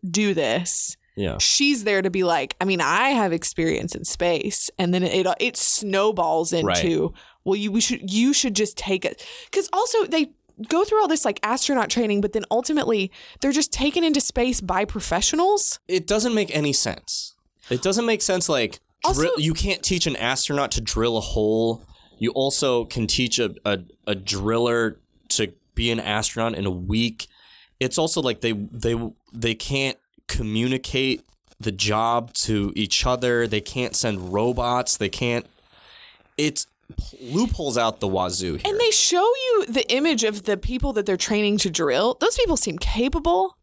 do 0.09 0.33
this. 0.33 0.97
Yeah. 1.15 1.37
She's 1.39 1.83
there 1.83 2.01
to 2.01 2.09
be 2.09 2.23
like, 2.23 2.55
I 2.59 2.65
mean, 2.65 2.81
I 2.81 3.09
have 3.09 3.33
experience 3.33 3.93
in 3.95 4.03
space, 4.03 4.71
and 4.79 4.93
then 4.93 5.03
it 5.03 5.27
it 5.39 5.57
snowballs 5.57 6.51
into, 6.53 7.13
well, 7.43 7.55
you 7.55 7.71
we 7.71 7.81
should 7.81 8.11
you 8.11 8.33
should 8.33 8.55
just 8.55 8.77
take 8.77 9.05
it 9.05 9.25
because 9.45 9.69
also 9.73 10.05
they 10.05 10.31
go 10.67 10.83
through 10.83 11.01
all 11.01 11.07
this 11.07 11.25
like 11.25 11.39
astronaut 11.43 11.89
training, 11.89 12.21
but 12.21 12.33
then 12.33 12.45
ultimately 12.51 13.11
they're 13.41 13.51
just 13.51 13.71
taken 13.71 14.03
into 14.03 14.21
space 14.21 14.61
by 14.61 14.85
professionals. 14.85 15.79
it 15.87 16.07
doesn't 16.07 16.33
make 16.33 16.55
any 16.55 16.73
sense. 16.73 17.35
It 17.69 17.81
doesn't 17.81 18.05
make 18.05 18.21
sense. 18.21 18.49
Like 18.49 18.79
drill, 19.13 19.39
you 19.39 19.53
can't 19.53 19.83
teach 19.83 20.05
an 20.07 20.15
astronaut 20.15 20.71
to 20.71 20.81
drill 20.81 21.17
a 21.17 21.21
hole. 21.21 21.85
You 22.19 22.31
also 22.31 22.85
can 22.85 23.07
teach 23.07 23.39
a, 23.39 23.55
a, 23.65 23.79
a 24.07 24.15
driller 24.15 24.99
to 25.29 25.53
be 25.75 25.91
an 25.91 25.99
astronaut 25.99 26.55
in 26.55 26.65
a 26.65 26.71
week. 26.71 27.27
It's 27.79 27.97
also 27.97 28.21
like 28.21 28.41
they 28.41 28.51
they 28.51 28.95
they 29.33 29.55
can't 29.55 29.97
communicate 30.27 31.25
the 31.59 31.71
job 31.71 32.33
to 32.33 32.71
each 32.75 33.05
other. 33.05 33.47
They 33.47 33.61
can't 33.61 33.95
send 33.95 34.33
robots. 34.33 34.97
They 34.97 35.09
can't. 35.09 35.45
It's 36.37 36.67
loopholes 37.21 37.77
out 37.77 37.99
the 37.99 38.07
wazoo 38.07 38.55
here. 38.55 38.61
And 38.65 38.79
they 38.79 38.91
show 38.91 39.23
you 39.23 39.65
the 39.67 39.89
image 39.91 40.23
of 40.23 40.43
the 40.43 40.57
people 40.57 40.93
that 40.93 41.05
they're 41.05 41.17
training 41.17 41.57
to 41.59 41.69
drill. 41.69 42.17
Those 42.19 42.37
people 42.37 42.57
seem 42.57 42.77
capable, 42.77 43.57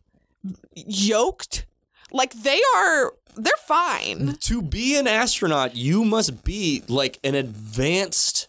yoked, 0.75 1.67
like 2.13 2.33
they 2.35 2.61
are. 2.77 3.15
They're 3.37 3.53
fine. 3.67 4.37
to 4.41 4.61
be 4.61 4.99
an 4.99 5.07
astronaut, 5.07 5.77
you 5.77 6.05
must 6.05 6.43
be 6.43 6.83
like 6.89 7.21
an 7.23 7.37
advanced 7.37 8.49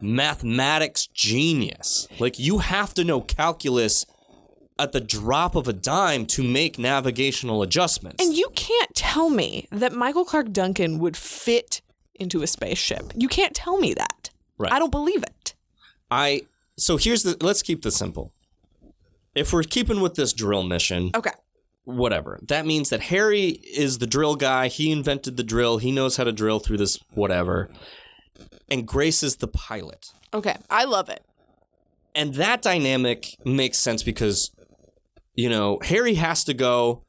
mathematics 0.00 1.06
genius. 1.06 2.08
Like 2.18 2.38
you 2.38 2.58
have 2.58 2.94
to 2.94 3.04
know 3.04 3.20
calculus 3.20 4.06
at 4.78 4.92
the 4.92 5.00
drop 5.00 5.54
of 5.54 5.68
a 5.68 5.72
dime 5.72 6.26
to 6.26 6.42
make 6.42 6.78
navigational 6.78 7.62
adjustments. 7.62 8.24
And 8.24 8.34
you 8.34 8.48
can't 8.54 8.92
tell 8.94 9.30
me 9.30 9.68
that 9.70 9.92
Michael 9.92 10.24
Clarke 10.24 10.52
Duncan 10.52 10.98
would 10.98 11.16
fit 11.16 11.82
into 12.14 12.42
a 12.42 12.46
spaceship. 12.46 13.12
You 13.16 13.28
can't 13.28 13.54
tell 13.54 13.78
me 13.78 13.94
that. 13.94 14.30
Right. 14.58 14.72
I 14.72 14.78
don't 14.78 14.90
believe 14.90 15.22
it. 15.22 15.54
I 16.10 16.42
so 16.78 16.96
here's 16.96 17.22
the 17.22 17.36
let's 17.40 17.62
keep 17.62 17.82
this 17.82 17.96
simple. 17.96 18.32
if 19.34 19.52
we're 19.52 19.62
keeping 19.62 20.00
with 20.00 20.14
this 20.14 20.32
drill 20.32 20.62
mission, 20.62 21.10
Okay. 21.14 21.30
whatever. 21.84 22.38
That 22.48 22.66
means 22.66 22.90
that 22.90 23.00
Harry 23.04 23.48
is 23.74 23.98
the 23.98 24.06
drill 24.06 24.36
guy. 24.36 24.68
He 24.68 24.90
invented 24.92 25.36
the 25.36 25.42
drill. 25.42 25.78
He 25.78 25.90
knows 25.90 26.16
how 26.18 26.24
to 26.24 26.32
drill 26.32 26.58
through 26.58 26.76
this 26.78 26.98
whatever. 27.14 27.70
And 28.70 28.86
Grace 28.86 29.22
is 29.22 29.36
the 29.36 29.48
pilot. 29.48 30.08
Okay. 30.34 30.56
I 30.70 30.84
love 30.84 31.08
it. 31.08 31.24
And 32.14 32.34
that 32.34 32.60
dynamic 32.62 33.36
makes 33.44 33.78
sense 33.78 34.02
because, 34.02 34.50
you 35.34 35.48
know, 35.48 35.78
Harry 35.82 36.14
has 36.14 36.44
to 36.44 36.52
go, 36.54 37.04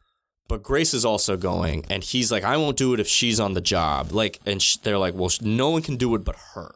but 0.54 0.62
Grace 0.62 0.94
is 0.94 1.04
also 1.04 1.36
going. 1.36 1.84
And 1.90 2.04
he's 2.04 2.32
like, 2.32 2.44
I 2.44 2.58
won't 2.58 2.78
do 2.78 2.94
it 2.94 3.00
if 3.00 3.08
she's 3.08 3.40
on 3.40 3.56
the 3.56 3.60
job. 3.60 4.12
Like, 4.12 4.40
and 4.46 4.62
sh- 4.62 4.76
they're 4.78 5.00
like, 5.00 5.16
well, 5.16 5.32
no 5.42 5.72
one 5.72 5.82
can 5.82 5.96
do 5.96 6.14
it 6.14 6.24
but 6.24 6.36
her. 6.54 6.76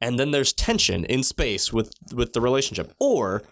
And 0.00 0.18
then 0.18 0.30
there's 0.30 0.54
tension 0.54 1.04
in 1.04 1.22
space 1.22 1.70
with 1.70 1.92
with 2.14 2.32
the 2.32 2.40
relationship. 2.40 2.94
Or 2.98 3.42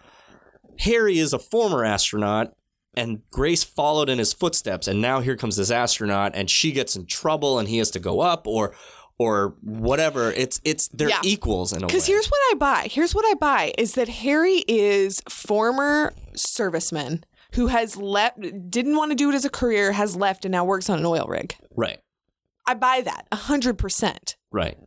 Harry 0.79 1.19
is 1.19 1.33
a 1.33 1.37
former 1.39 1.85
astronaut 1.85 2.53
and 2.97 3.21
Grace 3.29 3.63
followed 3.63 4.09
in 4.09 4.17
his 4.17 4.33
footsteps 4.33 4.87
and 4.87 4.99
now 4.99 5.19
here 5.19 5.35
comes 5.37 5.55
this 5.55 5.69
astronaut 5.69 6.31
and 6.33 6.49
she 6.49 6.71
gets 6.71 6.95
in 6.95 7.05
trouble 7.05 7.59
and 7.59 7.67
he 7.69 7.77
has 7.77 7.91
to 7.91 7.99
go 7.99 8.21
up 8.21 8.47
or 8.47 8.73
or 9.19 9.53
whatever. 9.61 10.31
It's 10.31 10.59
it's 10.63 10.87
they're 10.87 11.09
Yeah. 11.09 11.21
equals 11.23 11.73
in 11.73 11.83
a 11.83 11.85
way. 11.85 11.87
Because 11.89 12.07
here's 12.07 12.25
what 12.27 12.39
I 12.51 12.55
buy. 12.55 12.87
Here's 12.89 13.13
what 13.13 13.25
I 13.25 13.35
buy 13.35 13.71
is 13.77 13.93
that 13.93 14.09
Harry 14.09 14.63
is 14.67 15.21
former 15.29 16.11
serviceman 16.35 17.21
who 17.53 17.67
has 17.67 17.97
left, 17.97 18.39
didn't 18.69 18.95
want 18.95 19.11
to 19.11 19.15
do 19.15 19.29
it 19.29 19.35
as 19.35 19.45
a 19.45 19.49
career, 19.49 19.91
has 19.91 20.15
left, 20.15 20.45
and 20.45 20.51
now 20.51 20.63
works 20.65 20.89
on 20.89 20.99
an 20.99 21.05
oil 21.05 21.25
rig. 21.27 21.55
Right. 21.75 21.99
I 22.65 22.73
buy 22.75 23.01
that 23.01 23.27
a 23.31 23.35
hundred 23.35 23.77
percent. 23.77 24.37
Right. 24.51 24.77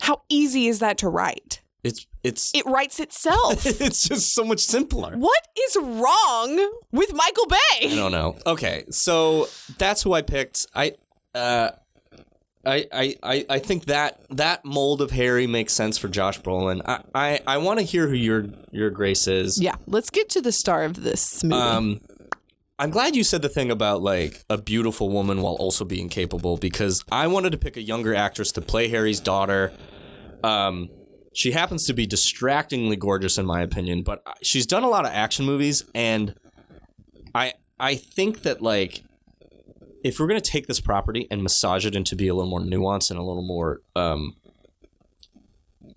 How 0.00 0.22
easy 0.28 0.66
is 0.66 0.78
that 0.80 0.98
to 0.98 1.08
write? 1.08 1.62
It's 1.82 2.06
it's 2.22 2.52
It 2.54 2.66
writes 2.66 3.00
itself. 3.00 3.64
it's 3.80 4.06
just 4.06 4.34
so 4.34 4.44
much 4.44 4.60
simpler. 4.60 5.16
what 5.16 5.46
is 5.58 5.76
wrong 5.80 6.72
with 6.92 7.12
Michael 7.14 7.46
Bay? 7.46 7.90
I 7.92 7.94
don't 7.96 8.12
know. 8.12 8.36
Okay, 8.46 8.84
so 8.90 9.48
that's 9.78 10.02
who 10.02 10.12
I 10.12 10.22
picked. 10.22 10.66
I 10.74 10.94
uh 11.34 11.70
I, 12.64 12.86
I, 12.92 13.16
I, 13.22 13.46
I 13.48 13.58
think 13.58 13.86
that 13.86 14.20
that 14.30 14.64
mold 14.64 15.00
of 15.00 15.12
Harry 15.12 15.46
makes 15.46 15.72
sense 15.72 15.96
for 15.96 16.08
Josh 16.08 16.40
Brolin. 16.40 16.82
I, 16.84 17.02
I, 17.14 17.40
I 17.46 17.56
want 17.58 17.78
to 17.78 17.84
hear 17.84 18.06
who 18.08 18.14
your 18.14 18.46
your 18.70 18.90
Grace 18.90 19.26
is. 19.26 19.60
Yeah, 19.60 19.76
let's 19.86 20.10
get 20.10 20.28
to 20.30 20.42
the 20.42 20.52
star 20.52 20.84
of 20.84 21.02
this 21.02 21.42
movie. 21.42 21.60
Um, 21.60 22.00
I'm 22.78 22.90
glad 22.90 23.14
you 23.16 23.24
said 23.24 23.42
the 23.42 23.48
thing 23.48 23.70
about 23.70 24.02
like 24.02 24.44
a 24.48 24.58
beautiful 24.58 25.10
woman 25.10 25.42
while 25.42 25.54
also 25.54 25.84
being 25.84 26.08
capable 26.08 26.56
because 26.56 27.04
I 27.10 27.26
wanted 27.26 27.52
to 27.52 27.58
pick 27.58 27.76
a 27.76 27.82
younger 27.82 28.14
actress 28.14 28.52
to 28.52 28.60
play 28.60 28.88
Harry's 28.88 29.20
daughter. 29.20 29.72
Um, 30.42 30.88
she 31.32 31.52
happens 31.52 31.86
to 31.86 31.92
be 31.92 32.06
distractingly 32.06 32.96
gorgeous 32.96 33.38
in 33.38 33.46
my 33.46 33.62
opinion, 33.62 34.02
but 34.02 34.22
she's 34.42 34.66
done 34.66 34.82
a 34.82 34.88
lot 34.88 35.04
of 35.04 35.12
action 35.12 35.46
movies, 35.46 35.84
and 35.94 36.34
I 37.34 37.54
I 37.78 37.94
think 37.94 38.42
that 38.42 38.60
like 38.60 39.02
if 40.04 40.18
we're 40.18 40.26
gonna 40.26 40.40
take 40.40 40.66
this 40.66 40.80
property 40.80 41.26
and 41.30 41.42
massage 41.42 41.84
it 41.86 41.94
into 41.94 42.16
be 42.16 42.28
a 42.28 42.34
little 42.34 42.50
more 42.50 42.60
nuanced 42.60 43.10
and 43.10 43.18
a 43.18 43.22
little 43.22 43.46
more 43.46 43.80
um, 43.96 44.34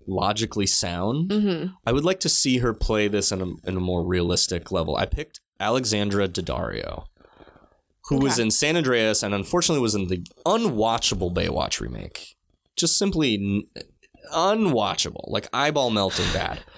logically 0.07 0.67
sound, 0.67 1.29
Mhm. 1.29 1.73
I 1.85 1.91
would 1.91 2.03
like 2.03 2.19
to 2.21 2.29
see 2.29 2.57
her 2.59 2.73
play 2.73 3.07
this 3.07 3.31
in 3.31 3.41
a, 3.41 3.45
in 3.69 3.77
a 3.77 3.81
more 3.81 4.03
realistic 4.05 4.71
level. 4.71 4.95
I 4.95 5.05
picked 5.05 5.39
Alexandra 5.59 6.27
Daddario, 6.27 7.05
who 8.09 8.17
was 8.17 8.37
in 8.37 8.51
San 8.51 8.75
Andreas 8.75 9.23
and 9.23 9.33
unfortunately 9.33 9.81
was 9.81 9.95
in 9.95 10.07
the 10.07 10.25
unwatchable 10.45 11.33
Baywatch 11.33 11.79
remake. 11.79 12.35
Just 12.75 12.97
simply 12.97 13.35
n- 13.35 13.83
unwatchable, 14.33 15.23
like 15.27 15.47
eyeball 15.53 15.89
melting 15.89 16.31
bad. 16.33 16.59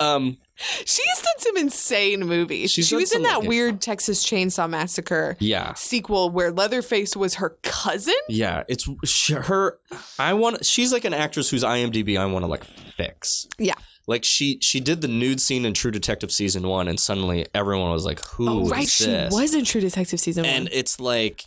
Um, 0.00 0.38
She's 0.84 1.22
done 1.22 1.38
some 1.38 1.56
insane 1.56 2.20
movies. 2.20 2.72
She's 2.72 2.88
she 2.88 2.96
was 2.96 3.12
in 3.12 3.22
that 3.22 3.40
like- 3.40 3.48
weird 3.48 3.80
Texas 3.80 4.24
Chainsaw 4.24 4.68
Massacre 4.68 5.36
yeah, 5.38 5.74
sequel 5.74 6.30
where 6.30 6.50
Leatherface 6.50 7.14
was 7.14 7.34
her 7.34 7.56
cousin. 7.62 8.14
yeah. 8.28 8.64
It's 8.68 8.88
sh- 9.04 9.30
her. 9.30 9.78
I 10.18 10.34
want. 10.34 10.64
She's 10.64 10.92
like 10.92 11.04
an 11.04 11.14
actress 11.14 11.48
whose 11.48 11.62
IMDb 11.62 12.18
I 12.18 12.26
want 12.26 12.44
to 12.44 12.48
like 12.48 12.64
fix. 12.64 13.46
Yeah. 13.58 13.74
Like 14.08 14.24
she 14.24 14.58
she 14.60 14.80
did 14.80 15.00
the 15.00 15.08
nude 15.08 15.40
scene 15.40 15.64
in 15.64 15.74
True 15.74 15.90
Detective 15.92 16.32
season 16.32 16.66
one, 16.66 16.88
and 16.88 16.98
suddenly 16.98 17.46
everyone 17.54 17.90
was 17.90 18.04
like, 18.04 18.20
"Who 18.24 18.48
oh, 18.48 18.64
is 18.64 18.70
right. 18.70 18.88
She 18.88 19.06
was 19.30 19.54
in 19.54 19.64
True 19.64 19.80
Detective 19.80 20.18
season 20.18 20.44
and 20.44 20.52
one. 20.52 20.56
And 20.62 20.68
it's 20.72 20.98
like 20.98 21.44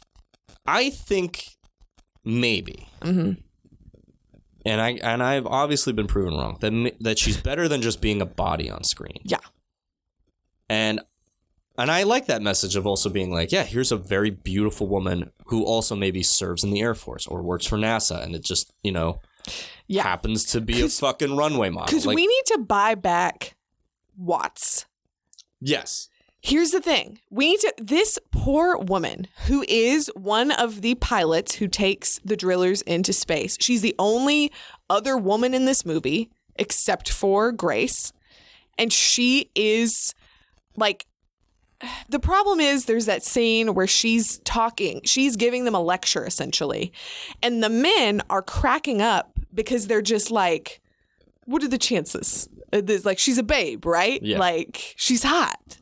i 0.66 0.90
think 0.90 1.46
maybe 2.24 2.88
hmm 3.02 3.32
and 4.66 4.80
i 4.82 4.92
and 5.04 5.22
i've 5.24 5.46
obviously 5.48 5.94
been 5.94 6.08
proven 6.08 6.34
wrong 6.34 6.58
that 6.62 6.96
that 7.00 7.18
she's 7.20 7.38
better 7.38 7.68
than 7.68 7.82
just 7.82 8.02
being 8.02 8.22
a 8.22 8.26
body 8.26 8.70
on 8.70 8.84
screen 8.84 9.20
Yeah. 9.24 9.38
and 10.70 11.02
and 11.78 11.90
i 11.92 12.04
like 12.04 12.28
that 12.28 12.42
message 12.42 12.76
of 12.76 12.86
also 12.86 13.10
being 13.10 13.32
like 13.32 13.52
yeah 13.52 13.64
here's 13.64 13.92
a 13.92 13.98
very 13.98 14.30
beautiful 14.30 14.88
woman 14.88 15.32
who 15.48 15.64
also 15.64 15.96
maybe 15.96 16.24
serves 16.24 16.64
in 16.64 16.72
the 16.72 16.82
air 16.82 16.96
force 16.96 17.28
or 17.28 17.42
works 17.42 17.66
for 17.66 17.78
nasa 17.78 18.22
and 18.24 18.36
it 18.36 18.44
just 18.44 18.72
you 18.84 18.92
know 18.92 19.20
Yeah. 19.88 20.04
happens 20.04 20.46
to 20.52 20.62
be 20.62 20.82
a 20.82 20.90
fucking 20.90 21.36
runway 21.36 21.70
model 21.70 21.88
Because 21.88 22.06
Like, 22.06 22.16
we 22.16 22.28
need 22.28 22.46
to 22.48 22.58
buy 22.60 22.96
back 22.96 23.56
Watts. 24.18 24.86
yes 25.60 26.10
Here's 26.44 26.72
the 26.72 26.82
thing. 26.82 27.20
We 27.30 27.52
need 27.52 27.60
to 27.60 27.74
this 27.78 28.18
poor 28.32 28.76
woman 28.76 29.28
who 29.46 29.64
is 29.68 30.12
one 30.16 30.50
of 30.50 30.82
the 30.82 30.96
pilots 30.96 31.56
who 31.56 31.68
takes 31.68 32.20
the 32.26 32.36
drillers 32.36 32.82
into 32.82 33.14
space. 33.14 33.58
She's 33.60 33.82
the 33.82 33.96
only 34.00 34.52
other 34.90 35.18
woman 35.18 35.54
in 35.54 35.66
this 35.66 35.86
movie 35.86 36.32
except 36.56 37.12
for 37.12 37.52
Grace. 37.52 38.12
And 38.80 38.92
she 38.92 39.52
is 39.54 40.16
like 40.76 41.06
the 42.10 42.20
problem 42.20 42.60
is 42.60 42.86
there's 42.86 43.06
that 43.06 43.24
scene 43.24 43.76
where 43.76 43.88
she's 43.88 44.40
talking, 44.40 45.02
she's 45.04 45.36
giving 45.36 45.66
them 45.66 45.76
a 45.76 45.80
lecture 45.80 46.26
essentially. 46.26 46.92
And 47.44 47.64
the 47.64 47.70
men 47.70 48.22
are 48.32 48.42
cracking 48.42 49.00
up 49.00 49.40
because 49.54 49.86
they're 49.86 50.02
just 50.02 50.32
like 50.32 50.82
what 51.46 51.64
are 51.64 51.68
the 51.68 51.78
chances? 51.78 52.50
Uh, 52.74 52.82
there's 52.84 53.06
Like 53.06 53.20
she's 53.20 53.38
a 53.38 53.44
babe, 53.44 53.86
right? 53.86 54.22
Yeah. 54.24 54.40
Like 54.40 54.96
she's 54.98 55.22
hot 55.22 55.78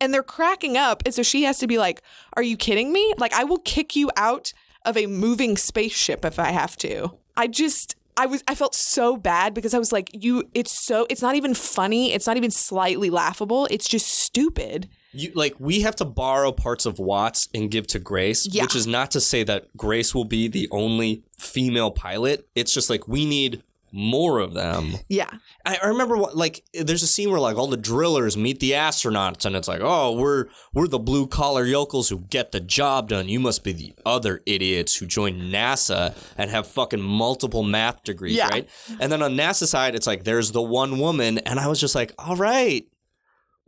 and 0.00 0.12
they're 0.12 0.22
cracking 0.22 0.76
up 0.76 1.02
and 1.04 1.14
so 1.14 1.22
she 1.22 1.42
has 1.44 1.58
to 1.58 1.66
be 1.66 1.78
like 1.78 2.02
are 2.36 2.42
you 2.42 2.56
kidding 2.56 2.92
me 2.92 3.14
like 3.18 3.32
i 3.32 3.44
will 3.44 3.58
kick 3.58 3.94
you 3.96 4.10
out 4.16 4.52
of 4.84 4.96
a 4.96 5.06
moving 5.06 5.56
spaceship 5.56 6.24
if 6.24 6.38
i 6.38 6.50
have 6.50 6.76
to 6.76 7.10
i 7.36 7.46
just 7.46 7.96
i 8.16 8.26
was 8.26 8.42
i 8.48 8.54
felt 8.54 8.74
so 8.74 9.16
bad 9.16 9.54
because 9.54 9.74
i 9.74 9.78
was 9.78 9.92
like 9.92 10.10
you 10.12 10.44
it's 10.54 10.72
so 10.72 11.06
it's 11.10 11.22
not 11.22 11.34
even 11.34 11.54
funny 11.54 12.12
it's 12.12 12.26
not 12.26 12.36
even 12.36 12.50
slightly 12.50 13.10
laughable 13.10 13.66
it's 13.70 13.88
just 13.88 14.06
stupid 14.06 14.88
You 15.12 15.30
like 15.34 15.54
we 15.58 15.80
have 15.82 15.96
to 15.96 16.04
borrow 16.04 16.50
parts 16.52 16.86
of 16.86 16.98
Watts 16.98 17.48
and 17.54 17.70
give 17.70 17.86
to 17.88 18.00
Grace, 18.00 18.48
Yeah. 18.50 18.62
which 18.64 18.74
is 18.74 18.86
not 18.86 19.12
to 19.12 19.20
say 19.20 19.44
that 19.44 19.68
Grace 19.76 20.12
will 20.12 20.24
be 20.24 20.48
the 20.48 20.66
only 20.72 21.22
female 21.38 21.92
pilot. 21.92 22.48
It's 22.56 22.74
just 22.74 22.90
like 22.90 23.06
we 23.06 23.24
need 23.24 23.62
more 23.96 24.40
of 24.40 24.54
them. 24.54 24.94
yeah 25.08 25.30
I, 25.64 25.78
I 25.82 25.86
remember 25.86 26.16
what 26.16 26.36
like 26.36 26.64
there's 26.74 27.04
a 27.04 27.06
scene 27.06 27.30
where 27.30 27.38
like 27.38 27.56
all 27.56 27.68
the 27.68 27.76
drillers 27.76 28.36
meet 28.36 28.58
the 28.58 28.72
astronauts 28.72 29.44
and 29.44 29.54
it's 29.54 29.68
like, 29.68 29.80
oh, 29.82 30.12
we're 30.12 30.46
we're 30.72 30.88
the 30.88 30.98
blue 30.98 31.26
collar 31.28 31.64
yokels 31.64 32.08
who 32.08 32.18
get 32.28 32.50
the 32.50 32.58
job 32.60 33.08
done. 33.10 33.28
You 33.28 33.38
must 33.38 33.62
be 33.62 33.72
the 33.72 33.94
other 34.04 34.40
idiots 34.46 34.96
who 34.96 35.06
join 35.06 35.34
NASA 35.52 36.14
and 36.36 36.50
have 36.50 36.66
fucking 36.66 37.00
multiple 37.00 37.62
math 37.62 38.02
degrees, 38.02 38.36
Yeah. 38.36 38.48
right? 38.48 38.68
And 39.00 39.12
then 39.12 39.22
on 39.22 39.34
NASA 39.36 39.66
side, 39.66 39.94
it's 39.94 40.06
like 40.08 40.24
there's 40.24 40.50
the 40.50 40.62
one 40.62 40.98
woman, 40.98 41.38
and 41.38 41.60
I 41.60 41.68
was 41.68 41.80
just 41.80 41.94
like, 41.94 42.12
all 42.18 42.36
right. 42.36 42.86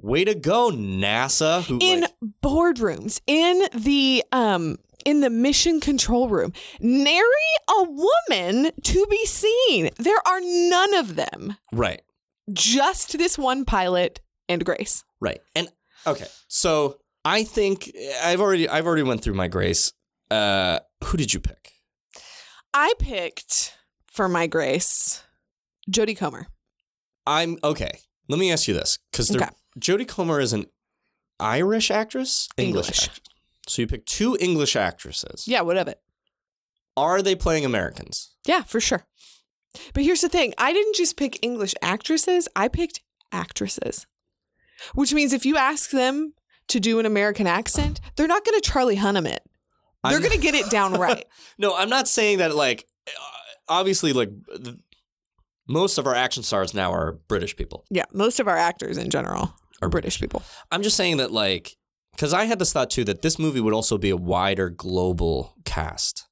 Way 0.02 0.24
to 0.26 0.34
go, 0.34 0.70
NASA. 0.70 1.64
Who 1.64 1.78
in 1.80 2.02
like, 2.02 2.10
boardrooms 2.42 3.20
in 3.26 3.66
the 3.74 4.22
um 4.30 4.76
in 5.06 5.22
the 5.22 5.30
mission 5.30 5.80
control 5.80 6.28
room 6.28 6.52
nary 6.80 7.24
a 7.68 7.82
woman 7.84 8.70
to 8.82 9.06
be 9.08 9.24
seen 9.24 9.88
there 9.96 10.20
are 10.26 10.40
none 10.42 10.92
of 10.94 11.16
them 11.16 11.56
right. 11.72 12.02
just 12.52 13.16
this 13.16 13.38
one 13.38 13.64
pilot 13.64 14.20
and 14.48 14.64
grace 14.64 15.02
Right. 15.20 15.40
And 15.54 15.68
okay, 16.06 16.26
so 16.48 16.98
I 17.24 17.44
think 17.44 17.92
I've 18.22 18.40
already 18.40 18.68
I've 18.68 18.86
already 18.86 19.02
went 19.02 19.22
through 19.22 19.34
my 19.34 19.48
grace. 19.48 19.92
Uh 20.30 20.80
who 21.04 21.16
did 21.16 21.32
you 21.32 21.40
pick? 21.40 21.72
I 22.74 22.92
picked 22.98 23.74
for 24.06 24.28
my 24.28 24.46
grace 24.46 25.22
Jodie 25.90 26.16
Comer. 26.16 26.48
I'm 27.26 27.58
okay. 27.64 28.00
Let 28.28 28.38
me 28.38 28.52
ask 28.52 28.68
you 28.68 28.74
this 28.74 28.98
cuz 29.12 29.34
Okay. 29.34 29.48
Jodie 29.78 30.08
Comer 30.08 30.40
is 30.40 30.52
an 30.52 30.66
Irish 31.38 31.90
actress, 31.90 32.48
English. 32.56 32.88
actress. 32.88 33.20
So 33.66 33.82
you 33.82 33.88
pick 33.88 34.06
two 34.06 34.36
English 34.40 34.76
actresses. 34.76 35.46
Yeah, 35.46 35.62
what 35.62 35.76
of 35.76 35.88
it? 35.88 36.00
Are 36.96 37.20
they 37.22 37.34
playing 37.34 37.64
Americans? 37.64 38.30
Yeah, 38.46 38.62
for 38.62 38.80
sure. 38.80 39.06
But 39.92 40.04
here's 40.04 40.20
the 40.22 40.28
thing 40.28 40.54
I 40.56 40.72
didn't 40.72 40.96
just 40.96 41.16
pick 41.16 41.38
English 41.42 41.74
actresses, 41.82 42.48
I 42.56 42.68
picked 42.68 43.00
actresses. 43.32 44.06
Which 44.94 45.12
means 45.12 45.32
if 45.32 45.46
you 45.46 45.56
ask 45.56 45.90
them 45.90 46.34
to 46.68 46.80
do 46.80 46.98
an 46.98 47.06
American 47.06 47.46
accent, 47.46 48.00
they're 48.16 48.26
not 48.26 48.44
going 48.44 48.60
to 48.60 48.70
Charlie 48.70 48.96
Hunnam 48.96 49.26
it. 49.26 49.42
They're 50.04 50.20
going 50.20 50.32
to 50.32 50.38
get 50.38 50.54
it 50.54 50.70
down 50.70 50.92
right. 51.00 51.24
No, 51.58 51.74
I'm 51.76 51.88
not 51.88 52.06
saying 52.06 52.38
that 52.38 52.54
like 52.54 52.86
uh, 53.08 53.10
obviously 53.68 54.12
like 54.12 54.30
the, 54.46 54.78
most 55.66 55.98
of 55.98 56.06
our 56.06 56.14
action 56.14 56.42
stars 56.42 56.74
now 56.74 56.92
are 56.92 57.18
British 57.28 57.56
people. 57.56 57.84
yeah, 57.90 58.04
most 58.12 58.38
of 58.38 58.46
our 58.46 58.56
actors 58.56 58.98
in 58.98 59.10
general. 59.10 59.54
are 59.82 59.88
British 59.88 60.20
people. 60.20 60.42
I'm 60.70 60.82
just 60.82 60.96
saying 60.96 61.16
that, 61.16 61.32
like, 61.32 61.76
because 62.16 62.32
I 62.32 62.44
had 62.46 62.58
this 62.58 62.72
thought 62.72 62.90
too 62.90 63.04
that 63.04 63.22
this 63.22 63.38
movie 63.38 63.60
would 63.60 63.74
also 63.74 63.98
be 63.98 64.10
a 64.10 64.16
wider 64.16 64.70
global 64.70 65.54
cast. 65.64 66.26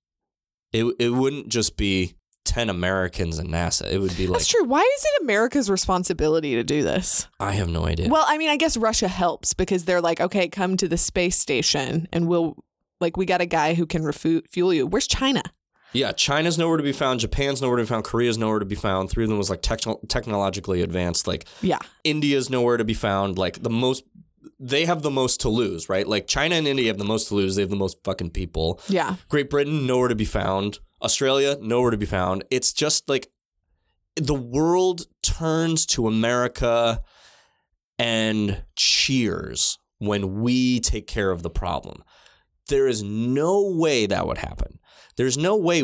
It 0.72 0.92
it 0.98 1.10
wouldn't 1.10 1.48
just 1.48 1.76
be 1.76 2.14
ten 2.44 2.68
Americans 2.68 3.38
and 3.38 3.48
NASA. 3.50 3.90
It 3.90 3.98
would 4.00 4.16
be 4.16 4.26
like 4.26 4.38
That's 4.38 4.48
true. 4.48 4.64
Why 4.64 4.80
is 4.80 5.04
it 5.04 5.22
America's 5.22 5.70
responsibility 5.70 6.56
to 6.56 6.64
do 6.64 6.82
this? 6.82 7.28
I 7.40 7.52
have 7.52 7.68
no 7.68 7.86
idea. 7.86 8.08
Well, 8.08 8.24
I 8.26 8.36
mean, 8.38 8.50
I 8.50 8.56
guess 8.56 8.76
Russia 8.76 9.08
helps 9.08 9.54
because 9.54 9.84
they're 9.84 10.00
like, 10.02 10.20
okay, 10.20 10.48
come 10.48 10.76
to 10.78 10.88
the 10.88 10.98
space 10.98 11.38
station 11.38 12.06
and 12.12 12.26
we'll, 12.28 12.56
like, 13.00 13.16
we 13.16 13.24
got 13.24 13.40
a 13.40 13.46
guy 13.46 13.74
who 13.74 13.86
can 13.86 14.04
refuel 14.04 14.74
you. 14.74 14.86
Where's 14.86 15.06
China? 15.06 15.42
yeah, 15.94 16.10
China's 16.10 16.58
nowhere 16.58 16.76
to 16.76 16.82
be 16.82 16.92
found. 16.92 17.20
Japan's 17.20 17.62
nowhere 17.62 17.76
to 17.76 17.84
be 17.84 17.88
found. 17.88 18.02
Korea's 18.04 18.36
nowhere 18.36 18.58
to 18.58 18.64
be 18.66 18.74
found. 18.74 19.10
Three 19.10 19.22
of 19.24 19.30
them 19.30 19.38
was 19.38 19.48
like 19.48 19.62
techno- 19.62 20.00
technologically 20.08 20.82
advanced. 20.82 21.26
Like 21.28 21.46
Yeah. 21.62 21.78
India's 22.02 22.50
nowhere 22.50 22.76
to 22.76 22.84
be 22.84 22.94
found. 22.94 23.38
Like 23.38 23.62
the 23.62 23.70
most, 23.70 24.02
they 24.58 24.84
have 24.84 25.02
the 25.02 25.10
most 25.10 25.40
to 25.40 25.48
lose, 25.48 25.88
right? 25.88 26.06
Like 26.06 26.26
China 26.26 26.54
and 26.54 26.66
India 26.66 26.88
have 26.88 26.98
the 26.98 27.04
most 27.04 27.28
to 27.28 27.34
lose. 27.34 27.56
They 27.56 27.62
have 27.62 27.70
the 27.70 27.76
most 27.76 28.02
fucking 28.04 28.30
people. 28.30 28.80
Yeah. 28.88 29.16
Great 29.28 29.50
Britain, 29.50 29.86
nowhere 29.86 30.08
to 30.08 30.14
be 30.14 30.24
found. 30.24 30.78
Australia, 31.02 31.56
nowhere 31.60 31.90
to 31.90 31.96
be 31.96 32.06
found. 32.06 32.44
It's 32.50 32.72
just 32.72 33.08
like 33.08 33.28
the 34.16 34.34
world 34.34 35.06
turns 35.22 35.86
to 35.86 36.06
America 36.06 37.02
and 37.98 38.62
cheers 38.76 39.78
when 39.98 40.40
we 40.40 40.80
take 40.80 41.06
care 41.06 41.30
of 41.30 41.42
the 41.42 41.50
problem. 41.50 42.02
There 42.68 42.86
is 42.86 43.02
no 43.02 43.70
way 43.76 44.06
that 44.06 44.26
would 44.26 44.38
happen. 44.38 44.78
There's 45.16 45.36
no 45.36 45.56
way 45.56 45.82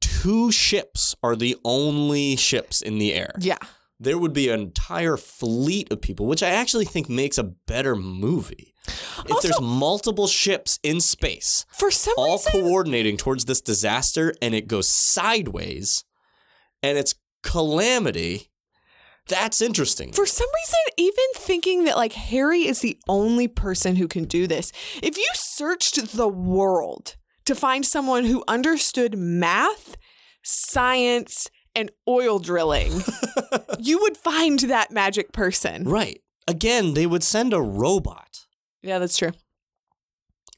two 0.00 0.50
ships 0.52 1.14
are 1.22 1.36
the 1.36 1.56
only 1.64 2.36
ships 2.36 2.80
in 2.80 2.98
the 2.98 3.12
air. 3.12 3.32
Yeah. 3.38 3.58
There 4.02 4.18
would 4.18 4.32
be 4.32 4.48
an 4.48 4.60
entire 4.60 5.16
fleet 5.16 5.92
of 5.92 6.00
people, 6.00 6.26
which 6.26 6.42
I 6.42 6.50
actually 6.50 6.84
think 6.86 7.08
makes 7.08 7.38
a 7.38 7.44
better 7.44 7.94
movie. 7.94 8.74
If 9.28 9.42
there's 9.42 9.60
multiple 9.60 10.26
ships 10.26 10.80
in 10.82 11.00
space, 11.00 11.64
For 11.70 11.92
some 11.92 12.14
all 12.16 12.38
reason, 12.38 12.52
coordinating 12.52 13.16
towards 13.16 13.44
this 13.44 13.60
disaster 13.60 14.34
and 14.42 14.54
it 14.56 14.66
goes 14.66 14.88
sideways 14.88 16.04
and 16.82 16.98
it's 16.98 17.14
calamity, 17.44 18.50
that's 19.28 19.62
interesting. 19.62 20.12
for 20.12 20.26
some 20.26 20.48
reason, 20.48 20.78
even 20.96 21.24
thinking 21.36 21.84
that 21.84 21.96
like 21.96 22.14
Harry 22.14 22.66
is 22.66 22.80
the 22.80 22.98
only 23.08 23.46
person 23.46 23.94
who 23.94 24.08
can 24.08 24.24
do 24.24 24.48
this, 24.48 24.72
if 25.00 25.16
you 25.16 25.28
searched 25.34 26.16
the 26.16 26.28
world 26.28 27.14
to 27.44 27.54
find 27.54 27.86
someone 27.86 28.24
who 28.24 28.42
understood 28.48 29.16
math, 29.16 29.96
science, 30.42 31.48
and 31.74 31.90
oil 32.08 32.38
drilling, 32.38 33.02
you 33.78 33.98
would 34.00 34.16
find 34.16 34.58
that 34.60 34.90
magic 34.90 35.32
person. 35.32 35.84
Right. 35.84 36.20
Again, 36.46 36.94
they 36.94 37.06
would 37.06 37.22
send 37.22 37.52
a 37.52 37.60
robot. 37.62 38.46
Yeah, 38.82 38.98
that's 38.98 39.16
true. 39.16 39.32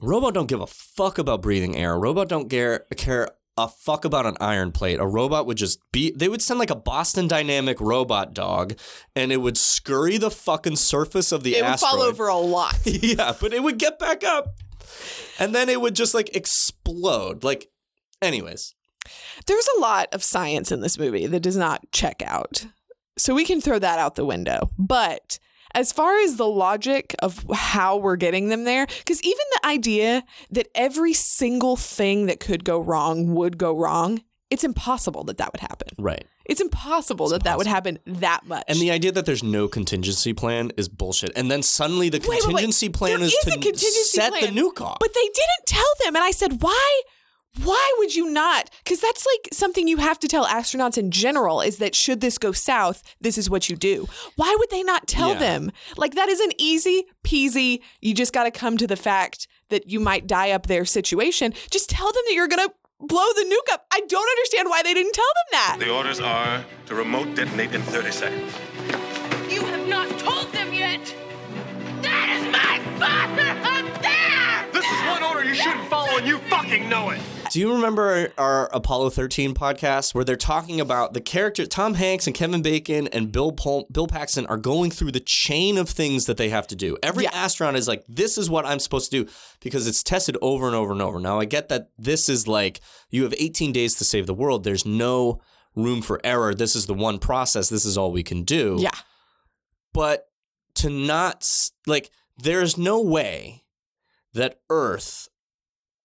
Robot 0.00 0.34
don't 0.34 0.48
give 0.48 0.60
a 0.60 0.66
fuck 0.66 1.18
about 1.18 1.42
breathing 1.42 1.76
air. 1.76 1.98
Robot 1.98 2.28
don't 2.28 2.48
care 2.48 2.84
care 2.96 3.30
a 3.56 3.68
fuck 3.68 4.04
about 4.04 4.26
an 4.26 4.36
iron 4.40 4.72
plate. 4.72 4.98
A 4.98 5.06
robot 5.06 5.46
would 5.46 5.56
just 5.56 5.78
be 5.92 6.10
they 6.10 6.28
would 6.28 6.42
send 6.42 6.58
like 6.58 6.70
a 6.70 6.76
Boston 6.76 7.28
Dynamic 7.28 7.80
robot 7.80 8.34
dog 8.34 8.74
and 9.14 9.30
it 9.30 9.38
would 9.38 9.56
scurry 9.56 10.18
the 10.18 10.30
fucking 10.30 10.76
surface 10.76 11.30
of 11.32 11.42
the 11.44 11.56
it 11.56 11.62
would 11.62 11.70
asteroid. 11.70 11.90
fall 11.92 12.02
over 12.02 12.28
a 12.28 12.36
lot. 12.36 12.78
yeah, 12.84 13.32
but 13.40 13.52
it 13.52 13.62
would 13.62 13.78
get 13.78 13.98
back 13.98 14.24
up. 14.24 14.56
And 15.38 15.54
then 15.54 15.68
it 15.68 15.80
would 15.80 15.94
just 15.94 16.14
like 16.14 16.34
explode. 16.36 17.44
Like 17.44 17.68
anyways. 18.20 18.74
There's 19.46 19.68
a 19.76 19.80
lot 19.80 20.08
of 20.12 20.22
science 20.22 20.72
in 20.72 20.80
this 20.80 20.98
movie 20.98 21.26
that 21.26 21.40
does 21.40 21.56
not 21.56 21.90
check 21.92 22.22
out. 22.24 22.66
So 23.16 23.34
we 23.34 23.44
can 23.44 23.60
throw 23.60 23.78
that 23.78 23.98
out 23.98 24.16
the 24.16 24.24
window. 24.24 24.70
But 24.78 25.38
as 25.74 25.92
far 25.92 26.18
as 26.18 26.36
the 26.36 26.46
logic 26.46 27.14
of 27.20 27.44
how 27.52 27.96
we're 27.96 28.16
getting 28.16 28.48
them 28.48 28.64
there, 28.64 28.86
because 28.86 29.22
even 29.22 29.44
the 29.52 29.68
idea 29.68 30.24
that 30.50 30.68
every 30.74 31.12
single 31.12 31.76
thing 31.76 32.26
that 32.26 32.40
could 32.40 32.64
go 32.64 32.78
wrong 32.78 33.34
would 33.34 33.58
go 33.58 33.76
wrong, 33.76 34.22
it's 34.50 34.64
impossible 34.64 35.24
that 35.24 35.38
that 35.38 35.52
would 35.52 35.60
happen. 35.60 35.88
Right. 35.98 36.24
It's 36.44 36.60
impossible 36.60 37.28
that 37.30 37.44
that 37.44 37.56
would 37.56 37.66
happen 37.66 37.98
that 38.06 38.46
much. 38.46 38.64
And 38.68 38.78
the 38.78 38.90
idea 38.90 39.10
that 39.12 39.26
there's 39.26 39.42
no 39.42 39.66
contingency 39.66 40.32
plan 40.34 40.70
is 40.76 40.88
bullshit. 40.88 41.30
And 41.34 41.50
then 41.50 41.62
suddenly 41.62 42.08
the 42.08 42.18
Wait, 42.18 42.28
wait, 42.28 42.36
wait. 42.36 42.44
contingency 42.44 42.88
plan 42.90 43.18
There 43.18 43.26
is 43.26 43.32
is 43.32 43.44
to 43.44 44.04
set 44.04 44.32
plan, 44.32 44.54
the 44.54 44.60
nuke 44.60 44.80
off. 44.80 44.98
But 45.00 45.14
they 45.14 45.22
didn't 45.22 45.66
tell 45.66 45.84
them. 46.04 46.14
And 46.14 46.24
I 46.24 46.30
said, 46.30 46.62
why? 46.62 47.00
Why 47.62 47.94
would 47.98 48.14
you 48.14 48.30
not? 48.30 48.68
Because 48.82 49.00
that's 49.00 49.24
like 49.24 49.48
something 49.52 49.86
you 49.86 49.98
have 49.98 50.18
to 50.20 50.28
tell 50.28 50.44
astronauts 50.44 50.98
in 50.98 51.10
general 51.12 51.60
is 51.60 51.76
that 51.78 51.94
should 51.94 52.20
this 52.20 52.36
go 52.36 52.50
south, 52.52 53.02
this 53.20 53.38
is 53.38 53.48
what 53.48 53.70
you 53.70 53.76
do. 53.76 54.08
Why 54.36 54.54
would 54.58 54.70
they 54.70 54.82
not 54.82 55.06
tell 55.06 55.30
Yeah. 55.34 55.38
them? 55.38 55.72
Like 55.96 56.14
that 56.14 56.28
is 56.28 56.40
an 56.40 56.50
easy 56.58 57.04
peasy, 57.22 57.80
you 58.00 58.12
just 58.14 58.32
got 58.32 58.44
to 58.44 58.50
come 58.50 58.76
to 58.78 58.86
the 58.86 58.96
fact 58.96 59.46
that 59.68 59.88
you 59.88 60.00
might 60.00 60.26
die 60.26 60.50
up 60.50 60.66
there 60.66 60.84
situation. 60.84 61.54
Just 61.70 61.88
tell 61.90 62.06
them 62.12 62.22
that 62.26 62.34
you're 62.34 62.48
going 62.48 62.66
to 62.68 62.74
blow 63.00 63.26
the 63.36 63.42
nuke 63.44 63.72
up. 63.72 63.86
I 63.92 64.00
don't 64.08 64.28
understand 64.28 64.68
why 64.68 64.82
they 64.82 64.94
didn't 64.94 65.12
tell 65.14 65.24
them 65.24 65.46
that. 65.52 65.76
The 65.78 65.92
orders 65.94 66.20
are 66.20 66.64
to 66.86 66.94
remote 66.94 67.34
detonate 67.36 67.72
in 67.74 67.82
30 67.82 68.10
seconds. 68.10 68.52
You 69.48 69.62
have 69.62 69.86
not 69.88 70.08
told 70.18 70.52
them 70.52 70.72
yet. 70.74 71.14
That 72.02 72.28
is 72.36 72.52
my 72.52 72.78
father 72.98 73.48
up 73.62 74.02
there. 74.02 74.72
This 74.72 74.84
is 74.84 75.00
one 75.08 75.22
order 75.22 75.44
you 75.44 75.54
shouldn't 75.54 75.88
follow, 75.88 76.18
and 76.18 76.26
you 76.26 76.38
fucking 76.50 76.88
know 76.88 77.10
it. 77.10 77.20
Do 77.54 77.60
you 77.60 77.72
remember 77.72 78.32
our 78.36 78.68
Apollo 78.72 79.10
13 79.10 79.54
podcast 79.54 80.12
where 80.12 80.24
they're 80.24 80.34
talking 80.34 80.80
about 80.80 81.14
the 81.14 81.20
character 81.20 81.66
Tom 81.66 81.94
Hanks 81.94 82.26
and 82.26 82.34
Kevin 82.34 82.62
Bacon 82.62 83.06
and 83.06 83.30
Bill 83.30 83.52
Pol- 83.52 83.86
Bill 83.92 84.08
Paxton 84.08 84.44
are 84.46 84.56
going 84.56 84.90
through 84.90 85.12
the 85.12 85.20
chain 85.20 85.78
of 85.78 85.88
things 85.88 86.26
that 86.26 86.36
they 86.36 86.48
have 86.48 86.66
to 86.66 86.74
do. 86.74 86.98
Every 87.00 87.28
astronaut 87.28 87.76
is 87.76 87.86
like, 87.86 88.02
this 88.08 88.36
is 88.36 88.50
what 88.50 88.66
I'm 88.66 88.80
supposed 88.80 89.12
to 89.12 89.22
do 89.22 89.30
because 89.60 89.86
it's 89.86 90.02
tested 90.02 90.36
over 90.42 90.66
and 90.66 90.74
over 90.74 90.90
and 90.90 91.00
over. 91.00 91.20
Now 91.20 91.38
I 91.38 91.44
get 91.44 91.68
that 91.68 91.90
this 91.96 92.28
is 92.28 92.48
like 92.48 92.80
you 93.10 93.22
have 93.22 93.34
18 93.38 93.70
days 93.70 93.94
to 93.98 94.04
save 94.04 94.26
the 94.26 94.34
world. 94.34 94.64
There's 94.64 94.84
no 94.84 95.40
room 95.76 96.02
for 96.02 96.20
error. 96.24 96.56
This 96.56 96.74
is 96.74 96.86
the 96.86 96.92
one 96.94 97.20
process. 97.20 97.68
This 97.68 97.84
is 97.84 97.96
all 97.96 98.10
we 98.10 98.24
can 98.24 98.42
do. 98.42 98.78
Yeah. 98.80 98.98
But 99.92 100.26
to 100.74 100.90
not 100.90 101.48
like 101.86 102.10
there's 102.36 102.76
no 102.76 103.00
way 103.00 103.62
that 104.32 104.58
Earth 104.68 105.28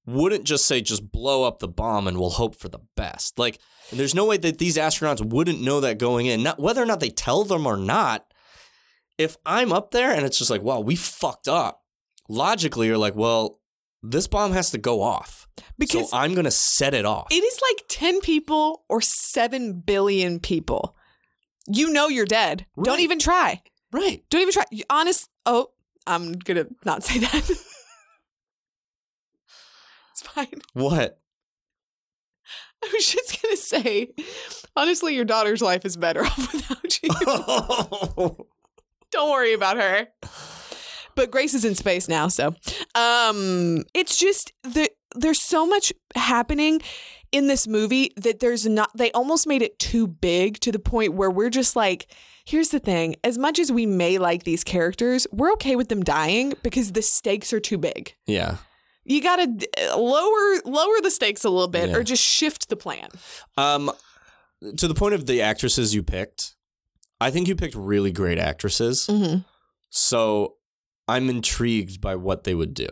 wouldn't 0.06 0.44
just 0.44 0.66
say 0.66 0.82
just 0.82 1.12
blow 1.12 1.44
up 1.44 1.60
the 1.60 1.68
bomb 1.68 2.08
and 2.08 2.20
we'll 2.20 2.32
hope 2.32 2.56
for 2.56 2.70
the 2.70 2.80
best. 2.96 3.38
Like 3.38 3.60
there's 3.92 4.16
no 4.16 4.26
way 4.26 4.38
that 4.38 4.58
these 4.58 4.78
astronauts 4.78 5.24
wouldn't 5.26 5.62
know 5.62 5.80
that 5.82 5.98
going 5.98 6.26
in. 6.26 6.44
Not 6.44 6.60
whether 6.60 6.82
or 6.82 6.86
not 6.86 7.00
they 7.00 7.10
tell 7.10 7.44
them 7.44 7.66
or 7.66 7.78
not. 7.78 8.26
If 9.18 9.36
I'm 9.46 9.74
up 9.74 9.92
there 9.92 10.12
and 10.12 10.26
it's 10.26 10.38
just 10.38 10.50
like, 10.50 10.62
wow, 10.62 10.80
we 10.80 10.96
fucked 10.96 11.48
up. 11.48 11.84
Logically, 12.30 12.88
you're 12.88 12.98
like, 12.98 13.16
well, 13.16 13.60
this 14.02 14.28
bomb 14.28 14.54
has 14.54 14.72
to 14.72 14.78
go 14.78 15.02
off. 15.02 15.48
Because 15.78 16.12
so 16.12 16.18
I'm 16.18 16.34
gonna 16.36 16.52
set 16.52 16.94
it 16.94 17.06
off. 17.06 17.28
It 17.32 17.44
is 17.44 17.60
like 17.70 17.86
10 17.90 18.22
people 18.22 18.86
or 18.88 19.02
7 19.02 19.82
billion 19.82 20.40
people. 20.40 20.96
You 21.68 21.92
know 21.92 22.08
you're 22.08 22.26
dead. 22.26 22.66
Don't 22.82 23.02
even 23.02 23.20
try. 23.20 23.62
Right. 23.92 24.24
Don't 24.30 24.42
even 24.42 24.54
try. 24.54 24.64
Honest. 24.90 25.30
Oh, 25.46 25.70
I'm 26.08 26.34
going 26.34 26.58
to 26.58 26.76
not 26.86 27.04
say 27.06 27.20
that. 27.20 27.50
What? 30.74 31.20
I 32.84 32.90
was 32.94 33.12
just 33.12 33.42
going 33.42 33.56
to 33.56 33.62
say, 33.62 34.14
honestly, 34.76 35.14
your 35.14 35.26
daughter's 35.26 35.62
life 35.62 35.86
is 35.86 35.98
better 35.98 36.22
off 36.26 36.54
without 36.54 37.04
you. 37.04 37.10
Don't 39.12 39.32
worry 39.32 39.54
about 39.54 39.78
her. 39.78 40.08
But 41.16 41.32
Grace 41.32 41.54
is 41.54 41.66
in 41.66 41.76
space 41.76 42.08
now, 42.08 42.30
so 42.30 42.56
um 42.96 43.84
it's 43.94 44.16
just 44.18 44.54
the 44.64 44.90
there's 45.16 45.42
so 45.42 45.66
much 45.66 45.92
happening 46.16 46.80
in 47.34 47.48
this 47.48 47.68
movie 47.68 48.14
that 48.16 48.40
there's 48.40 48.66
not 48.66 48.90
they 48.96 49.12
almost 49.12 49.46
made 49.46 49.62
it 49.62 49.78
too 49.80 50.08
big 50.08 50.60
to 50.62 50.72
the 50.72 50.80
point 50.80 51.14
where 51.14 51.30
we're 51.30 51.50
just 51.50 51.76
like 51.76 52.08
here's 52.46 52.70
the 52.70 52.80
thing 52.80 53.16
as 53.24 53.38
much 53.38 53.60
as 53.60 53.70
we 53.72 53.86
may 53.86 54.18
like 54.18 54.44
these 54.44 54.64
characters 54.64 55.28
we're 55.34 55.52
okay 55.52 55.76
with 55.76 55.90
them 55.90 56.04
dying 56.04 56.54
because 56.64 56.94
the 56.94 57.02
stakes 57.02 57.52
are 57.52 57.60
too 57.60 57.78
big 57.78 58.16
Yeah. 58.26 58.58
You 59.10 59.22
gotta 59.22 59.48
lower 59.98 60.62
lower 60.66 61.02
the 61.02 61.12
stakes 61.12 61.44
a 61.44 61.50
little 61.50 61.68
bit 61.68 61.90
Yeah. 61.90 61.96
or 61.98 62.04
just 62.04 62.24
shift 62.24 62.70
the 62.70 62.76
plan 62.78 63.10
Um, 63.58 63.92
to 64.78 64.88
the 64.88 64.94
point 64.96 65.16
of 65.16 65.26
the 65.26 65.42
actresses 65.42 65.94
you 65.94 66.04
picked, 66.04 66.56
I 67.20 67.32
think 67.32 67.48
you 67.48 67.56
picked 67.56 67.76
really 67.76 68.12
great 68.12 68.38
actresses. 68.38 69.08
Mhm. 69.08 69.44
So 69.90 70.56
I'm 71.08 71.30
intrigued 71.30 72.00
by 72.02 72.16
what 72.16 72.44
they 72.44 72.54
would 72.56 72.74
do. 72.74 72.88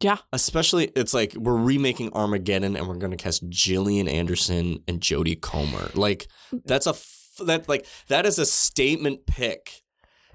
Yeah. 0.00 0.18
Especially, 0.32 0.86
it's 0.96 1.14
like 1.14 1.34
we're 1.34 1.56
remaking 1.56 2.12
Armageddon 2.12 2.76
and 2.76 2.88
we're 2.88 2.96
going 2.96 3.10
to 3.12 3.16
cast 3.16 3.48
Gillian 3.48 4.08
Anderson 4.08 4.82
and 4.88 5.00
Jodie 5.00 5.40
Comer. 5.40 5.90
Like, 5.94 6.28
that's 6.64 6.86
a 6.86 6.90
f- 6.90 7.20
that 7.40 7.68
like 7.68 7.86
that 8.08 8.26
is 8.26 8.38
a 8.38 8.46
statement 8.46 9.26
pick 9.26 9.82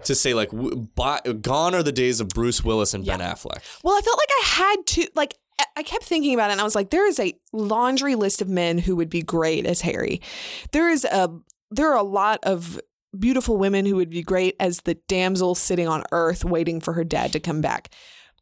to 0.03 0.15
say 0.15 0.33
like 0.33 0.49
by, 0.95 1.19
gone 1.41 1.75
are 1.75 1.83
the 1.83 1.91
days 1.91 2.19
of 2.19 2.29
Bruce 2.29 2.63
Willis 2.63 2.93
and 2.93 3.05
Ben 3.05 3.19
Affleck. 3.19 3.61
Well, 3.83 3.95
I 3.97 4.01
felt 4.01 4.17
like 4.17 4.29
I 4.31 4.43
had 4.45 4.85
to 4.87 5.07
like 5.15 5.35
I- 5.59 5.65
I 5.77 5.83
kept 5.83 6.03
thinking 6.03 6.33
about 6.33 6.49
it 6.49 6.53
and 6.53 6.61
I 6.61 6.63
was 6.63 6.75
like 6.75 6.89
there 6.89 7.07
is 7.07 7.19
a 7.19 7.33
laundry 7.53 8.15
list 8.15 8.41
of 8.41 8.49
men 8.49 8.77
who 8.77 8.95
would 8.95 9.09
be 9.09 9.21
great 9.21 9.65
as 9.65 9.81
Harry. 9.81 10.21
There 10.71 10.89
is 10.89 11.05
a 11.05 11.29
there 11.71 11.91
are 11.91 11.97
a 11.97 12.03
lot 12.03 12.39
of 12.43 12.79
beautiful 13.17 13.57
women 13.57 13.85
who 13.85 13.95
would 13.95 14.09
be 14.09 14.21
great 14.21 14.55
as 14.59 14.81
the 14.81 14.93
damsel 15.07 15.55
sitting 15.55 15.87
on 15.87 16.03
earth 16.11 16.45
waiting 16.45 16.79
for 16.79 16.93
her 16.93 17.03
dad 17.03 17.33
to 17.33 17.39
come 17.39 17.59
back. 17.61 17.93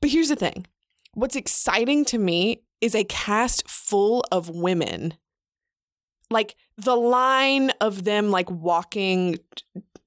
But 0.01 0.10
here's 0.12 0.30
the 0.30 0.36
thing 0.36 0.66
what's 1.14 1.36
exciting 1.36 2.05
to 2.05 2.18
me 2.18 2.64
is 2.82 2.93
a 2.93 3.03
cast 3.05 3.68
full 3.68 4.24
of 4.32 4.49
women. 4.49 5.16
Like 6.30 6.55
the 6.78 6.95
line 6.95 7.72
of 7.82 8.03
them, 8.03 8.30
like 8.32 8.51
walking, 8.51 9.39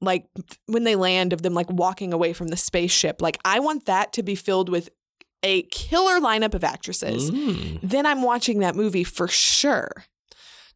like 0.01 0.27
when 0.67 0.85
they 0.85 0.97
land, 0.97 1.33
of 1.33 1.43
them 1.43 1.55
like 1.55 1.71
walking 1.71 2.13
away 2.13 2.33
from 2.33 2.49
the 2.49 2.57
spaceship. 2.57 3.21
Like, 3.21 3.39
I 3.45 3.61
want 3.61 3.87
that 3.87 4.13
to 4.15 4.23
be 4.23 4.35
filled 4.35 4.69
with 4.69 4.89
a 5.43 5.63
killer 5.65 6.21
lineup 6.21 6.55
of 6.55 6.65
actresses. 6.65 7.31
Mm. 7.31 7.81
Then 7.83 8.07
I'm 8.07 8.23
watching 8.23 8.61
that 8.61 8.77
movie 8.77 9.05
for 9.05 9.29
sure. 9.29 9.91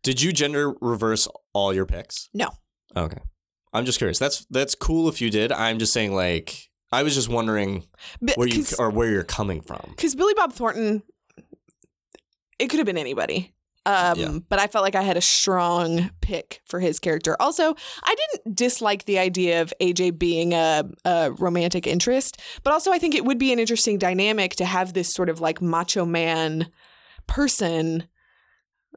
Did 0.03 0.20
you 0.20 0.33
gender 0.33 0.75
reverse 0.81 1.27
all 1.53 1.72
your 1.72 1.87
picks? 1.87 2.29
No. 2.35 2.51
Okay. 2.97 3.20
I'm 3.72 3.85
just 3.85 3.99
curious. 3.99 4.18
That's 4.18 4.47
that's 4.51 4.75
cool 4.75 5.09
if 5.09 5.20
you 5.20 5.31
did. 5.31 5.51
I'm 5.51 5.79
just 5.79 5.93
saying 5.93 6.14
like 6.14 6.68
I 6.93 7.03
was 7.03 7.14
just 7.14 7.29
wondering 7.29 7.85
But- 8.20 8.37
where 8.37 8.47
you 8.47 8.64
or 8.79 8.91
where 8.91 9.11
you're 9.11 9.25
coming 9.25 9.61
from. 9.62 9.81
Because 9.91 10.14
Billy 10.14 10.35
Bob 10.35 10.53
Thornton, 10.53 11.03
it 12.59 12.68
could 12.68 12.79
have 12.79 12.87
been 12.87 12.99
anybody. 12.99 13.53
Um, 13.87 14.18
Yeah. 14.18 14.39
But 14.49 14.59
I 14.59 14.66
felt 14.66 14.82
like 14.82 14.95
I 14.95 15.03
had 15.03 15.16
a 15.16 15.20
strong 15.20 16.11
pick 16.20 16.61
for 16.66 16.80
his 16.80 16.99
character. 16.99 17.37
Also, 17.41 17.74
I 18.03 18.14
didn't 18.14 18.57
dislike 18.57 19.05
the 19.05 19.18
idea 19.18 19.62
of 19.62 19.72
AJ 19.80 20.18
being 20.18 20.53
a, 20.55 20.85
a 21.05 21.32
romantic 21.32 21.87
interest, 21.87 22.41
but 22.62 22.72
also 22.72 22.93
I 22.93 22.99
think 22.99 23.14
it 23.14 23.24
would 23.24 23.39
be 23.39 23.53
an 23.53 23.59
interesting 23.59 23.99
dynamic 23.99 24.55
to 24.57 24.64
have 24.64 24.93
this 24.95 25.12
sort 25.12 25.28
of 25.28 25.41
like 25.41 25.61
macho 25.61 26.05
man 26.05 26.68
person. 27.26 28.05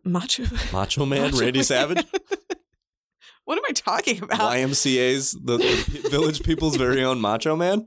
Macho. 0.03 0.43
Macho 0.71 1.05
Man, 1.05 1.21
Macho 1.23 1.39
Randy 1.39 1.59
Man. 1.59 1.63
Savage, 1.65 2.05
What 3.45 3.57
am 3.57 3.63
I 3.67 3.71
talking 3.71 4.21
about? 4.23 4.39
YMCA's 4.53 5.31
the, 5.31 5.57
the 5.57 6.09
Village 6.11 6.43
People's 6.43 6.75
very 6.75 7.03
own 7.03 7.19
Macho 7.19 7.55
Man. 7.55 7.85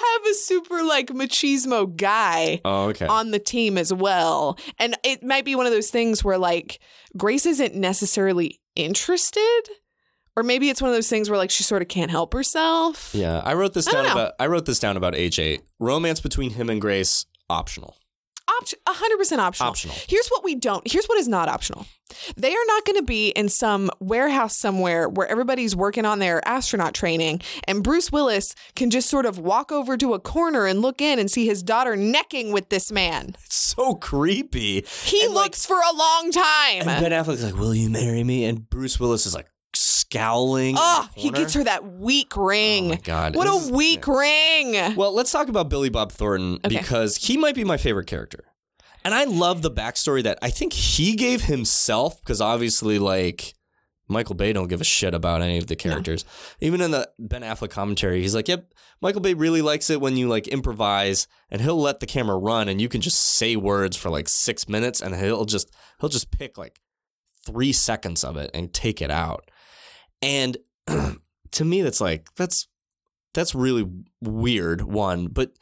Have 0.00 0.26
a 0.30 0.34
super 0.34 0.82
like 0.82 1.08
machismo 1.08 1.94
guy 1.96 2.60
Oh, 2.64 2.88
okay. 2.90 3.06
on 3.06 3.30
the 3.30 3.38
team 3.38 3.76
as 3.78 3.92
well. 3.92 4.58
And 4.78 4.96
it 5.02 5.22
might 5.22 5.44
be 5.44 5.54
one 5.54 5.66
of 5.66 5.72
those 5.72 5.90
things 5.90 6.22
where 6.24 6.38
like 6.38 6.80
Grace 7.16 7.46
isn't 7.46 7.74
necessarily 7.74 8.60
interested. 8.74 9.62
Or 10.36 10.42
maybe 10.42 10.68
it's 10.68 10.82
one 10.82 10.90
of 10.90 10.94
those 10.96 11.08
things 11.08 11.30
where 11.30 11.38
like 11.38 11.50
she 11.50 11.62
sort 11.62 11.80
of 11.80 11.88
can't 11.88 12.10
help 12.10 12.34
herself. 12.34 13.10
Yeah, 13.14 13.40
I 13.44 13.54
wrote 13.54 13.72
this 13.72 13.88
I 13.88 13.92
down 13.92 14.06
about 14.06 14.32
I 14.38 14.46
wrote 14.48 14.66
this 14.66 14.78
down 14.78 14.96
about 14.98 15.14
AJ. 15.14 15.60
Romance 15.80 16.20
between 16.20 16.50
him 16.50 16.68
and 16.68 16.80
Grace 16.80 17.24
optional. 17.48 17.96
Opt- 18.60 18.74
100% 18.86 19.38
optional. 19.38 19.68
Optional. 19.70 19.96
Here's 20.08 20.28
what 20.28 20.44
we 20.44 20.54
don't. 20.54 20.90
Here's 20.90 21.06
what 21.06 21.18
is 21.18 21.28
not 21.28 21.48
optional. 21.48 21.86
They 22.36 22.54
are 22.54 22.64
not 22.68 22.84
going 22.84 22.96
to 22.98 23.02
be 23.04 23.30
in 23.30 23.48
some 23.48 23.90
warehouse 24.00 24.56
somewhere 24.56 25.08
where 25.08 25.26
everybody's 25.26 25.74
working 25.74 26.04
on 26.04 26.20
their 26.20 26.46
astronaut 26.48 26.94
training 26.94 27.40
and 27.64 27.82
Bruce 27.82 28.12
Willis 28.12 28.54
can 28.76 28.90
just 28.90 29.10
sort 29.10 29.26
of 29.26 29.38
walk 29.38 29.72
over 29.72 29.96
to 29.96 30.14
a 30.14 30.20
corner 30.20 30.66
and 30.66 30.80
look 30.80 31.00
in 31.02 31.18
and 31.18 31.28
see 31.30 31.46
his 31.46 31.62
daughter 31.64 31.96
necking 31.96 32.52
with 32.52 32.68
this 32.68 32.92
man. 32.92 33.34
It's 33.44 33.56
so 33.56 33.94
creepy. 33.94 34.84
He 35.04 35.26
looks 35.26 35.66
for 35.66 35.76
a 35.76 35.96
long 35.96 36.30
time. 36.30 36.88
And 36.88 37.02
Ben 37.02 37.10
Affleck's 37.10 37.42
like, 37.42 37.56
"Will 37.56 37.74
you 37.74 37.90
marry 37.90 38.22
me?" 38.22 38.44
And 38.44 38.70
Bruce 38.70 39.00
Willis 39.00 39.26
is 39.26 39.34
like 39.34 39.48
scowling. 40.10 40.74
Oh, 40.78 41.08
he 41.14 41.30
gets 41.30 41.54
her 41.54 41.64
that 41.64 41.84
weak 41.84 42.36
ring. 42.36 42.86
Oh 42.86 42.88
my 42.90 42.96
God, 42.96 43.36
What 43.36 43.44
this 43.46 43.68
a 43.70 43.72
weak 43.72 44.06
ring. 44.06 44.94
Well, 44.96 45.12
let's 45.12 45.30
talk 45.32 45.48
about 45.48 45.68
Billy 45.68 45.88
Bob 45.88 46.12
Thornton 46.12 46.60
Okay. 46.64 46.76
because 46.78 47.16
he 47.16 47.36
might 47.36 47.54
be 47.54 47.64
my 47.64 47.76
favorite 47.76 48.06
character. 48.06 48.44
And 49.04 49.14
I 49.14 49.24
love 49.24 49.62
the 49.62 49.70
backstory 49.70 50.22
that 50.24 50.38
I 50.42 50.50
think 50.50 50.72
he 50.72 51.14
gave 51.14 51.42
himself 51.42 52.20
because 52.20 52.40
obviously, 52.40 52.98
like, 52.98 53.54
Michael 54.08 54.34
Bay 54.34 54.52
don't 54.52 54.68
give 54.68 54.80
a 54.80 54.84
shit 54.84 55.14
about 55.14 55.42
any 55.42 55.58
of 55.58 55.66
the 55.68 55.76
characters. 55.76 56.24
Even 56.60 56.80
in 56.80 56.90
the 56.92 57.08
Ben 57.18 57.42
Affleck 57.42 57.70
commentary, 57.70 58.20
he's 58.22 58.34
like, 58.34 58.48
yep, 58.48 58.72
Michael 59.00 59.20
Bay 59.20 59.34
really 59.34 59.62
likes 59.62 59.90
it 59.90 60.00
when 60.00 60.16
you 60.16 60.28
like 60.28 60.48
improvise 60.48 61.26
and 61.50 61.60
he'll 61.60 61.80
let 61.80 62.00
the 62.00 62.06
camera 62.06 62.36
run 62.38 62.68
and 62.68 62.80
you 62.80 62.88
can 62.88 63.00
just 63.00 63.20
say 63.20 63.56
words 63.56 63.96
for 63.96 64.08
like 64.10 64.28
six 64.28 64.68
minutes 64.68 65.00
and 65.00 65.14
he'll 65.16 65.44
just 65.44 65.70
he'll 66.00 66.08
just 66.08 66.30
pick 66.30 66.56
like 66.56 66.80
three 67.44 67.72
seconds 67.72 68.24
of 68.24 68.36
it 68.36 68.50
and 68.54 68.72
take 68.72 69.02
it 69.02 69.10
out. 69.10 69.48
And 70.22 70.56
to 71.52 71.64
me, 71.64 71.82
that's 71.82 72.00
like 72.00 72.28
that's 72.36 72.68
that's 73.34 73.54
really 73.54 73.86
weird. 74.20 74.82
One, 74.82 75.26
but 75.28 75.52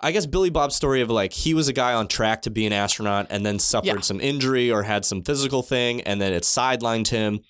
I 0.00 0.12
guess 0.12 0.26
Billy 0.26 0.50
Bob's 0.50 0.74
story 0.76 1.00
of 1.00 1.10
like 1.10 1.32
he 1.32 1.54
was 1.54 1.68
a 1.68 1.72
guy 1.72 1.94
on 1.94 2.08
track 2.08 2.42
to 2.42 2.50
be 2.50 2.66
an 2.66 2.72
astronaut 2.72 3.26
and 3.30 3.46
then 3.46 3.58
suffered 3.58 3.86
Yeah. 3.86 4.00
some 4.00 4.20
injury 4.20 4.70
or 4.70 4.82
had 4.82 5.04
some 5.04 5.22
physical 5.22 5.62
thing 5.62 6.00
and 6.02 6.20
then 6.20 6.32
it 6.32 6.42
sidelined 6.42 7.08
him. 7.08 7.40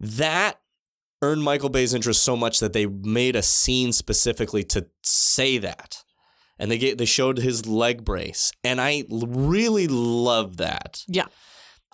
That 0.00 0.58
earned 1.22 1.42
Michael 1.42 1.68
Bay's 1.68 1.94
interest 1.94 2.22
so 2.22 2.36
much 2.36 2.60
that 2.60 2.72
they 2.72 2.86
made 2.86 3.36
a 3.36 3.42
scene 3.42 3.92
specifically 3.92 4.64
to 4.64 4.86
say 5.02 5.58
that. 5.58 6.02
And 6.58 6.70
they 6.70 6.76
get 6.78 6.98
they 6.98 7.06
showed 7.06 7.38
his 7.38 7.66
leg 7.66 8.04
brace 8.04 8.52
and 8.64 8.80
I 8.80 9.04
really 9.10 9.86
love 9.88 10.58
that. 10.58 11.02
Yeah. 11.06 11.26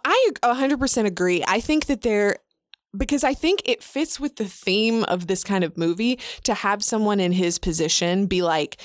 I 0.04 0.30
100% 0.42 1.04
agree. 1.04 1.44
I 1.46 1.60
think 1.60 1.86
that 1.86 2.02
they're 2.02 2.36
because 2.96 3.24
I 3.24 3.34
think 3.34 3.62
it 3.64 3.82
fits 3.82 4.18
with 4.20 4.36
the 4.36 4.48
theme 4.48 5.04
of 5.04 5.26
this 5.26 5.44
kind 5.44 5.64
of 5.64 5.76
movie 5.76 6.18
to 6.44 6.54
have 6.54 6.82
someone 6.82 7.20
in 7.20 7.32
his 7.32 7.58
position 7.58 8.26
be 8.26 8.42
like, 8.42 8.80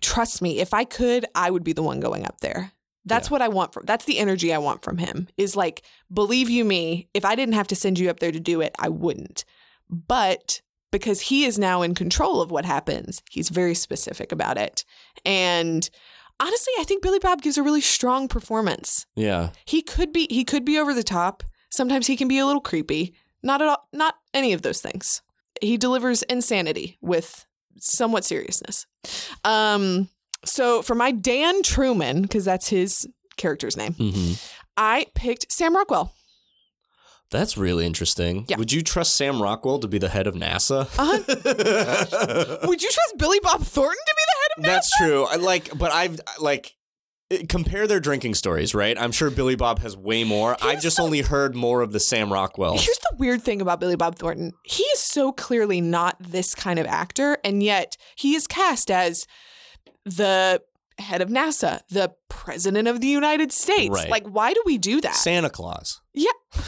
trust 0.00 0.42
me, 0.42 0.58
if 0.58 0.74
I 0.74 0.84
could, 0.84 1.26
I 1.34 1.50
would 1.50 1.64
be 1.64 1.72
the 1.72 1.82
one 1.82 2.00
going 2.00 2.24
up 2.24 2.40
there. 2.40 2.72
That's 3.04 3.30
what 3.30 3.42
I 3.42 3.48
want 3.48 3.72
from 3.72 3.84
that's 3.84 4.04
the 4.04 4.18
energy 4.18 4.54
I 4.54 4.58
want 4.58 4.84
from 4.84 4.98
him. 4.98 5.26
Is 5.36 5.56
like, 5.56 5.82
believe 6.12 6.48
you 6.48 6.64
me, 6.64 7.08
if 7.14 7.24
I 7.24 7.34
didn't 7.34 7.54
have 7.54 7.66
to 7.68 7.76
send 7.76 7.98
you 7.98 8.08
up 8.08 8.20
there 8.20 8.30
to 8.30 8.38
do 8.38 8.60
it, 8.60 8.74
I 8.78 8.88
wouldn't. 8.90 9.44
But 9.90 10.60
because 10.92 11.22
he 11.22 11.44
is 11.44 11.58
now 11.58 11.82
in 11.82 11.94
control 11.94 12.40
of 12.40 12.52
what 12.52 12.64
happens, 12.64 13.22
he's 13.28 13.48
very 13.48 13.74
specific 13.74 14.30
about 14.30 14.56
it. 14.56 14.84
And 15.24 15.88
honestly, 16.38 16.72
I 16.78 16.84
think 16.84 17.02
Billy 17.02 17.18
Bob 17.18 17.42
gives 17.42 17.58
a 17.58 17.62
really 17.62 17.80
strong 17.80 18.28
performance. 18.28 19.06
Yeah. 19.16 19.50
He 19.64 19.82
could 19.82 20.12
be 20.12 20.28
he 20.30 20.44
could 20.44 20.64
be 20.64 20.78
over 20.78 20.94
the 20.94 21.02
top. 21.02 21.42
Sometimes 21.70 22.06
he 22.06 22.16
can 22.16 22.28
be 22.28 22.38
a 22.38 22.46
little 22.46 22.60
creepy. 22.60 23.14
Not 23.42 23.62
at 23.62 23.68
all 23.68 23.88
not 23.92 24.16
any 24.34 24.52
of 24.52 24.62
those 24.62 24.80
things. 24.80 25.22
He 25.60 25.76
delivers 25.76 26.22
insanity 26.24 26.98
with 27.00 27.46
somewhat 27.78 28.24
seriousness. 28.24 28.86
Um 29.44 30.08
so 30.44 30.82
for 30.82 30.94
my 30.94 31.10
Dan 31.12 31.62
Truman, 31.62 32.22
because 32.22 32.44
that's 32.44 32.68
his 32.68 33.06
character's 33.36 33.76
name, 33.76 33.94
hmm 33.94 34.32
I 34.76 35.06
picked 35.14 35.52
Sam 35.52 35.76
Rockwell. 35.76 36.14
That's 37.30 37.56
really 37.56 37.86
interesting. 37.86 38.44
Yeah. 38.48 38.56
Would 38.58 38.72
you 38.72 38.82
trust 38.82 39.14
Sam 39.16 39.40
Rockwell 39.42 39.78
to 39.80 39.88
be 39.88 39.98
the 39.98 40.08
head 40.10 40.26
of 40.26 40.34
NASA? 40.34 40.82
Uh-huh. 40.98 42.58
Would 42.68 42.82
you 42.82 42.90
trust 42.90 43.14
Billy 43.18 43.40
Bob 43.42 43.62
Thornton 43.62 43.96
to 44.06 44.14
be 44.16 44.22
the 44.26 44.36
head 44.42 44.50
of 44.58 44.64
NASA? 44.64 44.66
That's 44.74 44.96
true. 44.98 45.24
I 45.24 45.36
like, 45.36 45.76
but 45.78 45.92
I've 45.92 46.20
like 46.40 46.74
compare 47.48 47.86
their 47.86 48.00
drinking 48.00 48.34
stories, 48.34 48.74
right? 48.74 48.96
I'm 48.98 49.12
sure 49.12 49.30
Billy 49.30 49.56
Bob 49.56 49.78
has 49.80 49.96
way 49.96 50.24
more. 50.24 50.56
I've 50.62 50.80
just 50.80 50.98
only 51.00 51.20
heard 51.20 51.54
more 51.54 51.80
of 51.82 51.92
the 51.92 52.00
Sam 52.00 52.32
Rockwell. 52.32 52.72
Here's 52.72 52.98
the 52.98 53.16
weird 53.18 53.42
thing 53.42 53.60
about 53.60 53.80
Billy 53.80 53.96
Bob 53.96 54.16
Thornton. 54.16 54.52
He 54.64 54.82
is 54.84 54.98
so 55.00 55.32
clearly 55.32 55.80
not 55.80 56.16
this 56.20 56.54
kind 56.54 56.78
of 56.78 56.86
actor, 56.86 57.38
and 57.44 57.62
yet 57.62 57.96
he 58.16 58.34
is 58.34 58.46
cast 58.46 58.90
as 58.90 59.26
the 60.04 60.62
head 60.98 61.20
of 61.20 61.28
NASA, 61.28 61.80
the 61.88 62.12
president 62.28 62.88
of 62.88 63.00
the 63.00 63.08
United 63.08 63.52
States. 63.52 63.94
Right. 63.94 64.10
Like, 64.10 64.26
why 64.26 64.52
do 64.52 64.62
we 64.66 64.78
do 64.78 65.00
that? 65.00 65.14
Santa 65.14 65.50
Claus. 65.50 66.00
yeah, 66.14 66.30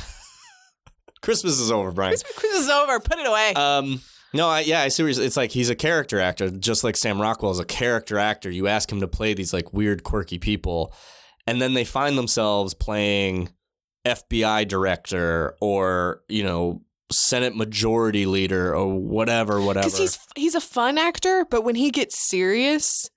Christmas 1.23 1.59
is 1.59 1.71
over, 1.71 1.91
Brian. 1.91 2.15
Christmas 2.37 2.65
is 2.65 2.69
over. 2.69 3.01
Put 3.01 3.19
it 3.19 3.27
away. 3.27 3.55
Um, 3.55 4.01
no, 4.35 4.49
I, 4.49 4.61
yeah, 4.61 4.83
I 4.83 4.89
see. 4.89 5.05
It's 5.05 5.37
like 5.37 5.53
he's 5.53 5.71
a 5.71 5.77
character 5.77 6.19
actor, 6.19 6.51
just 6.51 6.83
like 6.83 6.97
Sam 6.97 7.21
Rockwell 7.21 7.53
is 7.53 7.61
a 7.61 7.65
character 7.65 8.19
actor. 8.19 8.51
You 8.51 8.67
ask 8.67 8.91
him 8.91 9.01
to 9.01 9.09
play 9.09 9.33
these 9.33 9.53
like 9.53 9.73
weird, 9.73 10.03
quirky 10.03 10.39
people, 10.39 10.93
and 11.47 11.63
then 11.63 11.75
they 11.75 11.85
find 11.85 12.19
themselves 12.19 12.75
playing 12.75 13.51
FBI 14.05 14.67
director 14.67 15.57
or 15.61 16.23
you 16.29 16.43
know 16.43 16.83
Senate 17.13 17.55
Majority 17.55 18.27
Leader 18.27 18.75
or 18.75 18.99
whatever, 18.99 19.61
whatever. 19.61 19.87
Because 19.87 19.99
he's 19.99 20.19
he's 20.35 20.55
a 20.57 20.61
fun 20.61 20.99
actor, 20.99 21.47
but 21.49 21.63
when 21.63 21.77
he 21.77 21.91
gets 21.91 22.19
serious, 22.19 23.09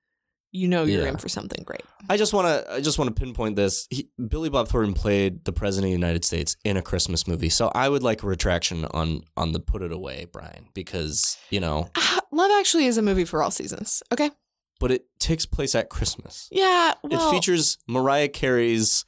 you 0.58 0.68
know 0.68 0.84
you're 0.84 1.04
Yeah. 1.04 1.10
in 1.10 1.18
for 1.18 1.30
something 1.30 1.64
great. 1.64 1.82
I 2.10 2.18
just 2.18 2.34
want 2.34 2.48
to 2.48 2.74
I 2.74 2.82
just 2.82 2.98
want 3.00 3.14
to 3.16 3.20
pinpoint 3.20 3.56
this. 3.56 3.88
He, 3.90 4.10
Billy 4.28 4.50
Bob 4.50 4.68
Thornton 4.68 4.94
played 4.94 5.46
the 5.46 5.52
president 5.54 5.86
of 5.88 6.00
the 6.00 6.06
United 6.06 6.26
States 6.26 6.56
in 6.64 6.78
a 6.78 6.82
Christmas 6.82 7.28
movie, 7.28 7.50
so 7.50 7.72
I 7.76 7.90
would 7.90 8.04
like 8.04 8.24
a 8.24 8.28
retraction 8.28 8.86
on 8.86 9.22
on 9.36 9.52
the 9.52 9.60
put 9.60 9.82
it 9.82 9.92
away, 9.92 10.26
Brian, 10.32 10.68
because 10.74 11.38
you 11.50 11.60
know, 11.60 11.90
Ah, 11.96 12.20
Love 12.32 12.52
Actually 12.60 12.86
is 12.86 12.98
a 12.98 13.02
movie 13.02 13.26
for 13.26 13.42
all 13.44 13.52
seasons. 13.52 14.02
Okay. 14.12 14.32
but 14.80 14.92
it 14.92 15.06
takes 15.20 15.46
place 15.46 15.74
at 15.74 15.90
Christmas. 15.90 16.48
Yeah. 16.52 16.94
Well, 17.04 17.30
it 17.30 17.32
features 17.32 17.78
Mariah 17.88 18.28
Carey's 18.30 19.06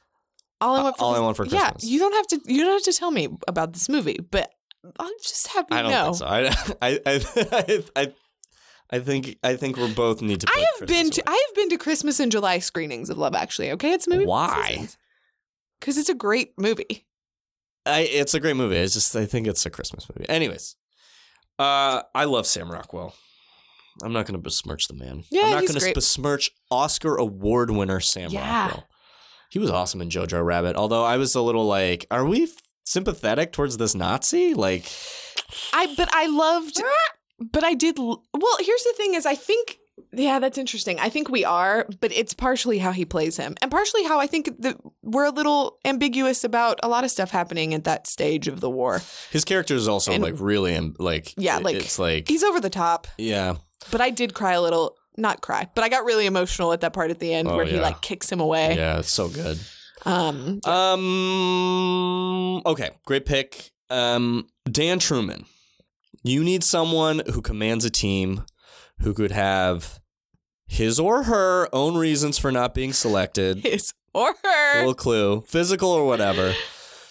all 0.61 0.75
I 0.75 0.81
want 0.83 0.97
for 0.97 1.03
All 1.03 1.11
I 1.11 1.17
Christmas- 1.17 1.39
Want 1.39 1.49
for 1.51 1.55
Yeah, 1.55 1.89
you 1.91 1.99
don't 1.99 2.13
have 2.13 2.27
to. 2.27 2.39
You 2.51 2.63
don't 2.63 2.73
have 2.73 2.83
to 2.93 2.99
tell 2.99 3.11
me 3.11 3.27
about 3.47 3.73
this 3.73 3.87
movie, 3.87 4.17
but 4.31 4.49
I'm 4.99 5.11
just 5.21 5.47
happy 5.47 5.73
I 5.73 5.81
don't 5.83 5.91
know. 5.91 6.05
think 6.05 6.15
so. 6.17 6.25
I 6.25 6.39
I 6.81 6.99
I 7.05 7.83
I, 7.95 8.13
I 8.91 8.99
think 8.99 9.37
I 9.43 9.55
think 9.55 9.77
we 9.77 9.93
both 9.93 10.21
need 10.21 10.41
to. 10.41 10.47
I 10.49 10.65
have 10.79 10.87
been 10.87 11.09
to 11.11 11.23
I 11.27 11.45
have 11.47 11.55
been 11.55 11.69
to 11.69 11.77
Christmas 11.77 12.19
and 12.19 12.31
July 12.31 12.59
screenings 12.59 13.09
of 13.09 13.17
Love 13.17 13.35
Actually. 13.35 13.71
Okay, 13.71 13.91
it's 13.91 14.07
a 14.07 14.09
movie. 14.09 14.25
Why? 14.25 14.87
Because 15.79 15.97
it's 15.97 16.09
a 16.09 16.15
great 16.15 16.53
movie. 16.57 17.05
I, 17.85 18.01
it's 18.01 18.33
a 18.33 18.39
great 18.39 18.55
movie. 18.55 18.75
It's 18.77 18.93
just 18.93 19.15
I 19.15 19.25
think 19.25 19.47
it's 19.47 19.65
a 19.65 19.69
Christmas 19.69 20.07
movie. 20.09 20.27
Anyways, 20.29 20.75
Uh, 21.57 22.01
I 22.15 22.25
love 22.25 22.45
Sam 22.47 22.71
Rockwell. 22.71 23.13
I'm 24.03 24.13
not 24.13 24.25
going 24.25 24.33
to 24.33 24.41
besmirch 24.41 24.87
the 24.87 24.93
man. 24.93 25.23
Yeah, 25.29 25.43
I'm 25.43 25.51
not 25.51 25.67
going 25.67 25.79
to 25.79 25.93
besmirch 25.93 26.51
Oscar 26.71 27.15
award 27.17 27.69
winner 27.71 27.99
Sam 27.99 28.29
Yeah. 28.31 28.65
Rockwell. 28.65 28.87
He 29.49 29.59
was 29.59 29.69
awesome 29.69 30.01
in 30.01 30.09
Jojo 30.09 30.43
Rabbit. 30.45 30.75
Although 30.75 31.03
I 31.03 31.17
was 31.17 31.35
a 31.35 31.41
little 31.41 31.65
like, 31.65 32.05
are 32.11 32.25
we 32.25 32.49
sympathetic 32.85 33.51
towards 33.51 33.77
this 33.77 33.95
Nazi? 33.95 34.53
Like, 34.53 34.85
I 35.73 35.93
but 35.95 36.09
I 36.13 36.27
loved 36.27 36.81
but 37.39 37.63
I 37.63 37.73
did 37.73 37.97
l- 37.99 38.23
well 38.33 38.57
here's 38.59 38.83
the 38.83 38.93
thing 38.97 39.13
is 39.15 39.25
I 39.25 39.35
think 39.35 39.77
yeah 40.13 40.39
that's 40.39 40.57
interesting 40.57 40.97
I 40.99 41.09
think 41.09 41.29
we 41.29 41.43
are 41.45 41.85
but 41.99 42.11
it's 42.13 42.33
partially 42.33 42.77
how 42.79 42.91
he 42.91 43.03
plays 43.05 43.35
him 43.37 43.55
and 43.61 43.69
partially 43.69 44.03
how 44.05 44.19
I 44.19 44.27
think 44.27 44.49
that 44.61 44.77
we're 45.03 45.25
a 45.25 45.31
little 45.31 45.77
ambiguous 45.85 46.43
about 46.43 46.79
a 46.83 46.87
lot 46.87 47.03
of 47.03 47.11
stuff 47.11 47.31
happening 47.31 47.73
at 47.73 47.83
that 47.83 48.07
stage 48.07 48.47
of 48.47 48.59
the 48.61 48.69
war 48.69 49.01
his 49.31 49.43
character 49.45 49.75
is 49.75 49.87
also 49.87 50.11
And- 50.13 50.23
like 50.23 50.35
really 50.39 50.75
um, 50.75 50.95
like 50.99 51.33
yeah 51.37 51.57
like 51.57 51.75
it's 51.75 51.99
like 51.99 52.27
he's 52.27 52.43
over 52.43 52.59
the 52.61 52.69
top 52.69 53.07
yeah. 53.17 53.55
but 53.91 53.99
I 54.01 54.09
did 54.09 54.33
cry 54.33 54.53
a 54.53 54.61
little 54.61 54.95
not 55.17 55.41
cry 55.41 55.67
but 55.75 55.83
I 55.83 55.89
got 55.89 56.05
really 56.05 56.25
emotional 56.25 56.71
at 56.71 56.79
that 56.81 56.93
part 56.93 57.11
at 57.11 57.19
the 57.19 57.33
end 57.33 57.47
Oh, 57.49 57.55
where 57.57 57.65
he 57.65 57.77
like 57.79 58.01
kicks 58.01 58.31
him 58.31 58.39
away 58.39 58.75
Yeah, 58.77 58.99
it's 58.99 59.11
so 59.11 59.27
good. 59.27 59.59
um 60.05 60.61
Um. 61.39 62.61
Okay, 62.65 62.89
great 63.05 63.25
pick. 63.25 63.71
Um, 63.89 64.47
Dan 64.69 64.99
Truman. 64.99 65.45
You 66.23 66.43
need 66.43 66.63
someone 66.63 67.21
who 67.33 67.41
commands 67.41 67.85
a 67.85 67.89
team, 67.89 68.43
who 68.99 69.13
could 69.13 69.31
have 69.31 69.99
his 70.67 70.99
or 70.99 71.23
her 71.23 71.67
own 71.73 71.97
reasons 71.97 72.37
for 72.37 72.51
not 72.51 72.73
being 72.73 72.93
selected. 72.93 73.59
his 73.63 73.93
or 74.13 74.33
her 74.43 74.77
Little 74.79 74.93
clue, 74.93 75.41
physical 75.41 75.89
or 75.89 76.05
whatever. 76.05 76.53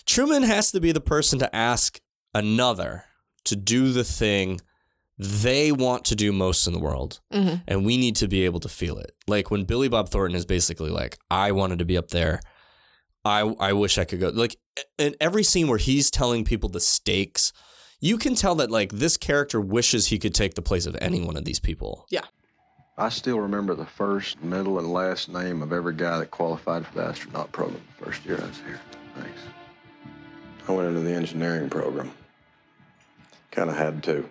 Truman 0.06 0.42
has 0.42 0.70
to 0.72 0.80
be 0.80 0.92
the 0.92 1.00
person 1.00 1.38
to 1.38 1.54
ask 1.54 2.00
another 2.34 3.04
to 3.44 3.56
do 3.56 3.92
the 3.92 4.04
thing 4.04 4.60
they 5.18 5.72
want 5.72 6.04
to 6.04 6.14
do 6.14 6.32
most 6.32 6.66
in 6.66 6.72
the 6.72 6.78
world. 6.78 7.20
Mhm. 7.32 7.62
And 7.66 7.84
we 7.84 7.96
need 7.96 8.14
to 8.16 8.28
be 8.28 8.44
able 8.44 8.60
to 8.60 8.68
feel 8.68 8.98
it. 8.98 9.12
Like 9.26 9.50
when 9.50 9.64
Billy 9.64 9.88
Bob 9.88 10.08
Thornton 10.10 10.36
is 10.36 10.46
basically 10.46 10.90
like, 10.90 11.18
I 11.30 11.50
wanted 11.52 11.80
to 11.80 11.84
be 11.84 11.96
up 11.96 12.08
there. 12.08 12.40
I 13.24 13.40
I 13.58 13.72
wish 13.72 13.98
I 13.98 14.04
could 14.04 14.20
go. 14.20 14.28
Like 14.28 14.56
in 14.96 15.16
every 15.20 15.42
scene 15.42 15.66
where 15.66 15.78
he's 15.78 16.10
telling 16.10 16.44
people 16.44 16.68
the 16.68 16.80
stakes, 16.80 17.52
you 18.00 18.16
can 18.18 18.34
tell 18.34 18.54
that 18.56 18.70
like 18.70 18.92
this 18.92 19.16
character 19.16 19.60
wishes 19.60 20.06
he 20.06 20.18
could 20.18 20.34
take 20.34 20.54
the 20.54 20.62
place 20.62 20.86
of 20.86 20.96
any 21.00 21.24
one 21.24 21.36
of 21.36 21.44
these 21.44 21.60
people. 21.60 22.06
yeah 22.10 22.24
I 23.00 23.10
still 23.10 23.38
remember 23.38 23.76
the 23.76 23.86
first, 23.86 24.42
middle, 24.42 24.80
and 24.80 24.92
last 24.92 25.28
name 25.28 25.62
of 25.62 25.72
every 25.72 25.94
guy 25.94 26.18
that 26.18 26.32
qualified 26.32 26.84
for 26.84 26.94
the 26.96 27.04
astronaut 27.04 27.52
program 27.52 27.80
the 27.96 28.04
first 28.04 28.24
year 28.26 28.40
I 28.42 28.46
was 28.46 28.58
here. 28.58 28.80
Thanks. 29.14 29.40
I 30.66 30.72
went 30.72 30.88
into 30.88 31.00
the 31.02 31.12
engineering 31.14 31.70
program. 31.70 32.10
Kind 33.52 33.70
of 33.70 33.76
had 33.76 34.02
to. 34.02 34.28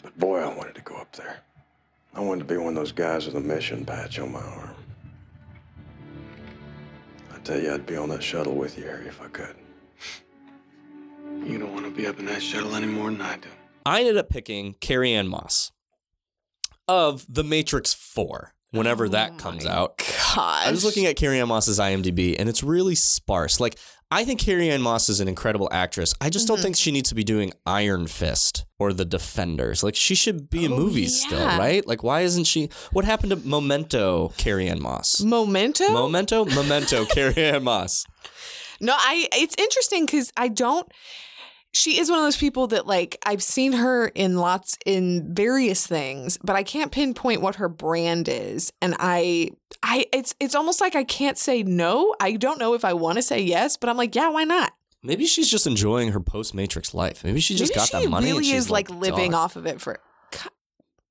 But 0.00 0.16
boy, 0.16 0.38
I 0.38 0.56
wanted 0.56 0.76
to 0.76 0.80
go 0.82 0.94
up 0.94 1.10
there. 1.16 1.38
I 2.14 2.20
wanted 2.20 2.46
to 2.46 2.54
be 2.54 2.56
one 2.56 2.68
of 2.68 2.74
those 2.76 2.92
guys 2.92 3.26
with 3.26 3.34
a 3.34 3.40
mission 3.40 3.84
patch 3.84 4.20
on 4.20 4.30
my 4.30 4.40
arm. 4.40 4.74
I 7.34 7.38
tell 7.40 7.60
you, 7.60 7.74
I'd 7.74 7.84
be 7.84 7.96
on 7.96 8.10
that 8.10 8.22
shuttle 8.22 8.54
with 8.54 8.78
you, 8.78 8.84
Harry, 8.84 9.08
if 9.08 9.20
I 9.20 9.26
could. 9.26 9.56
You 11.44 11.58
don't 11.58 11.72
want 11.72 11.84
to 11.86 11.90
be 11.90 12.06
up 12.06 12.18
in 12.18 12.26
that 12.26 12.42
shuttle 12.42 12.74
any 12.74 12.86
more 12.86 13.10
than 13.10 13.20
I 13.20 13.36
do. 13.36 13.48
I 13.84 14.00
ended 14.00 14.16
up 14.16 14.28
picking 14.30 14.74
Carrie 14.80 15.12
Ann 15.12 15.28
Moss 15.28 15.72
of 16.86 17.24
The 17.28 17.42
Matrix 17.44 17.92
4 17.94 18.54
whenever 18.70 19.08
that 19.10 19.38
comes 19.38 19.66
out. 19.66 19.98
gosh 19.98 20.66
I 20.66 20.70
was 20.70 20.84
looking 20.84 21.04
at 21.06 21.16
Carrie 21.16 21.40
Ann 21.40 21.48
Moss's 21.48 21.78
IMDb 21.78 22.36
and 22.38 22.48
it's 22.48 22.62
really 22.62 22.94
sparse. 22.94 23.60
Like, 23.60 23.78
I 24.10 24.24
think 24.24 24.40
Carrie 24.40 24.68
Ann 24.70 24.82
Moss 24.82 25.08
is 25.08 25.20
an 25.20 25.28
incredible 25.28 25.68
actress. 25.72 26.14
I 26.20 26.30
just 26.30 26.46
don't 26.46 26.56
Mm-hmm. 26.58 26.62
think 26.64 26.76
she 26.76 26.92
needs 26.92 27.08
to 27.08 27.14
be 27.14 27.24
doing 27.24 27.52
Iron 27.66 28.06
Fist 28.06 28.64
or 28.78 28.92
The 28.92 29.04
Defenders. 29.06 29.82
Like, 29.82 29.94
she 29.96 30.14
should 30.14 30.48
be 30.50 30.64
in 30.64 30.72
Oh, 30.72 30.76
movies 30.76 31.22
still, 31.22 31.44
right? 31.46 31.86
Like, 31.86 32.02
why 32.02 32.20
isn't 32.20 32.44
she? 32.44 32.68
What 32.92 33.04
happened 33.04 33.30
to 33.30 33.36
Memento, 33.36 34.28
Carrie 34.36 34.68
Ann 34.68 34.80
Moss? 34.82 35.20
Memento 35.22 35.90
Memento? 35.92 36.44
Memento, 36.44 37.04
Carrie 37.06 37.36
Ann 37.36 37.64
Moss. 37.64 38.04
No, 38.82 38.94
I 38.96 39.28
it's 39.32 39.54
interesting 39.58 40.04
because 40.04 40.32
I 40.36 40.48
don't 40.48 40.90
she 41.74 41.98
is 41.98 42.10
one 42.10 42.18
of 42.18 42.24
those 42.24 42.36
people 42.36 42.66
that 42.68 42.86
like 42.86 43.16
I've 43.24 43.42
seen 43.42 43.72
her 43.72 44.08
in 44.08 44.36
lots 44.36 44.76
in 44.84 45.34
various 45.34 45.86
things, 45.86 46.38
but 46.44 46.54
I 46.54 46.62
can't 46.62 46.92
pinpoint 46.92 47.40
what 47.40 47.54
her 47.56 47.68
brand 47.68 48.28
is. 48.28 48.72
And 48.82 48.94
I 48.98 49.50
I 49.82 50.06
it's 50.12 50.34
it's 50.38 50.54
almost 50.54 50.80
like 50.80 50.94
I 50.94 51.04
can't 51.04 51.38
say 51.38 51.62
no. 51.62 52.14
I 52.20 52.32
don't 52.32 52.58
know 52.58 52.74
if 52.74 52.84
I 52.84 52.92
want 52.92 53.16
to 53.16 53.22
say 53.22 53.40
yes, 53.40 53.76
but 53.76 53.88
I'm 53.88 53.96
like, 53.96 54.14
yeah, 54.14 54.28
why 54.28 54.44
not? 54.44 54.72
Maybe 55.02 55.26
she's 55.26 55.50
just 55.50 55.66
enjoying 55.66 56.12
her 56.12 56.20
post 56.20 56.54
Matrix 56.54 56.94
life. 56.94 57.24
Maybe 57.24 57.40
she 57.40 57.54
just 57.54 57.72
Maybe 57.72 57.78
got 57.78 57.88
she 57.88 58.02
that 58.04 58.10
money. 58.10 58.26
and 58.28 58.36
really 58.36 58.44
she's 58.44 58.64
is 58.64 58.70
like 58.70 58.90
living 58.90 59.32
"Dog." 59.32 59.40
off 59.40 59.56
of 59.56 59.66
it 59.66 59.80
for 59.80 59.98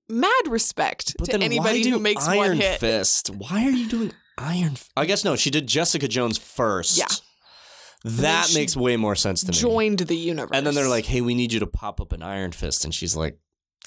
mad 0.07 0.47
respect 0.47 1.15
But 1.17 1.31
to 1.31 1.39
anybody 1.41 1.89
who 1.89 1.99
makes 1.99 2.27
Iron 2.27 2.37
one 2.37 2.57
hit. 2.57 2.79
Fist? 2.79 3.29
Why 3.29 3.65
are 3.65 3.71
you 3.71 3.87
doing 3.87 4.13
Iron? 4.37 4.73
F- 4.73 4.89
I 4.95 5.05
guess 5.05 5.23
no. 5.23 5.35
She 5.35 5.49
did 5.49 5.67
Jessica 5.67 6.07
Jones 6.07 6.37
first. 6.37 6.97
Yeah. 6.97 7.07
That 8.03 8.47
she 8.47 8.59
makes 8.59 8.75
way 8.75 8.97
more 8.97 9.15
sense 9.15 9.41
to 9.43 9.51
me. 9.51 9.57
Joined 9.57 9.99
the 9.99 10.15
universe. 10.17 10.51
And 10.53 10.65
then 10.65 10.73
they're 10.75 10.87
like, 10.89 11.05
"Hey, 11.05 11.21
we 11.21 11.35
need 11.35 11.53
you 11.53 11.59
to 11.59 11.67
pop 11.67 12.01
up 12.01 12.11
an 12.13 12.21
Iron 12.23 12.51
Fist," 12.51 12.83
and 12.85 12.93
she's 12.93 13.15
like, 13.15 13.37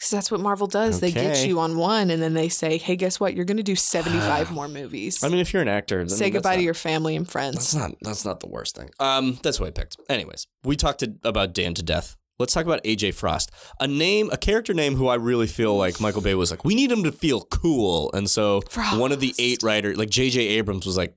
'Cause 0.01 0.11
that's 0.11 0.29
what 0.31 0.41
Marvel 0.41 0.67
does. 0.67 0.99
They 1.01 1.12
get 1.12 1.37
Okay. 1.37 1.47
you 1.49 1.61
on 1.61 1.77
one, 1.79 2.11
and 2.11 2.21
then 2.21 2.35
they 2.35 2.49
say, 2.49 2.79
"Hey, 2.79 2.97
guess 2.97 3.21
what? 3.21 3.35
You're 3.35 3.45
going 3.45 3.59
to 3.59 3.62
do 3.62 3.77
75 3.77 4.51
more 4.53 4.67
movies." 4.69 5.23
"I 5.23 5.29
mean, 5.29 5.39
if 5.39 5.53
you're 5.53 5.62
an 5.62 5.69
actor, 5.69 5.99
then 5.99 6.09
say 6.09 6.25
that's 6.27 6.33
goodbye 6.35 6.51
not- 6.51 6.57
to 6.57 6.62
your 6.62 6.75
family 6.75 7.15
and 7.17 7.31
friends." 7.31 7.57
That's 7.57 7.75
not 7.75 7.93
that's 8.03 8.25
not 8.25 8.41
the 8.41 8.49
worst 8.49 8.77
thing. 8.77 8.91
Um, 8.99 9.39
that's 9.43 9.61
what 9.61 9.69
I 9.69 9.71
picked. 9.71 9.97
Anyways, 10.09 10.47
we 10.65 10.75
talked 10.77 10.99
to, 11.01 11.15
about 11.23 11.55
Dan 11.55 11.75
to 11.75 11.83
death. 11.83 12.17
Let's 12.41 12.53
talk 12.53 12.65
about 12.67 12.83
AJ 12.85 13.12
Frost, 13.12 13.53
a 13.79 13.87
name, 13.87 14.29
a 14.33 14.37
character 14.37 14.75
name 14.75 14.97
who 14.97 15.07
I 15.07 15.15
really 15.15 15.47
feel 15.47 15.77
like 15.77 16.01
Michael 16.01 16.21
Bay 16.23 16.35
was 16.35 16.51
like, 16.51 16.65
we 16.65 16.75
need 16.75 16.91
him 16.91 17.05
to 17.05 17.12
feel 17.12 17.43
cool, 17.43 18.11
and 18.12 18.29
so 18.29 18.62
one 18.95 19.12
of 19.12 19.21
the 19.21 19.33
eight 19.39 19.62
writers, 19.62 19.97
like 19.97 20.11
J.J. 20.11 20.41
Abrams, 20.41 20.85
was 20.85 20.97
like 20.97 21.15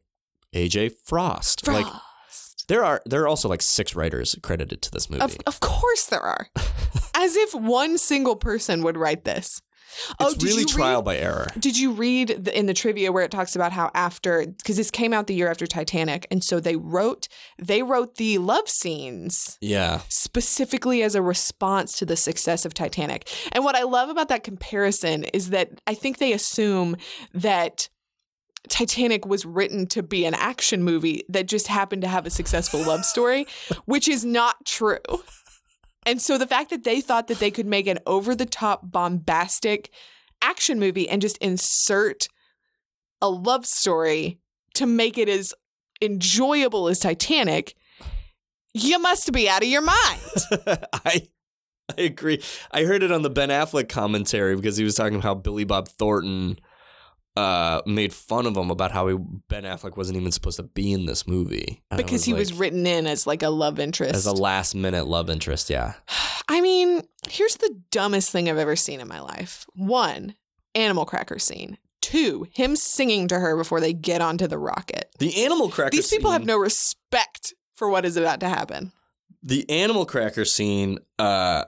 AJ 0.55 0.91
Frost. 1.03 1.67
Like 1.67 1.87
there 2.67 2.83
are 2.83 3.01
there 3.05 3.23
are 3.23 3.27
also 3.27 3.49
like 3.49 3.61
six 3.61 3.95
writers 3.95 4.35
credited 4.43 4.81
to 4.83 4.91
this 4.91 5.09
movie. 5.09 5.23
Of, 5.23 5.37
of 5.45 5.59
course 5.59 6.05
there 6.05 6.21
are. 6.21 6.47
As 7.15 7.35
if 7.35 7.53
one 7.55 7.97
single 7.97 8.35
person 8.35 8.83
would 8.83 8.97
write 8.97 9.23
this. 9.23 9.61
oh, 10.19 10.29
it's 10.31 10.43
really 10.43 10.65
trial 10.65 10.99
read, 10.99 11.05
by 11.05 11.17
error. 11.17 11.47
Did 11.57 11.79
you 11.79 11.91
read 11.93 12.27
the, 12.43 12.55
in 12.57 12.67
the 12.67 12.73
trivia 12.73 13.11
where 13.11 13.23
it 13.23 13.31
talks 13.31 13.55
about 13.55 13.71
how 13.71 13.89
after 13.95 14.45
because 14.45 14.75
this 14.77 14.91
came 14.91 15.13
out 15.13 15.25
the 15.27 15.33
year 15.33 15.49
after 15.49 15.65
Titanic, 15.65 16.27
and 16.29 16.43
so 16.43 16.59
they 16.59 16.75
wrote 16.75 17.27
they 17.57 17.81
wrote 17.83 18.15
the 18.15 18.37
love 18.37 18.69
scenes 18.69 19.57
Yeah. 19.61 20.01
specifically 20.09 21.01
as 21.03 21.15
a 21.15 21.21
response 21.21 21.97
to 21.99 22.05
the 22.05 22.17
success 22.17 22.65
of 22.65 22.73
Titanic. 22.73 23.27
And 23.53 23.63
what 23.63 23.75
I 23.75 23.83
love 23.83 24.09
about 24.09 24.27
that 24.29 24.43
comparison 24.43 25.23
is 25.23 25.49
that 25.49 25.69
I 25.87 25.93
think 25.95 26.17
they 26.19 26.33
assume 26.33 26.97
that 27.33 27.89
Titanic 28.69 29.25
was 29.25 29.45
written 29.45 29.87
to 29.87 30.03
be 30.03 30.25
an 30.25 30.33
action 30.33 30.83
movie 30.83 31.23
that 31.29 31.47
just 31.47 31.67
happened 31.67 32.01
to 32.03 32.07
have 32.07 32.25
a 32.25 32.29
successful 32.31 32.81
love 32.81 33.05
story, 33.05 33.47
which 33.85 34.07
is 34.07 34.25
not 34.25 34.65
true. 34.65 34.99
And 36.05 36.21
so 36.21 36.37
the 36.37 36.47
fact 36.47 36.69
that 36.69 36.83
they 36.83 37.01
thought 37.01 37.27
that 37.27 37.39
they 37.39 37.51
could 37.51 37.65
make 37.65 37.87
an 37.87 37.99
over 38.05 38.35
the 38.35 38.45
top 38.45 38.91
bombastic 38.91 39.91
action 40.41 40.79
movie 40.79 41.09
and 41.09 41.21
just 41.21 41.37
insert 41.39 42.27
a 43.21 43.29
love 43.29 43.65
story 43.65 44.39
to 44.75 44.85
make 44.85 45.17
it 45.17 45.27
as 45.27 45.53
enjoyable 46.01 46.87
as 46.87 46.99
Titanic, 46.99 47.75
you 48.73 48.99
must 48.99 49.31
be 49.31 49.49
out 49.49 49.63
of 49.63 49.69
your 49.69 49.81
mind. 49.81 50.21
I 50.93 51.27
I 51.97 52.01
agree. 52.01 52.43
I 52.71 52.83
heard 52.83 53.01
it 53.01 53.11
on 53.11 53.21
the 53.21 53.29
Ben 53.29 53.49
Affleck 53.49 53.87
commentary 53.87 54.55
because 54.55 54.77
he 54.77 54.83
was 54.83 54.95
talking 54.95 55.15
about 55.15 55.23
how 55.23 55.35
Billy 55.35 55.63
Bob 55.63 55.87
Thornton 55.87 56.59
uh, 57.37 57.81
made 57.85 58.13
fun 58.13 58.45
of 58.45 58.57
him 58.57 58.71
about 58.71 58.91
how 58.91 59.07
he, 59.07 59.15
Ben 59.47 59.63
Affleck 59.63 59.95
wasn't 59.95 60.17
even 60.17 60.31
supposed 60.31 60.57
to 60.57 60.63
be 60.63 60.91
in 60.91 61.05
this 61.05 61.27
movie 61.27 61.81
And 61.91 61.97
because 61.97 62.23
he 62.25 62.33
was 62.33 62.51
written 62.53 62.87
in 62.87 63.05
as 63.07 63.27
like 63.27 63.43
a 63.43 63.49
love 63.49 63.79
interest. 63.79 64.15
as 64.15 64.25
a 64.25 64.33
last 64.33 64.73
minute 64.75 65.07
love 65.07 65.29
interest. 65.29 65.69
Yeah, 65.69 65.93
I 66.49 66.61
mean, 66.61 67.03
here's 67.29 67.57
the 67.57 67.79
dumbest 67.91 68.31
thing 68.31 68.49
I've 68.49 68.57
ever 68.57 68.75
seen 68.75 68.99
in 68.99 69.07
my 69.07 69.19
life. 69.19 69.65
One, 69.75 70.35
animal 70.75 71.05
cracker 71.05 71.39
scene. 71.39 71.77
Two, 72.01 72.47
him 72.53 72.75
singing 72.75 73.27
to 73.27 73.39
her 73.39 73.57
before 73.57 73.81
they 73.81 73.91
get 73.93 74.21
onto 74.21 74.47
the 74.47 74.57
rocket. 74.57 75.09
the 75.19 75.43
animal 75.43 75.69
cracker. 75.69 75.91
These 75.91 76.09
people 76.09 76.31
have 76.31 76.45
no 76.45 76.57
respect 76.57 77.53
for 77.73 77.89
what 77.89 78.05
is 78.05 78.15
about 78.17 78.39
to 78.39 78.49
happen. 78.49 78.91
The 79.43 79.69
animal 79.69 80.05
cracker 80.05 80.45
scene 80.45 80.99
uh, 81.19 81.65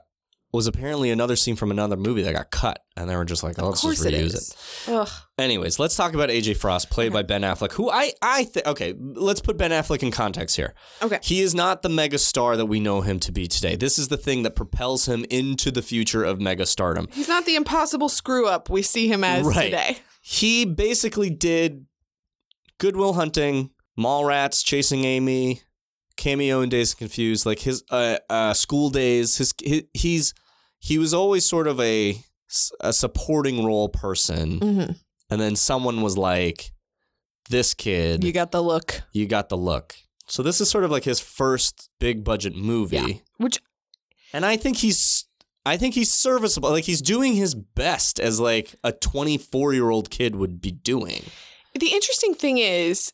was 0.51 0.65
apparently 0.65 1.11
another 1.11 1.35
scene 1.35 1.55
from 1.55 1.69
another 1.69 1.95
movie 1.95 2.23
that 2.23 2.33
got 2.33 2.49
cut, 2.49 2.81
and 2.97 3.07
they 3.09 3.15
were 3.15 3.25
just 3.25 3.43
like, 3.43 3.59
"Oh, 3.59 3.69
let's 3.69 3.81
just 3.83 4.03
reuse 4.03 4.33
is. 4.33 4.55
it." 4.87 5.09
Anyways, 5.37 5.77
let's 5.77 5.95
talk 5.95 6.13
about 6.13 6.29
AJ 6.29 6.55
Frost, 6.57 6.89
played 6.89 7.13
by 7.13 7.21
Ben 7.21 7.41
Affleck, 7.41 7.73
who 7.73 7.89
I 7.89 8.13
I 8.21 8.45
think 8.45 8.65
okay, 8.65 8.93
let's 8.97 9.41
put 9.41 9.57
Ben 9.57 9.71
Affleck 9.71 10.01
in 10.01 10.09
context 10.11 10.55
here. 10.55 10.73
Okay. 11.01 11.19
He 11.21 11.41
is 11.41 11.53
not 11.53 11.81
the 11.83 11.89
mega 11.89 12.17
star 12.17 12.57
that 12.57 12.65
we 12.65 12.79
know 12.79 13.01
him 13.01 13.19
to 13.19 13.31
be 13.31 13.47
today. 13.47 13.75
This 13.75 13.99
is 13.99 14.07
the 14.07 14.17
thing 14.17 14.43
that 14.43 14.55
propels 14.55 15.07
him 15.07 15.23
into 15.29 15.69
the 15.71 15.81
future 15.83 16.23
of 16.23 16.41
mega 16.41 16.65
stardom. 16.65 17.07
He's 17.13 17.27
not 17.29 17.45
the 17.45 17.55
impossible 17.55 18.09
screw 18.09 18.47
up 18.47 18.69
we 18.69 18.81
see 18.81 19.07
him 19.07 19.23
as 19.23 19.45
Right. 19.45 19.65
today. 19.65 19.97
He 20.21 20.65
basically 20.65 21.29
did 21.29 21.85
Good 22.79 22.95
Will 22.95 23.13
Hunting, 23.13 23.69
Mallrats, 23.97 24.63
Chasing 24.65 25.03
Amy, 25.05 25.61
cameo 26.19 26.61
in 26.61 26.69
Dazed 26.69 26.93
and 26.93 26.99
Confused, 26.99 27.45
like 27.47 27.59
his 27.59 27.83
uh, 27.89 28.17
uh, 28.29 28.53
school 28.53 28.91
days. 28.91 29.37
His 29.37 29.53
he, 29.63 29.87
he's 29.93 30.33
he 30.79 30.97
was 30.99 31.13
always 31.13 31.45
sort 31.47 31.67
of 31.67 31.79
a 31.79 32.21
a 32.81 32.93
supporting 32.93 33.65
role 33.65 33.89
person, 33.89 34.59
Mhm. 34.59 34.95
and 35.31 35.41
then 35.41 35.55
someone 35.55 36.01
was 36.01 36.17
like, 36.17 36.71
"This 37.49 37.73
kid, 37.73 38.23
You 38.23 38.31
got 38.31 38.51
the 38.51 38.61
look. 38.61 39.01
you 39.13 39.25
got 39.25 39.49
the 39.49 39.57
look." 39.57 39.95
So 40.27 40.43
this 40.43 40.61
is 40.61 40.69
sort 40.69 40.83
of 40.83 40.91
like 40.91 41.05
his 41.05 41.19
first 41.19 41.89
big 41.99 42.23
budget 42.23 42.55
movie, 42.55 43.23
Which 43.37 43.59
and 44.33 44.45
I 44.45 44.57
think 44.57 44.77
he's. 44.77 45.25
I 45.65 45.75
think 45.77 45.93
he's 45.93 46.11
serviceable. 46.13 46.69
Like 46.71 46.85
he's 46.85 47.01
doing 47.01 47.33
his 47.35 47.53
best 47.53 48.19
as 48.19 48.39
like 48.39 48.75
a 48.83 48.91
24 48.91 49.73
year 49.73 49.89
old 49.89 50.09
kid 50.09 50.35
would 50.35 50.61
be 50.61 50.71
doing. 50.71 51.23
the 51.75 51.93
interesting 51.93 52.33
thing 52.33 52.57
is 52.57 53.11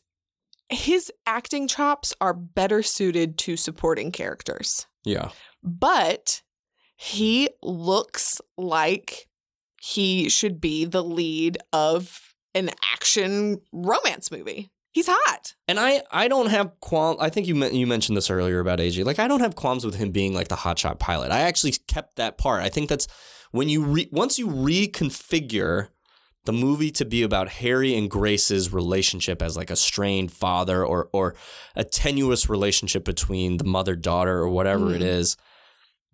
his 0.68 1.12
acting 1.26 1.68
chops 1.68 2.14
are 2.20 2.34
better 2.34 2.82
suited 2.82 3.38
to 3.38 3.56
supporting 3.56 4.12
characters. 4.12 4.86
Yeah. 5.04 5.30
But 5.62 6.42
he 6.96 7.50
looks 7.62 8.40
like 8.56 9.28
he 9.80 10.28
should 10.28 10.60
be 10.60 10.84
the 10.84 11.04
lead 11.04 11.58
of 11.72 12.34
an 12.54 12.70
action 12.92 13.60
romance 13.72 14.30
movie. 14.30 14.70
He's 14.92 15.08
hot. 15.08 15.54
And 15.68 15.78
I, 15.78 16.02
I 16.10 16.26
don't 16.26 16.48
have 16.48 16.72
qualm. 16.80 17.18
I 17.20 17.28
think 17.28 17.46
you 17.46 17.54
you 17.66 17.86
mentioned 17.86 18.16
this 18.16 18.30
earlier 18.30 18.60
about 18.60 18.78
AJ. 18.78 19.04
Like 19.04 19.18
I 19.18 19.28
don't 19.28 19.40
have 19.40 19.54
qualms 19.54 19.84
with 19.84 19.96
him 19.96 20.10
being 20.10 20.34
like 20.34 20.48
the 20.48 20.56
hotshot 20.56 20.98
pilot. 20.98 21.30
I 21.30 21.40
actually 21.40 21.72
kept 21.86 22.16
that 22.16 22.38
part. 22.38 22.62
I 22.62 22.70
think 22.70 22.88
that's 22.88 23.06
when 23.50 23.68
you 23.68 23.84
re- 23.84 24.08
once 24.10 24.38
you 24.38 24.48
reconfigure 24.48 25.88
the 26.46 26.52
movie 26.52 26.90
to 26.92 27.04
be 27.04 27.22
about 27.22 27.48
Harry 27.48 27.94
and 27.94 28.10
Grace's 28.10 28.72
relationship 28.72 29.42
as 29.42 29.56
like 29.56 29.70
a 29.70 29.76
strained 29.76 30.32
father 30.32 30.84
or 30.84 31.08
or 31.12 31.34
a 31.74 31.84
tenuous 31.84 32.48
relationship 32.48 33.04
between 33.04 33.58
the 33.58 33.64
mother 33.64 33.94
daughter 33.94 34.38
or 34.38 34.48
whatever 34.48 34.94
it 34.94 35.02
Mhm. 35.02 35.06
is. 35.20 35.36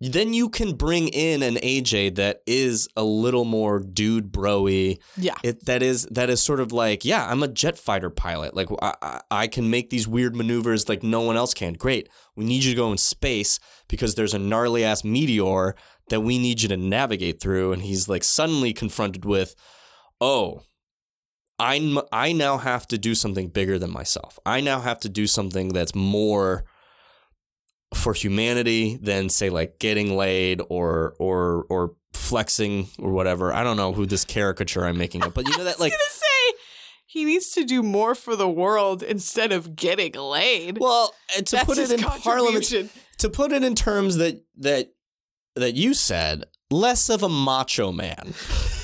Then 0.01 0.33
you 0.33 0.49
can 0.49 0.73
bring 0.73 1.07
in 1.07 1.41
an 1.43 1.55
AJ 1.63 2.09
that 2.15 2.41
is 2.45 2.89
a 2.97 3.03
little 3.05 3.45
more 3.45 3.79
dude 3.79 4.33
broy 4.33 4.97
Yeah. 5.15 5.35
it 5.43 5.65
that 5.65 5.81
is 5.81 6.05
that 6.11 6.29
is 6.29 6.41
sort 6.41 6.59
of 6.59 6.73
like 6.73 7.05
yeah 7.05 7.25
i'm 7.31 7.41
a 7.41 7.47
jet 7.47 7.77
fighter 7.77 8.09
pilot 8.09 8.53
like 8.53 8.67
I, 8.81 8.93
I, 9.01 9.21
I 9.31 9.47
can 9.47 9.69
make 9.69 9.91
these 9.91 10.05
weird 10.05 10.35
maneuvers 10.35 10.89
like 10.89 11.03
no 11.03 11.21
one 11.21 11.37
else 11.37 11.53
can 11.53 11.73
great 11.73 12.09
we 12.35 12.43
need 12.43 12.65
you 12.65 12.71
to 12.71 12.75
go 12.75 12.91
in 12.91 12.97
space 12.97 13.59
because 13.87 14.15
there's 14.15 14.33
a 14.33 14.39
gnarly 14.39 14.83
ass 14.83 15.05
meteor 15.05 15.73
that 16.09 16.19
we 16.19 16.37
need 16.37 16.61
you 16.63 16.67
to 16.69 16.75
navigate 16.75 17.39
through 17.39 17.71
and 17.71 17.83
he's 17.83 18.09
like 18.09 18.25
suddenly 18.25 18.73
confronted 18.73 19.23
with 19.23 19.55
oh 20.23 20.63
I'm, 21.59 21.99
i 22.11 22.31
now 22.31 22.57
have 22.57 22.87
to 22.87 22.97
do 22.97 23.13
something 23.15 23.47
bigger 23.47 23.77
than 23.77 23.91
myself 23.91 24.39
i 24.45 24.61
now 24.61 24.79
have 24.79 24.99
to 25.01 25.09
do 25.09 25.27
something 25.27 25.69
that's 25.69 25.93
more 25.93 26.65
for 27.93 28.13
humanity 28.13 28.97
than 29.01 29.29
say 29.29 29.49
like 29.49 29.79
getting 29.79 30.15
laid 30.15 30.61
or 30.69 31.15
or 31.19 31.65
or 31.69 31.95
flexing 32.13 32.87
or 32.99 33.11
whatever. 33.11 33.53
I 33.53 33.63
don't 33.63 33.77
know 33.77 33.93
who 33.93 34.05
this 34.05 34.25
caricature 34.25 34.85
I'm 34.85 34.97
making 34.97 35.23
up, 35.23 35.33
but 35.33 35.47
you 35.47 35.57
know 35.57 35.63
that 35.69 35.79
like 35.79 35.93
say 35.93 36.53
he 37.05 37.25
needs 37.25 37.51
to 37.51 37.63
do 37.63 37.83
more 37.83 38.15
for 38.15 38.35
the 38.35 38.49
world 38.49 39.03
instead 39.03 39.51
of 39.51 39.75
getting 39.75 40.13
laid. 40.13 40.77
well 40.79 41.13
uh, 41.37 41.41
to 41.41 41.55
That's 41.55 41.65
put 41.65 41.77
it 41.77 41.91
in 41.91 41.99
parliament 42.01 42.91
to 43.19 43.29
put 43.29 43.51
it 43.51 43.63
in 43.63 43.75
terms 43.75 44.17
that 44.17 44.43
that 44.57 44.93
that 45.55 45.75
you 45.75 45.93
said 45.93 46.45
less 46.71 47.09
of 47.09 47.23
a 47.23 47.29
macho 47.29 47.91
man. 47.91 48.33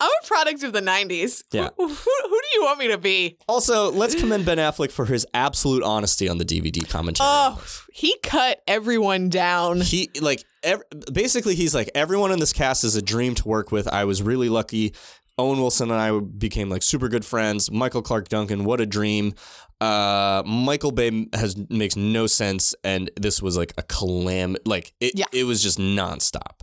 I'm 0.00 0.10
a 0.22 0.26
product 0.26 0.62
of 0.62 0.72
the 0.72 0.80
90s. 0.80 1.42
Yeah. 1.52 1.70
Who, 1.76 1.88
who, 1.88 1.94
who 1.94 2.40
do 2.40 2.48
you 2.54 2.62
want 2.64 2.78
me 2.78 2.88
to 2.88 2.98
be? 2.98 3.36
Also, 3.48 3.90
let's 3.90 4.14
commend 4.14 4.44
Ben 4.46 4.58
Affleck 4.58 4.90
for 4.90 5.06
his 5.06 5.26
absolute 5.34 5.82
honesty 5.82 6.28
on 6.28 6.38
the 6.38 6.44
DVD 6.44 6.88
commentary. 6.88 7.26
Oh, 7.28 7.62
he 7.92 8.16
cut 8.22 8.62
everyone 8.66 9.28
down. 9.28 9.80
he 9.80 10.10
like 10.20 10.44
ev- 10.62 10.82
basically 11.12 11.54
he's 11.54 11.74
like 11.74 11.90
everyone 11.94 12.32
in 12.32 12.38
this 12.38 12.52
cast 12.52 12.84
is 12.84 12.96
a 12.96 13.02
dream 13.02 13.34
to 13.36 13.48
work 13.48 13.72
with. 13.72 13.88
I 13.88 14.04
was 14.04 14.22
really 14.22 14.48
lucky. 14.48 14.94
Owen 15.38 15.58
Wilson 15.58 15.90
and 15.90 16.00
I 16.00 16.18
became 16.18 16.70
like 16.70 16.82
super 16.82 17.08
good 17.08 17.24
friends. 17.24 17.70
Michael 17.70 18.00
Clarke 18.02 18.28
Duncan, 18.28 18.64
what 18.64 18.80
a 18.80 18.86
dream. 18.86 19.34
Uh, 19.82 20.42
Michael 20.46 20.92
Bay 20.92 21.26
has 21.34 21.56
makes 21.68 21.94
no 21.96 22.26
sense, 22.26 22.74
and 22.82 23.10
this 23.20 23.42
was 23.42 23.56
like 23.58 23.74
a 23.76 23.82
calam. 23.82 24.56
Like 24.64 24.94
it, 25.00 25.12
Yeah. 25.14 25.26
it 25.32 25.44
was 25.44 25.62
just 25.62 25.78
nonstop. 25.78 26.60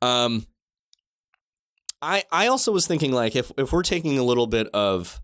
Um, 0.00 0.46
I 2.00 2.24
I 2.30 2.46
also 2.46 2.72
was 2.72 2.86
thinking 2.86 3.12
like 3.12 3.34
if 3.36 3.50
if 3.58 3.72
we're 3.72 3.82
taking 3.82 4.18
a 4.18 4.22
little 4.22 4.46
bit 4.46 4.68
of 4.68 5.20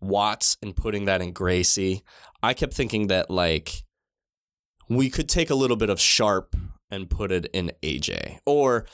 Watts 0.00 0.56
and 0.62 0.76
putting 0.76 1.06
that 1.06 1.22
in 1.22 1.32
Gracie, 1.32 2.02
I 2.42 2.52
kept 2.54 2.74
thinking 2.74 3.06
that 3.06 3.30
like 3.30 3.84
we 4.88 5.08
could 5.08 5.28
take 5.28 5.48
a 5.50 5.54
little 5.54 5.76
bit 5.76 5.88
of 5.88 5.98
Sharp 6.00 6.54
and 6.90 7.08
put 7.08 7.32
it 7.32 7.46
in 7.54 7.72
AJ, 7.82 8.38
or 8.44 8.86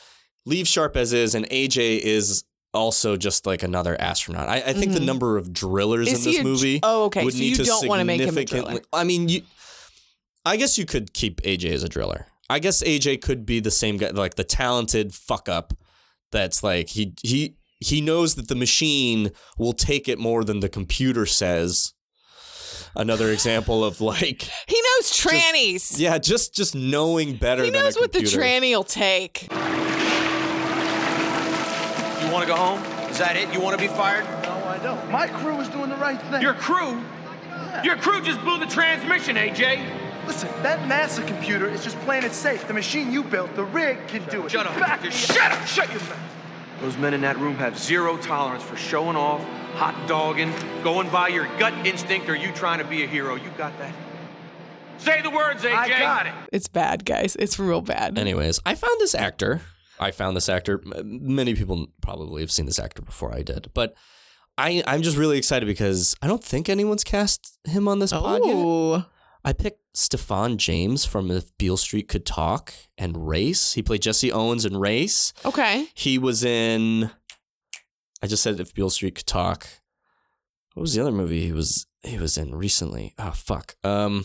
leave 0.47 0.69
Sharp 0.69 0.97
as 0.97 1.13
is, 1.13 1.35
and 1.35 1.47
AJ 1.51 1.99
is 1.99 2.45
also 2.73 3.17
just 3.17 3.45
like 3.47 3.65
another 3.65 4.01
astronaut. 4.01 4.49
I, 4.49 4.59
I 4.59 4.73
think 4.73 4.93
the 4.93 5.01
Mhm. 5.01 5.07
number 5.07 5.37
of 5.37 5.53
drillers 5.53 6.07
Is 6.07 6.25
in 6.25 6.33
this 6.33 6.41
a- 6.41 6.45
movie 6.45 6.79
oh, 6.85 7.05
okay, 7.07 7.25
would 7.25 7.35
so 7.35 7.41
need 7.41 7.49
you 7.51 7.57
to 7.57 7.65
don't 7.65 7.89
wanna 7.89 8.05
make 8.05 8.21
him 8.21 8.29
a 8.29 8.33
significantly. 8.33 8.73
driller. 8.75 8.87
I 8.93 9.03
mean, 9.05 9.29
you. 9.29 9.43
I 10.47 10.57
guess 10.57 10.79
you 10.79 10.87
could 10.87 11.13
keep 11.13 11.41
AJ 11.43 11.73
as 11.73 11.83
a 11.83 11.89
driller. 11.89 12.29
I 12.49 12.61
guess 12.61 12.83
AJ 12.85 13.17
could 13.21 13.45
be 13.45 13.59
the 13.59 13.71
same 13.73 13.97
guy, 13.97 14.11
like 14.11 14.37
the 14.37 14.45
talented 14.45 15.13
fuck 15.13 15.49
up. 15.49 15.75
That's 16.33 16.63
like 16.63 16.89
he 16.91 17.15
he 17.23 17.57
he 17.81 18.01
knows 18.01 18.35
that 18.37 18.49
the 18.49 18.55
machine 18.55 19.31
will 19.59 19.73
take 19.73 20.09
it 20.09 20.19
more 20.19 20.45
than 20.45 20.61
the 20.61 20.69
computer 20.69 21.27
says. 21.27 21.93
Another 22.97 23.31
example 23.31 23.85
of 23.85 24.01
like 24.01 24.43
He 24.67 24.81
knows 24.81 25.11
trannies. 25.13 25.99
yeah, 25.99 26.19
just 26.19 26.55
just 26.55 26.75
knowing 26.75 27.37
better 27.37 27.65
he 27.65 27.71
than 27.71 27.83
knows 27.83 27.97
a 27.97 28.01
what 28.01 28.13
the 28.13 28.19
computer. 28.21 28.43
tranny 28.43 28.71
will 28.71 28.85
take. 28.85 29.49
You 32.23 32.31
want 32.33 32.43
to 32.45 32.49
go 32.49 32.57
home? 32.57 32.83
Is 33.11 33.19
that 33.19 33.37
it? 33.37 33.53
You 33.53 33.61
want 33.61 33.79
to 33.79 33.83
be 33.89 33.93
fired? 33.93 34.25
No, 34.45 34.53
I 34.67 34.79
don't. 34.83 35.11
My 35.11 35.27
crew 35.27 35.59
is 35.61 35.69
doing 35.69 35.89
the 35.91 35.97
right 35.97 36.21
thing. 36.31 36.43
Your 36.43 36.55
crew? 36.55 37.03
Your 37.83 37.97
crew 37.97 38.21
just 38.23 38.41
blew 38.43 38.59
the 38.59 38.67
transmission, 38.67 39.37
AJ. 39.37 39.81
Listen, 40.31 40.63
that 40.63 40.79
NASA 40.89 41.27
computer 41.27 41.69
is 41.69 41.83
just 41.83 41.99
playing 42.03 42.23
it 42.23 42.33
safe. 42.33 42.65
The 42.69 42.73
machine 42.73 43.11
you 43.11 43.25
built, 43.25 43.53
the 43.57 43.65
rig, 43.65 43.99
can 44.07 44.25
do 44.27 44.47
it. 44.47 44.53
Shut 44.53 44.65
up. 44.65 44.79
Back 44.79 45.03
Just 45.03 45.27
shut 45.27 45.51
up. 45.51 45.61
up. 45.61 45.67
Shut 45.67 45.91
your 45.91 45.99
mouth. 46.03 46.21
Those 46.81 46.97
men 46.99 47.15
in 47.15 47.21
that 47.23 47.37
room 47.37 47.57
have 47.57 47.77
zero 47.77 48.17
tolerance 48.17 48.63
for 48.63 48.77
showing 48.77 49.17
off, 49.17 49.43
hot 49.75 50.07
dogging, 50.07 50.53
going 50.85 51.11
by 51.11 51.27
your 51.27 51.47
gut 51.59 51.75
instinct, 51.85 52.29
or 52.29 52.37
you 52.37 52.53
trying 52.53 52.79
to 52.79 52.85
be 52.85 53.03
a 53.03 53.09
hero. 53.09 53.35
You 53.35 53.51
got 53.59 53.77
that? 53.81 53.93
Say 54.99 55.21
the 55.21 55.31
words, 55.31 55.65
AJ. 55.65 55.75
I 55.75 55.89
got 55.89 56.27
it. 56.29 56.33
It's 56.53 56.69
bad, 56.69 57.05
guys. 57.05 57.35
It's 57.37 57.59
real 57.59 57.81
bad. 57.81 58.17
Anyways, 58.17 58.61
I 58.65 58.77
found 58.77 59.01
this 59.01 59.17
actor. 59.17 59.63
I 59.99 60.13
found 60.13 60.37
this 60.37 60.49
actor. 60.49 60.81
Many 61.03 61.57
people 61.57 61.89
probably 62.03 62.41
have 62.43 62.53
seen 62.53 62.67
this 62.67 62.79
actor 62.79 63.03
before 63.03 63.35
I 63.35 63.43
did, 63.43 63.73
but 63.75 63.97
I 64.57 64.85
I'm 64.87 65.03
just 65.03 65.17
really 65.17 65.39
excited 65.39 65.67
because 65.67 66.15
I 66.23 66.29
don't 66.29 66.45
think 66.45 66.69
anyone's 66.69 67.03
cast 67.03 67.59
him 67.65 67.89
on 67.89 67.99
this 67.99 68.13
oh. 68.13 68.21
pod 68.21 68.43
yet. 68.45 69.11
I 69.45 69.53
picked 69.53 69.81
Stephan 69.97 70.59
James 70.59 71.05
from 71.05 71.31
If 71.31 71.57
Beale 71.57 71.77
Street 71.79 72.09
Could 72.09 72.27
Talk 72.27 72.73
and 72.99 73.27
Race. 73.29 73.73
He 73.73 73.83
played 73.83 74.03
Jesse 74.03 74.31
Owens 74.31 74.65
in 74.65 74.77
Race. 74.77 75.33
okay. 75.45 75.87
He 75.95 76.19
was 76.19 76.45
in. 76.45 77.11
I 78.23 78.27
just 78.27 78.43
said 78.43 78.61
If 78.61 78.75
Beale 78.75 78.91
Street 78.91 79.15
Could 79.15 79.27
Talk. 79.27 79.67
What 80.75 80.83
was 80.83 80.95
the 80.95 81.01
other 81.01 81.13
movie 81.13 81.45
he 81.47 81.53
was 81.53 81.87
he 82.03 82.19
was 82.19 82.37
in 82.39 82.55
recently? 82.55 83.15
Oh 83.19 83.33
fuck. 83.33 83.77
Um, 83.83 84.25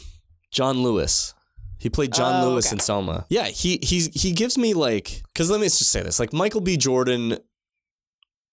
John 0.51 0.83
Lewis. 0.83 1.33
He 1.77 1.89
played 1.89 2.13
John 2.13 2.43
Oh, 2.43 2.49
Lewis 2.49 2.67
okay. 2.67 2.75
in 2.75 2.79
Selma. 2.79 3.25
Yeah, 3.29 3.45
he 3.45 3.79
he's 3.81 4.07
he 4.21 4.31
gives 4.31 4.57
me 4.57 4.73
like 4.73 5.23
because 5.33 5.49
let 5.49 5.59
me 5.59 5.67
just 5.67 5.89
say 5.91 6.01
this 6.03 6.19
like 6.19 6.33
Michael 6.33 6.61
B. 6.61 6.77
Jordan. 6.77 7.37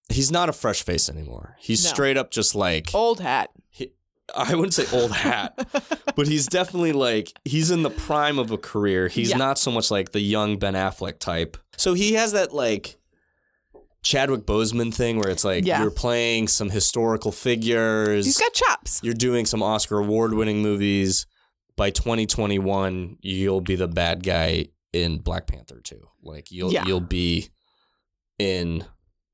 He's 0.08 0.30
not 0.30 0.48
a 0.48 0.52
fresh 0.52 0.82
face 0.82 1.08
anymore. 1.08 1.56
He's 1.58 1.84
No. 1.84 1.90
straight 1.90 2.16
up 2.16 2.30
just 2.30 2.54
like 2.54 2.90
Old 2.94 3.20
hat. 3.20 3.50
he, 3.70 3.92
I 4.37 4.55
wouldn't 4.55 4.74
say 4.74 4.87
old 4.97 5.12
hat, 5.12 5.55
but 6.16 6.26
he's 6.26 6.47
definitely 6.47 6.93
like 6.93 7.33
he's 7.45 7.70
in 7.70 7.83
the 7.83 7.91
prime 7.91 8.39
of 8.39 8.51
a 8.51 8.59
career. 8.59 9.09
He's 9.09 9.30
Yeah. 9.30 9.37
not 9.37 9.59
so 9.59 9.70
much 9.70 9.91
like 9.91 10.12
the 10.12 10.20
young 10.20 10.59
Ben 10.59 10.74
Affleck 10.74 11.18
type. 11.18 11.57
So 11.76 11.95
he 11.95 12.14
has 12.14 12.33
that 12.33 12.53
like 12.55 12.97
Chadwick 14.03 14.43
Boseman 14.47 14.93
thing 14.93 15.18
where 15.18 15.28
it's 15.30 15.45
like 15.45 15.64
Yeah. 15.64 15.80
you're 15.83 15.91
playing 15.91 16.49
some 16.49 16.70
historical 16.70 17.30
figures. 17.33 18.24
He's 18.26 18.39
got 18.39 18.53
chops. 18.53 19.01
you're 19.03 19.14
doing 19.14 19.47
some 19.47 19.62
Oscar 19.62 19.99
award 19.99 20.35
winning 20.35 20.61
movies. 20.62 21.26
By 21.76 21.91
2021, 21.91 23.16
you'll 23.22 23.61
be 23.62 23.76
the 23.76 23.89
bad 23.89 24.22
guy 24.22 24.66
in 24.93 25.18
Black 25.18 25.47
Panther 25.47 25.80
2. 25.83 26.07
Like 26.22 26.51
you'll 26.51 26.72
Yeah. 26.72 26.85
you'll 26.87 27.01
be 27.01 27.49
in 28.39 28.85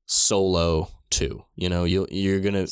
Solo 0.05 0.89
2. 1.09 1.43
You 1.55 1.69
know, 1.69 1.83
you'll 1.83 2.07
you're 2.11 2.39
going 2.39 2.53
to 2.53 2.67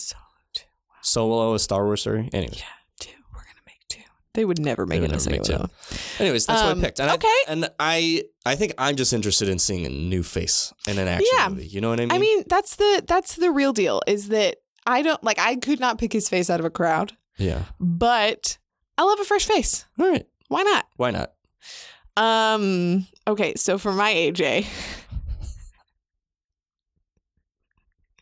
Solo 1.08 1.53
a 1.53 1.60
Star 1.60 1.86
Wars 1.86 2.01
story. 2.01 2.30
Anyways. 2.34 2.62
Two. 2.99 3.12
We're 3.34 3.39
gonna 3.41 3.62
make 3.66 3.80
two. 3.88 4.01
They 4.34 4.43
would 4.45 4.60
never 4.60 4.86
make 4.86 4.97
it 5.01 5.05
a 5.05 5.08
never 5.08 5.30
make 5.30 5.45
single 5.45 5.68
two. 5.68 5.74
Anyways, 6.24 6.45
that's 6.45 6.62
what 6.64 6.72
Um, 6.74 6.80
I 6.80 6.84
picked. 6.84 6.99
And 6.99 7.12
okay. 7.12 7.28
I, 7.28 7.43
and 7.47 7.70
I 7.80 8.24
I 8.45 8.55
think 8.55 8.74
I'm 8.78 8.95
just 8.95 9.14
interested 9.14 9.47
in 9.49 9.58
seeing 9.60 9.86
a 9.86 9.89
new 9.89 10.22
face 10.24 10.74
in 10.88 10.97
an 10.99 11.08
action 11.08 11.28
Yeah. 11.34 11.49
movie. 11.49 11.68
You 11.68 11.82
know 11.82 11.89
what 11.89 11.99
I 11.99 12.03
mean? 12.03 12.12
I 12.12 12.18
mean, 12.18 12.43
that's 12.47 12.76
the 12.76 13.03
that's 13.08 13.36
the 13.36 13.51
real 13.51 13.72
deal. 13.74 14.01
Is 14.05 14.28
that 14.30 14.58
I 14.86 15.01
don't 15.01 15.24
like 15.24 15.39
I 15.39 15.55
could 15.55 15.80
not 15.80 15.97
pick 15.97 16.12
his 16.14 16.28
face 16.30 16.49
out 16.49 16.60
of 16.60 16.66
a 16.66 16.70
crowd, 16.70 17.14
yeah. 17.38 17.64
but 17.80 18.58
I 18.97 19.03
love 19.03 19.20
a 19.20 19.24
fresh 19.26 19.45
face. 19.45 19.86
All 19.99 20.10
right. 20.10 20.26
Why 20.49 20.64
not? 20.64 20.86
Why 20.97 21.12
not? 21.12 21.34
Um. 22.18 23.05
Okay, 23.28 23.53
so 23.55 23.78
for 23.78 23.93
my 23.93 24.12
AJ, 24.14 24.66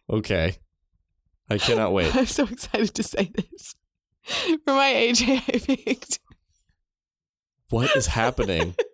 Okay. 0.09 0.57
I 1.49 1.57
cannot 1.57 1.93
wait. 1.93 2.15
I'm 2.15 2.25
so 2.25 2.45
excited 2.45 2.93
to 2.95 3.03
say 3.03 3.31
this. 3.35 3.75
For 4.23 4.73
my 4.73 4.91
AJ, 4.91 5.43
I 5.53 5.75
picked. 5.75 6.19
What 7.69 7.95
is 7.95 8.07
happening? 8.07 8.75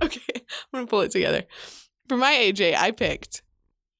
Okay, 0.00 0.20
I'm 0.36 0.42
gonna 0.72 0.86
pull 0.86 1.00
it 1.00 1.10
together. 1.10 1.42
For 2.08 2.16
my 2.16 2.32
AJ, 2.34 2.76
I 2.76 2.92
picked 2.92 3.42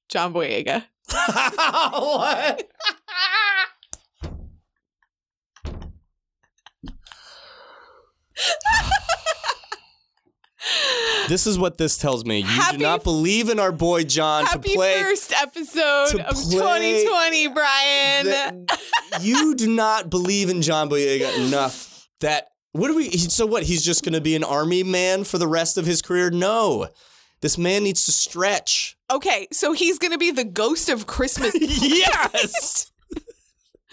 John 0.09 0.32
Boyega. 0.32 0.84
what? 1.09 2.68
This 11.29 11.47
is 11.47 11.59
what 11.59 11.79
this 11.79 11.97
tells 11.99 12.25
me. 12.25 12.39
You 12.39 12.45
Happy- 12.45 12.79
do 12.79 12.83
not 12.83 13.05
believe 13.05 13.49
in 13.49 13.59
our 13.59 13.73
boy 13.73 14.05
John 14.05 14.47
to 14.47 14.59
play. 14.59 15.03
first 15.03 15.33
episode 15.33 16.21
of 16.21 16.37
2020, 16.37 17.49
Brian. 17.49 18.27
that- 18.27 18.81
you 19.21 19.55
do 19.55 19.69
not 19.69 20.11
believe 20.11 20.51
in 20.51 20.63
John 20.63 20.89
Boyega 20.89 21.47
enough 21.47 22.09
that 22.21 22.49
what 22.73 22.91
are 22.91 22.95
we 22.95 23.11
so 23.11 23.45
what 23.47 23.63
he's 23.65 23.85
just 23.85 24.05
going 24.05 24.15
to 24.15 24.21
be 24.21 24.35
an 24.35 24.45
army 24.45 24.83
man 24.83 25.25
for 25.25 25.39
the 25.39 25.49
rest 25.49 25.77
of 25.79 25.85
his 25.85 26.01
career 26.03 26.31
no 26.31 26.89
this 27.41 27.59
man 27.59 27.83
needs 27.85 28.05
to 28.07 28.13
stretch 28.13 28.97
okay, 29.11 29.47
so 29.53 29.73
he's 29.73 29.99
gonna 29.99 30.17
be 30.19 30.31
the 30.31 30.45
ghost 30.45 30.89
of 30.89 31.07
Christmas. 31.07 31.55
yes 31.61 32.91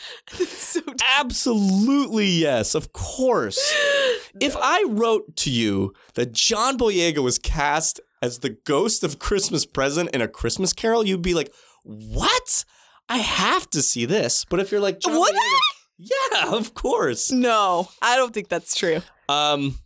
so 0.32 0.82
absolutely 1.18 2.26
yes 2.28 2.76
of 2.76 2.94
course 2.94 3.58
if 4.40 4.56
i 4.58 4.84
wrote 4.88 5.36
to 5.36 5.50
you 5.50 5.94
that 6.16 6.32
john 6.32 6.78
boyega 6.78 7.20
was 7.20 7.38
cast 7.40 8.00
as 8.22 8.40
the 8.40 8.50
ghost 8.66 9.04
of 9.04 9.20
christmas 9.20 9.66
present 9.66 10.10
in 10.14 10.22
a 10.22 10.28
christmas 10.28 10.74
carol 10.74 11.06
you'd 11.06 11.22
be 11.22 11.34
like 11.34 11.52
what 11.84 12.66
i 13.08 13.18
have 13.18 13.70
to 13.70 13.82
see 13.82 14.06
this 14.06 14.46
but 14.46 14.60
if 14.60 14.72
you're 14.72 14.82
like 14.82 15.00
john 15.00 15.20
Would 15.20 15.34
Boyega, 15.34 15.60
yeah 15.98 16.56
of 16.56 16.74
course 16.74 17.32
No, 17.32 17.90
I 18.02 18.16
don't 18.16 18.34
think 18.34 18.48
that's 18.48 18.76
true. 18.76 19.02
Um, 19.28 19.78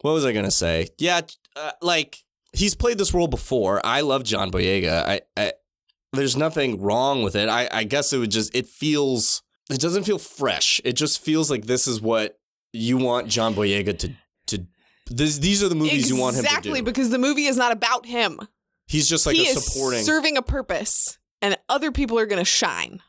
what 0.00 0.12
was 0.12 0.24
I 0.24 0.32
gonna 0.32 0.50
say? 0.50 0.88
Yeah, 0.98 1.20
uh, 1.56 1.72
like 1.82 2.24
he's 2.52 2.74
played 2.74 2.98
this 2.98 3.12
role 3.12 3.28
before. 3.28 3.84
I 3.84 4.00
love 4.00 4.24
John 4.24 4.50
Boyega. 4.50 5.04
I, 5.06 5.20
I 5.36 5.52
there's 6.16 6.36
nothing 6.36 6.80
wrong 6.80 7.22
with 7.22 7.36
it. 7.36 7.48
I, 7.48 7.68
I 7.72 7.84
guess 7.84 8.12
it 8.12 8.18
would 8.18 8.30
just 8.30 8.54
it 8.54 8.66
feels 8.66 9.42
it 9.70 9.80
doesn't 9.80 10.04
feel 10.04 10.18
fresh. 10.18 10.80
It 10.84 10.92
just 10.92 11.22
feels 11.22 11.50
like 11.50 11.66
this 11.66 11.86
is 11.86 12.00
what 12.00 12.38
you 12.72 12.98
want 12.98 13.28
John 13.28 13.54
Boyega 13.54 13.98
to 13.98 14.12
to. 14.46 14.66
This, 15.08 15.38
these 15.38 15.62
are 15.62 15.68
the 15.68 15.76
movies 15.76 16.10
you 16.10 16.16
want 16.16 16.36
him 16.36 16.42
to 16.42 16.48
exactly 16.48 16.80
because 16.82 17.10
the 17.10 17.18
movie 17.18 17.46
is 17.46 17.56
not 17.56 17.72
about 17.72 18.06
him. 18.06 18.40
He's 18.88 19.08
just 19.08 19.26
like 19.26 19.36
he 19.36 19.48
a 19.48 19.54
supporting. 19.54 20.02
serving 20.02 20.36
a 20.36 20.42
purpose, 20.42 21.18
and 21.42 21.56
other 21.68 21.92
people 21.92 22.18
are 22.18 22.26
gonna 22.26 22.44
shine. 22.44 23.02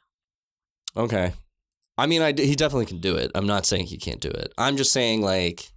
okay, 0.96 1.34
I 1.98 2.06
mean, 2.06 2.22
I 2.22 2.34
he 2.34 2.56
definitely 2.56 2.86
can 2.86 3.00
do 3.00 3.16
it. 3.16 3.32
I'm 3.36 3.48
not 3.48 3.66
saying 3.66 3.88
he 3.88 3.98
can't 3.98 4.22
do 4.22 4.30
it. 4.30 4.54
I'm 4.58 4.78
just 4.78 4.94
saying 4.94 5.22
like, 5.22 5.72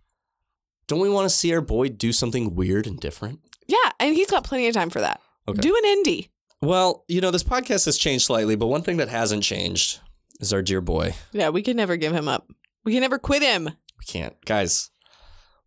don't 0.87 1.01
we 1.01 1.09
want 1.11 1.29
to 1.29 1.35
see 1.35 1.55
our 1.55 1.61
boy 1.61 1.89
do 1.89 2.13
something 2.13 2.55
weird 2.55 2.87
and 2.87 2.99
different? 2.99 3.41
Yeah, 3.67 3.93
and 3.99 4.15
he's 4.15 4.31
got 4.31 4.45
plenty 4.45 4.67
of 4.69 4.75
time 4.75 4.91
for 4.91 5.01
that. 5.01 5.21
Okay. 5.49 5.61
Do 5.61 5.77
an 5.77 5.85
indie. 5.85 6.29
Well, 6.63 7.05
you 7.09 7.21
know, 7.23 7.31
this 7.31 7.43
podcast 7.43 7.87
has 7.87 7.97
changed 7.97 8.27
slightly, 8.27 8.55
but 8.55 8.67
one 8.67 8.83
thing 8.83 8.99
that 8.99 9.09
hasn't 9.09 9.43
changed 9.43 10.01
is 10.41 10.53
our 10.53 10.61
dear 10.61 10.83
boy. 10.83 11.15
Yeah, 11.33 11.49
we 11.49 11.63
can 11.63 11.77
never 11.77 11.97
give 11.97 12.13
him 12.13 12.29
up. 12.29 12.51
We 12.85 12.93
can 12.93 13.01
never 13.01 13.19
quit 13.19 13.43
him. 13.43 13.65
We 13.65 14.05
can't. 14.07 14.37
Guys, 14.45 14.91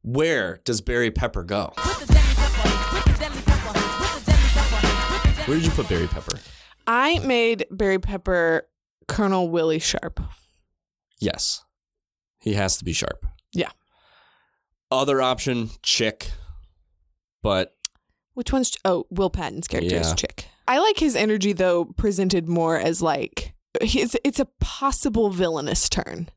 where 0.03 0.59
does 0.65 0.81
Barry 0.81 1.09
Pepper 1.09 1.43
go? 1.43 1.73
Where 5.45 5.57
did 5.57 5.65
you 5.65 5.71
put 5.71 5.89
Barry 5.89 6.07
Pepper? 6.07 6.39
I 6.85 7.19
made 7.19 7.65
Barry 7.71 7.99
Pepper 7.99 8.67
Colonel 9.07 9.49
Willie 9.49 9.79
Sharp. 9.79 10.19
Yes. 11.19 11.63
He 12.39 12.53
has 12.53 12.77
to 12.77 12.85
be 12.85 12.93
sharp. 12.93 13.25
Yeah. 13.51 13.71
Other 14.91 15.21
option, 15.21 15.71
chick. 15.81 16.31
But 17.41 17.75
Which 18.35 18.53
one's 18.53 18.77
oh 18.85 19.05
Will 19.09 19.29
Patton's 19.29 19.67
character 19.67 19.95
is 19.95 20.13
Chick. 20.13 20.47
I 20.67 20.79
like 20.79 20.99
his 20.99 21.15
energy 21.15 21.53
though 21.53 21.85
presented 21.85 22.47
more 22.47 22.77
as 22.77 23.01
like 23.01 23.53
it's 23.81 24.15
it's 24.23 24.39
a 24.39 24.47
possible 24.59 25.29
villainous 25.29 25.89
turn 25.89 26.29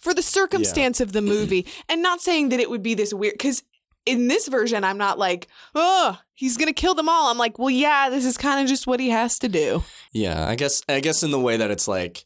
for 0.00 0.14
the 0.14 0.22
circumstance 0.22 1.00
of 1.00 1.12
the 1.12 1.22
movie, 1.22 1.66
and 1.88 2.02
not 2.02 2.20
saying 2.20 2.48
that 2.48 2.60
it 2.60 2.68
would 2.70 2.82
be 2.82 2.94
this 2.94 3.12
weird 3.14 3.34
because. 3.34 3.62
In 4.04 4.26
this 4.26 4.48
version, 4.48 4.82
I'm 4.82 4.98
not 4.98 5.16
like, 5.16 5.46
oh, 5.76 6.18
he's 6.34 6.56
gonna 6.56 6.72
kill 6.72 6.96
them 6.96 7.08
all. 7.08 7.30
I'm 7.30 7.38
like, 7.38 7.56
well, 7.60 7.70
yeah, 7.70 8.10
this 8.10 8.24
is 8.24 8.36
kind 8.36 8.60
of 8.60 8.66
just 8.66 8.84
what 8.84 8.98
he 8.98 9.10
has 9.10 9.38
to 9.38 9.48
do. 9.48 9.84
yeah, 10.12 10.44
I 10.48 10.56
guess 10.56 10.82
I 10.88 10.98
guess 10.98 11.22
in 11.22 11.30
the 11.30 11.38
way 11.38 11.56
that 11.56 11.70
it's 11.70 11.86
like 11.86 12.24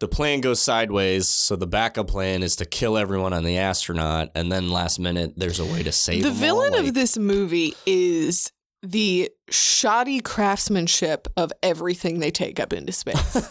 the 0.00 0.08
plan 0.08 0.40
goes 0.40 0.60
sideways, 0.60 1.30
so 1.30 1.54
the 1.54 1.68
backup 1.68 2.08
plan 2.08 2.42
is 2.42 2.56
to 2.56 2.64
kill 2.64 2.98
everyone 2.98 3.32
on 3.32 3.44
the 3.44 3.56
astronaut, 3.56 4.30
and 4.34 4.50
then 4.50 4.68
last 4.68 4.98
minute 4.98 5.34
there's 5.36 5.60
a 5.60 5.64
way 5.64 5.84
to 5.84 5.92
save 5.92 6.24
the 6.24 6.32
villain 6.32 6.74
all. 6.74 6.80
of 6.80 6.94
this 6.94 7.16
movie 7.16 7.76
is 7.86 8.50
the 8.90 9.30
shoddy 9.50 10.20
craftsmanship 10.20 11.26
of 11.36 11.52
everything 11.62 12.20
they 12.20 12.30
take 12.30 12.60
up 12.60 12.72
into 12.72 12.92
space. 12.92 13.48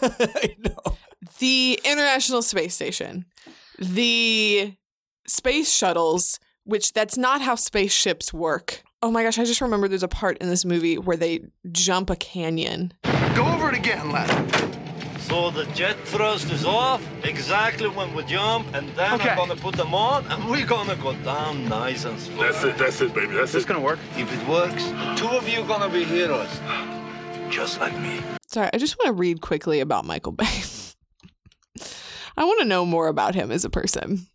The 1.38 1.78
International 1.84 2.40
Space 2.40 2.74
Station, 2.74 3.26
the 3.78 4.74
space 5.26 5.74
shuttles, 5.74 6.38
which 6.64 6.92
that's 6.92 7.18
not 7.18 7.42
how 7.42 7.56
spaceships 7.56 8.32
work. 8.32 8.82
Oh 9.02 9.10
my 9.10 9.22
gosh, 9.22 9.38
I 9.38 9.44
just 9.44 9.60
remember 9.60 9.88
there's 9.88 10.02
a 10.02 10.08
part 10.08 10.38
in 10.38 10.48
this 10.48 10.64
movie 10.64 10.96
where 10.96 11.16
they 11.16 11.40
jump 11.72 12.10
a 12.10 12.16
canyon. 12.16 12.94
Go 13.34 13.44
over 13.44 13.68
it 13.68 13.76
again, 13.76 14.12
lad. 14.12 14.85
So 15.28 15.50
the 15.50 15.64
jet 15.74 15.96
thrust 16.04 16.50
is 16.52 16.64
off 16.64 17.02
exactly 17.24 17.88
when 17.88 18.14
we 18.14 18.22
jump, 18.24 18.72
and 18.74 18.88
then 18.90 19.14
Okay. 19.14 19.30
I'm 19.30 19.36
gonna 19.36 19.56
put 19.56 19.74
them 19.74 19.92
on, 19.94 20.24
and 20.26 20.48
we're 20.48 20.64
gonna 20.66 20.94
go 20.96 21.14
down 21.24 21.68
nice 21.68 22.04
and 22.04 22.18
slow. 22.20 22.42
That's 22.44 22.62
it, 22.62 22.78
that's 22.78 23.00
it, 23.00 23.12
baby. 23.12 23.34
That's 23.34 23.50
This 23.52 23.64
it. 23.64 23.68
gonna 23.68 23.80
work? 23.80 23.98
If 24.16 24.32
it 24.32 24.48
works, 24.48 24.84
two 25.20 25.28
of 25.28 25.48
you 25.48 25.62
are 25.62 25.66
gonna 25.66 25.88
be 25.88 26.04
heroes, 26.04 26.60
just 27.50 27.80
like 27.80 27.98
me. 27.98 28.20
Sorry, 28.46 28.70
I 28.72 28.78
just 28.78 28.96
want 28.98 29.08
to 29.08 29.12
read 29.14 29.40
quickly 29.40 29.80
about 29.80 30.04
Michael 30.04 30.32
Bay. 30.32 30.46
I 32.36 32.44
want 32.44 32.60
to 32.60 32.64
know 32.64 32.86
more 32.86 33.08
about 33.08 33.34
him 33.34 33.50
as 33.50 33.64
a 33.64 33.70
person. 33.70 34.28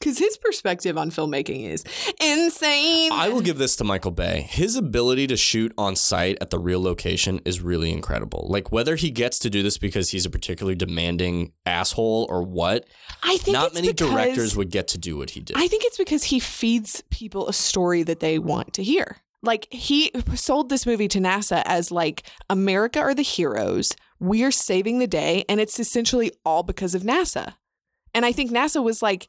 Because 0.00 0.18
his 0.18 0.38
perspective 0.38 0.96
on 0.96 1.10
filmmaking 1.10 1.68
is 1.68 1.84
insane. 2.18 3.12
I 3.12 3.28
will 3.28 3.42
give 3.42 3.58
this 3.58 3.76
to 3.76 3.84
Michael 3.84 4.10
Bay. 4.12 4.46
His 4.48 4.74
ability 4.74 5.26
to 5.26 5.36
shoot 5.36 5.74
on 5.76 5.94
site 5.94 6.38
at 6.40 6.48
the 6.48 6.58
real 6.58 6.82
location 6.82 7.38
is 7.44 7.60
really 7.60 7.92
incredible. 7.92 8.46
Like 8.48 8.72
whether 8.72 8.96
he 8.96 9.10
gets 9.10 9.38
to 9.40 9.50
do 9.50 9.62
this 9.62 9.76
because 9.76 10.08
he's 10.10 10.24
a 10.24 10.30
particularly 10.30 10.74
demanding 10.74 11.52
asshole 11.66 12.26
or 12.30 12.42
what, 12.42 12.86
I 13.22 13.36
think 13.36 13.52
not 13.52 13.74
many 13.74 13.88
because- 13.88 14.10
directors 14.10 14.56
would 14.56 14.70
get 14.70 14.88
to 14.88 14.98
do 14.98 15.18
what 15.18 15.30
he 15.30 15.40
did. 15.40 15.56
I 15.58 15.68
think 15.68 15.84
it's 15.84 15.98
because 15.98 16.24
he 16.24 16.40
feeds 16.40 17.02
people 17.10 17.46
a 17.48 17.52
story 17.52 18.02
that 18.04 18.20
they 18.20 18.38
want 18.38 18.72
to 18.74 18.82
hear. 18.82 19.18
Like 19.42 19.68
he 19.70 20.12
sold 20.34 20.70
this 20.70 20.86
movie 20.86 21.08
to 21.08 21.18
NASA 21.18 21.62
as 21.66 21.90
like 21.90 22.22
America 22.48 23.00
are 23.00 23.14
the 23.14 23.22
heroes, 23.22 23.90
we're 24.18 24.50
saving 24.50 24.98
the 24.98 25.06
day, 25.06 25.44
and 25.46 25.60
it's 25.60 25.78
essentially 25.78 26.32
all 26.44 26.62
because 26.62 26.94
of 26.94 27.02
NASA. 27.02 27.54
And 28.14 28.24
I 28.26 28.32
think 28.32 28.50
NASA 28.50 28.82
was 28.82 29.02
like, 29.02 29.28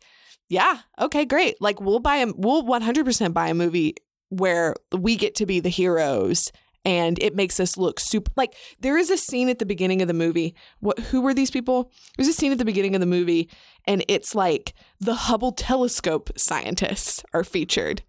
yeah, 0.51 0.79
okay, 0.99 1.23
great. 1.23 1.61
Like 1.61 1.79
we'll 1.79 1.99
buy 1.99 2.17
a 2.17 2.27
we'll 2.35 2.63
100% 2.63 3.33
buy 3.33 3.47
a 3.47 3.53
movie 3.53 3.95
where 4.27 4.75
we 4.91 5.15
get 5.15 5.33
to 5.35 5.45
be 5.45 5.61
the 5.61 5.69
heroes 5.69 6.51
and 6.83 7.17
it 7.23 7.37
makes 7.37 7.57
us 7.59 7.77
look 7.77 8.01
super 8.01 8.29
like 8.35 8.53
there 8.81 8.97
is 8.97 9.09
a 9.09 9.17
scene 9.17 9.47
at 9.47 9.59
the 9.59 9.65
beginning 9.65 10.01
of 10.01 10.09
the 10.09 10.13
movie. 10.13 10.53
What 10.81 10.99
who 10.99 11.21
were 11.21 11.33
these 11.33 11.51
people? 11.51 11.89
There's 12.17 12.27
a 12.27 12.33
scene 12.33 12.51
at 12.51 12.57
the 12.57 12.65
beginning 12.65 12.95
of 12.95 12.99
the 12.99 13.07
movie 13.07 13.49
and 13.87 14.03
it's 14.09 14.35
like 14.35 14.73
the 14.99 15.15
Hubble 15.15 15.53
telescope 15.53 16.31
scientists 16.35 17.23
are 17.33 17.45
featured. 17.45 18.03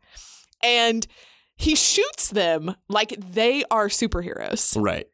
And 0.64 1.06
he 1.54 1.76
shoots 1.76 2.30
them 2.30 2.74
like 2.88 3.14
they 3.20 3.62
are 3.70 3.86
superheroes. 3.86 4.76
right. 4.82 5.06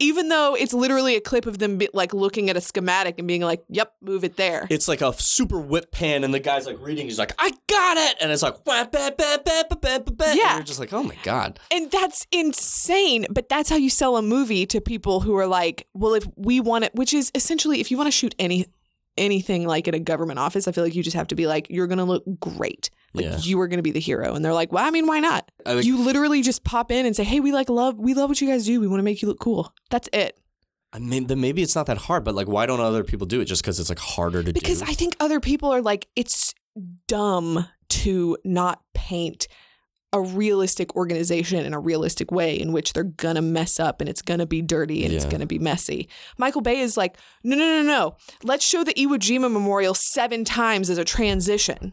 Even 0.00 0.28
though 0.28 0.54
it's 0.54 0.72
literally 0.72 1.16
a 1.16 1.20
clip 1.20 1.46
of 1.46 1.58
them 1.58 1.76
be, 1.78 1.88
like 1.92 2.14
looking 2.14 2.48
at 2.50 2.56
a 2.56 2.60
schematic 2.60 3.18
and 3.18 3.26
being 3.26 3.42
like, 3.42 3.62
"Yep, 3.68 3.92
move 4.00 4.24
it 4.24 4.36
there." 4.36 4.66
It's 4.70 4.86
like 4.88 5.00
a 5.00 5.12
super 5.14 5.58
whip 5.58 5.90
pan, 5.90 6.24
and 6.24 6.32
the 6.32 6.38
guy's 6.40 6.66
like 6.66 6.78
reading. 6.80 7.06
He's 7.06 7.18
like, 7.18 7.32
"I 7.38 7.50
got 7.66 7.96
it," 7.96 8.16
and 8.20 8.30
it's 8.30 8.42
like, 8.42 8.64
"Wah, 8.66 8.84
ba, 8.84 9.12
ba, 9.16 9.40
ba, 9.44 9.64
ba, 9.68 9.76
ba, 9.80 10.00
ba, 10.04 10.12
ba," 10.12 10.24
and 10.28 10.38
Yeah. 10.38 10.54
you're 10.54 10.62
just 10.64 10.78
like, 10.80 10.92
"Oh 10.92 11.02
my 11.02 11.16
god." 11.22 11.58
And 11.70 11.90
that's 11.90 12.26
insane, 12.32 13.26
but 13.30 13.48
that's 13.48 13.70
how 13.70 13.76
you 13.76 13.90
sell 13.90 14.16
a 14.16 14.22
movie 14.22 14.66
to 14.66 14.80
people 14.80 15.20
who 15.20 15.36
are 15.36 15.46
like, 15.46 15.86
well, 15.94 16.14
if 16.14 16.26
we 16.36 16.60
want 16.60 16.84
it, 16.84 16.94
which 16.94 17.12
is 17.12 17.30
essentially 17.34 17.80
if 17.80 17.90
you 17.90 17.96
want 17.96 18.06
to 18.06 18.12
shoot 18.12 18.34
any 18.38 18.66
anything 19.18 19.66
like 19.66 19.88
in 19.88 19.94
a 19.94 19.98
government 19.98 20.38
office, 20.38 20.66
I 20.68 20.72
feel 20.72 20.84
like 20.84 20.94
you 20.94 21.02
just 21.02 21.16
have 21.16 21.28
to 21.28 21.34
be 21.34 21.46
like, 21.46 21.66
you're 21.70 21.86
gonna 21.86 22.04
look 22.04 22.24
great. 22.40 22.90
Like 23.14 23.24
Yeah. 23.24 23.38
you 23.38 23.60
are 23.60 23.68
gonna 23.68 23.82
be 23.82 23.90
the 23.90 24.00
hero. 24.00 24.34
And 24.34 24.44
they're 24.44 24.54
like, 24.54 24.72
well, 24.72 24.84
I 24.86 24.90
mean, 24.90 25.06
why 25.06 25.20
not? 25.20 25.50
Think- 25.66 25.84
you 25.84 25.98
literally 25.98 26.42
just 26.42 26.64
pop 26.64 26.90
in 26.92 27.04
and 27.06 27.14
say, 27.16 27.24
Hey, 27.24 27.40
we 27.40 27.52
like 27.52 27.68
love 27.68 27.98
we 27.98 28.14
love 28.14 28.30
what 28.30 28.40
you 28.40 28.48
guys 28.48 28.64
do. 28.66 28.80
We 28.80 28.86
want 28.86 29.00
to 29.00 29.04
make 29.04 29.20
you 29.22 29.28
look 29.28 29.40
cool. 29.40 29.72
That's 29.90 30.08
it. 30.12 30.38
I 30.92 30.98
mean, 31.00 31.26
then 31.26 31.40
maybe 31.40 31.62
it's 31.62 31.74
not 31.74 31.84
that 31.86 31.98
hard, 31.98 32.24
but 32.24 32.34
like, 32.34 32.48
why 32.48 32.64
don't 32.64 32.80
other 32.80 33.04
people 33.04 33.26
do 33.26 33.40
it? 33.40 33.44
Just 33.44 33.60
because 33.62 33.78
it's 33.78 33.90
like 33.90 33.98
harder 33.98 34.42
to 34.42 34.52
Because 34.52 34.78
do? 34.78 34.84
Because 34.84 34.90
I 34.90 34.94
think 34.94 35.16
other 35.20 35.38
people 35.40 35.70
are 35.70 35.82
like, 35.82 36.08
it's 36.16 36.54
dumb 37.06 37.66
to 37.88 38.36
not 38.44 38.82
paint 38.94 39.48
a 40.12 40.20
realistic 40.20 40.96
organization 40.96 41.64
in 41.64 41.74
a 41.74 41.78
realistic 41.78 42.32
way 42.32 42.58
in 42.58 42.72
which 42.72 42.92
they're 42.92 43.04
gonna 43.04 43.42
mess 43.42 43.78
up 43.78 44.00
and 44.00 44.08
it's 44.08 44.22
gonna 44.22 44.46
be 44.46 44.62
dirty 44.62 45.04
and 45.04 45.12
it's 45.12 45.26
gonna 45.26 45.46
be 45.46 45.58
messy. 45.58 46.08
Michael 46.38 46.62
Bay 46.62 46.80
is 46.80 46.96
like, 46.96 47.18
no, 47.44 47.56
no, 47.56 47.64
no, 47.64 47.82
no. 47.82 48.16
Let's 48.42 48.66
show 48.66 48.84
the 48.84 48.94
Iwo 48.94 49.18
Jima 49.18 49.52
Memorial 49.52 49.94
seven 49.94 50.44
times 50.44 50.88
as 50.88 50.98
a 50.98 51.04
transition. 51.04 51.92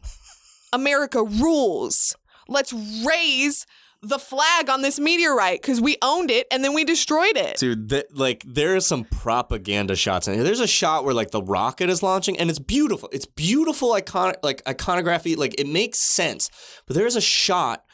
America 0.71 1.23
rules. 1.23 2.15
Let's 2.47 2.73
raise 3.05 3.65
the 4.01 4.19
flag 4.19 4.69
on 4.69 4.81
this 4.81 4.99
meteorite 4.99 5.61
because 5.61 5.81
we 5.81 5.97
owned 6.01 6.29
it 6.29 6.45
and 6.51 6.63
then 6.63 6.73
we 6.73 6.83
destroyed 6.83 7.35
it. 7.37 7.57
Dude, 7.57 7.89
th- 7.89 8.05
like 8.13 8.43
there 8.45 8.75
is 8.75 8.85
some 8.85 9.05
propaganda 9.05 9.95
shots 9.95 10.27
in 10.27 10.35
here. 10.35 10.43
There's 10.43 10.59
a 10.59 10.67
shot 10.67 11.05
where 11.05 11.13
like 11.13 11.31
the 11.31 11.41
rocket 11.41 11.89
is 11.89 12.03
launching, 12.03 12.37
and 12.37 12.49
it's 12.49 12.59
beautiful. 12.59 13.09
It's 13.11 13.25
beautiful 13.25 13.93
icon 13.93 14.35
like 14.43 14.61
iconography. 14.67 15.35
Like 15.35 15.59
it 15.59 15.67
makes 15.67 15.99
sense. 15.99 16.51
But 16.85 16.95
there's 16.95 17.15
a 17.15 17.21
shot 17.21 17.84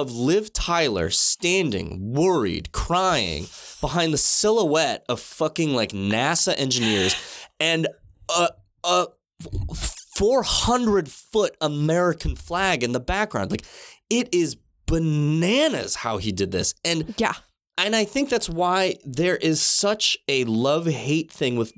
of 0.00 0.10
Liv 0.12 0.52
Tyler 0.52 1.08
standing, 1.10 2.12
worried, 2.12 2.72
crying 2.72 3.46
behind 3.80 4.12
the 4.12 4.18
silhouette 4.18 5.04
of 5.08 5.20
fucking 5.20 5.72
like 5.72 5.92
NASA 5.92 6.54
engineers, 6.58 7.14
and 7.60 7.86
a 8.28 8.48
a 8.82 9.06
400 10.16 11.08
foot 11.08 11.56
American 11.60 12.36
flag 12.36 12.82
in 12.82 12.92
the 12.92 13.00
background. 13.00 13.50
Like 13.50 13.64
it 14.10 14.34
is 14.34 14.56
bananas 14.86 15.94
how 15.96 16.18
he 16.18 16.32
did 16.32 16.50
this, 16.50 16.74
and 16.84 17.14
yeah. 17.16 17.34
And 17.76 17.96
I 17.96 18.04
think 18.04 18.28
that's 18.30 18.48
why 18.48 18.96
there 19.04 19.36
is 19.36 19.60
such 19.60 20.16
a 20.28 20.44
love 20.44 20.86
hate 20.86 21.30
thing 21.32 21.56
with 21.56 21.72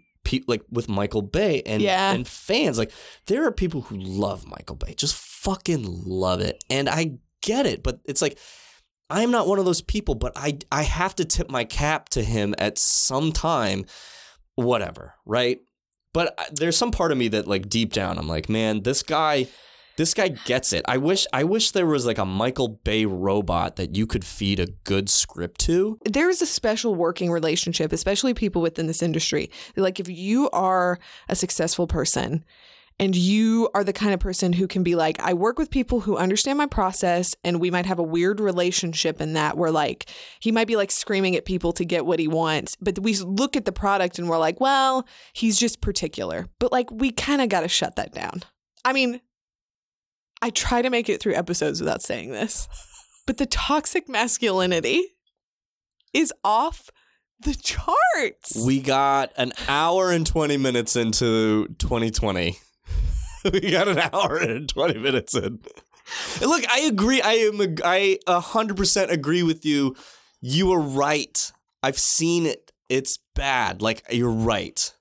like 0.48 0.62
with 0.70 0.88
Michael 0.88 1.22
Bay 1.22 1.62
and 1.64 1.80
Yeah. 1.82 2.12
and 2.12 2.26
fans. 2.26 2.78
Like 2.78 2.92
there 3.26 3.46
are 3.46 3.52
people 3.52 3.82
who 3.82 3.96
love 3.96 4.44
Michael 4.46 4.76
Bay, 4.76 4.94
just 4.94 5.14
fucking 5.14 5.84
love 6.04 6.40
it, 6.40 6.62
and 6.68 6.88
I 6.88 7.18
get 7.43 7.66
it. 7.66 7.82
But 7.82 8.01
it's 8.05 8.22
like 8.22 8.39
I'm 9.09 9.30
not 9.30 9.47
one 9.47 9.59
of 9.59 9.64
those 9.64 9.82
people, 9.82 10.14
but 10.14 10.32
I 10.37 10.59
I 10.72 10.82
have 10.82 11.14
to 11.16 11.24
tip 11.24 11.51
my 11.51 11.64
cap 11.64 12.09
to 12.11 12.22
him 12.22 12.55
at 12.59 12.78
some 12.78 13.32
time, 13.32 13.84
whatever, 14.55 15.14
right? 15.24 15.61
But 16.12 16.34
I- 16.39 16.47
there's 16.53 16.76
some 16.76 16.91
part 16.91 17.12
of 17.12 17.18
me 17.18 17.28
that 17.28 17.47
like 17.47 17.68
deep 17.68 17.93
down 17.93 18.18
I'm 18.18 18.28
like, 18.28 18.49
man, 18.49 18.82
this 18.82 19.03
guy. 19.03 19.47
This 19.99 20.12
guy 20.12 20.28
gets 20.28 20.74
it. 20.74 20.84
I 20.87 20.99
wish 20.99 21.26
I 21.32 21.45
wish 21.45 21.70
there 21.70 21.87
was 21.87 22.05
like 22.05 22.18
a 22.18 22.26
Michael 22.26 22.68
Bay 22.68 23.07
robot 23.07 23.76
that 23.76 23.97
you 23.97 24.07
could 24.07 24.26
feed 24.26 24.61
a 24.61 24.66
good 24.84 25.09
script 25.09 25.59
to. 25.62 25.99
there 26.05 26.28
is 26.28 26.43
a 26.43 26.47
special 26.47 26.95
working 26.95 27.30
relationship, 27.30 27.95
especially 27.95 28.34
people 28.34 28.61
within 28.61 28.89
this 28.89 29.01
industry. 29.01 29.51
Like 29.74 29.99
if 29.99 30.07
you 30.11 30.51
are 30.51 30.99
a 31.30 31.34
successful 31.34 31.87
person 31.87 32.45
and 32.99 33.14
you 33.14 33.68
are 33.74 33.84
the 33.84 33.92
kind 33.92 34.14
of 34.14 34.20
person 34.20 34.55
who 34.55 34.66
can 34.66 34.82
be 34.82 34.94
like, 34.94 35.20
I 35.20 35.34
work 35.34 35.59
with 35.59 35.70
people 35.70 36.01
who 36.01 36.16
understand 36.16 36.57
my 36.57 36.66
process 36.66 37.34
and 37.44 37.61
we 37.61 37.70
might 37.70 37.84
have 37.84 37.99
a 37.99 38.05
weird 38.05 38.40
relationship 38.40 39.20
in 39.20 39.34
that 39.34 39.57
where 39.59 39.70
like 39.70 40.09
he 40.40 40.51
might 40.51 40.66
be 40.66 40.76
like 40.76 40.90
screaming 40.90 41.36
at 41.36 41.44
people 41.44 41.72
to 41.74 41.84
get 41.84 42.07
what 42.07 42.18
he 42.18 42.26
wants, 42.26 42.76
but 42.80 42.99
we 42.99 43.14
look 43.16 43.55
at 43.55 43.66
the 43.66 43.72
product 43.72 44.18
and 44.18 44.28
we're 44.28 44.38
like, 44.38 44.61
well, 44.61 45.07
he's 45.34 45.59
just 45.59 45.82
particular. 45.82 46.47
But 46.59 46.72
like 46.72 46.90
we 46.90 47.11
kind 47.11 47.42
of 47.42 47.51
got 47.51 47.61
to 47.61 47.68
shut 47.68 47.97
that 47.97 48.12
down. 48.12 48.42
I 48.84 48.94
mean, 48.94 49.20
I 50.40 50.51
try 50.51 50.80
to 50.80 50.90
make 50.90 51.09
it 51.09 51.20
through 51.20 51.34
episodes 51.34 51.80
without 51.80 52.03
saying 52.03 52.30
this, 52.30 52.66
but 53.26 53.36
the 53.36 53.47
toxic 53.47 54.09
masculinity 54.09 55.16
is 56.14 56.32
off 56.42 56.88
the 57.40 57.55
charts. 57.55 58.57
We 58.64 58.80
got 58.80 59.32
an 59.36 59.53
hour 59.68 60.11
and 60.11 60.26
20 60.26 60.57
minutes 60.57 60.97
into 60.97 61.66
2020. 61.78 62.59
we 63.53 63.70
got 63.70 63.88
an 63.88 63.99
hour 64.12 64.36
and 64.36 64.68
20 64.68 64.99
minutes 64.99 65.34
in. 65.34 65.61
And 66.40 66.51
Look, 66.51 66.64
I 66.70 66.80
agree. 66.80 67.20
I 67.20 67.32
am 67.32 67.61
a, 67.61 67.74
I 67.84 68.18
100% 68.26 69.11
agree 69.11 69.42
with 69.42 69.64
you. 69.64 69.97
You 70.40 70.72
are 70.72 70.80
right. 70.80 71.53
I've 71.82 71.99
seen 71.99 72.47
it. 72.47 72.72
It's 72.88 73.18
bad. 73.34 73.82
Like 73.82 74.03
you're 74.11 74.30
right. 74.30 74.92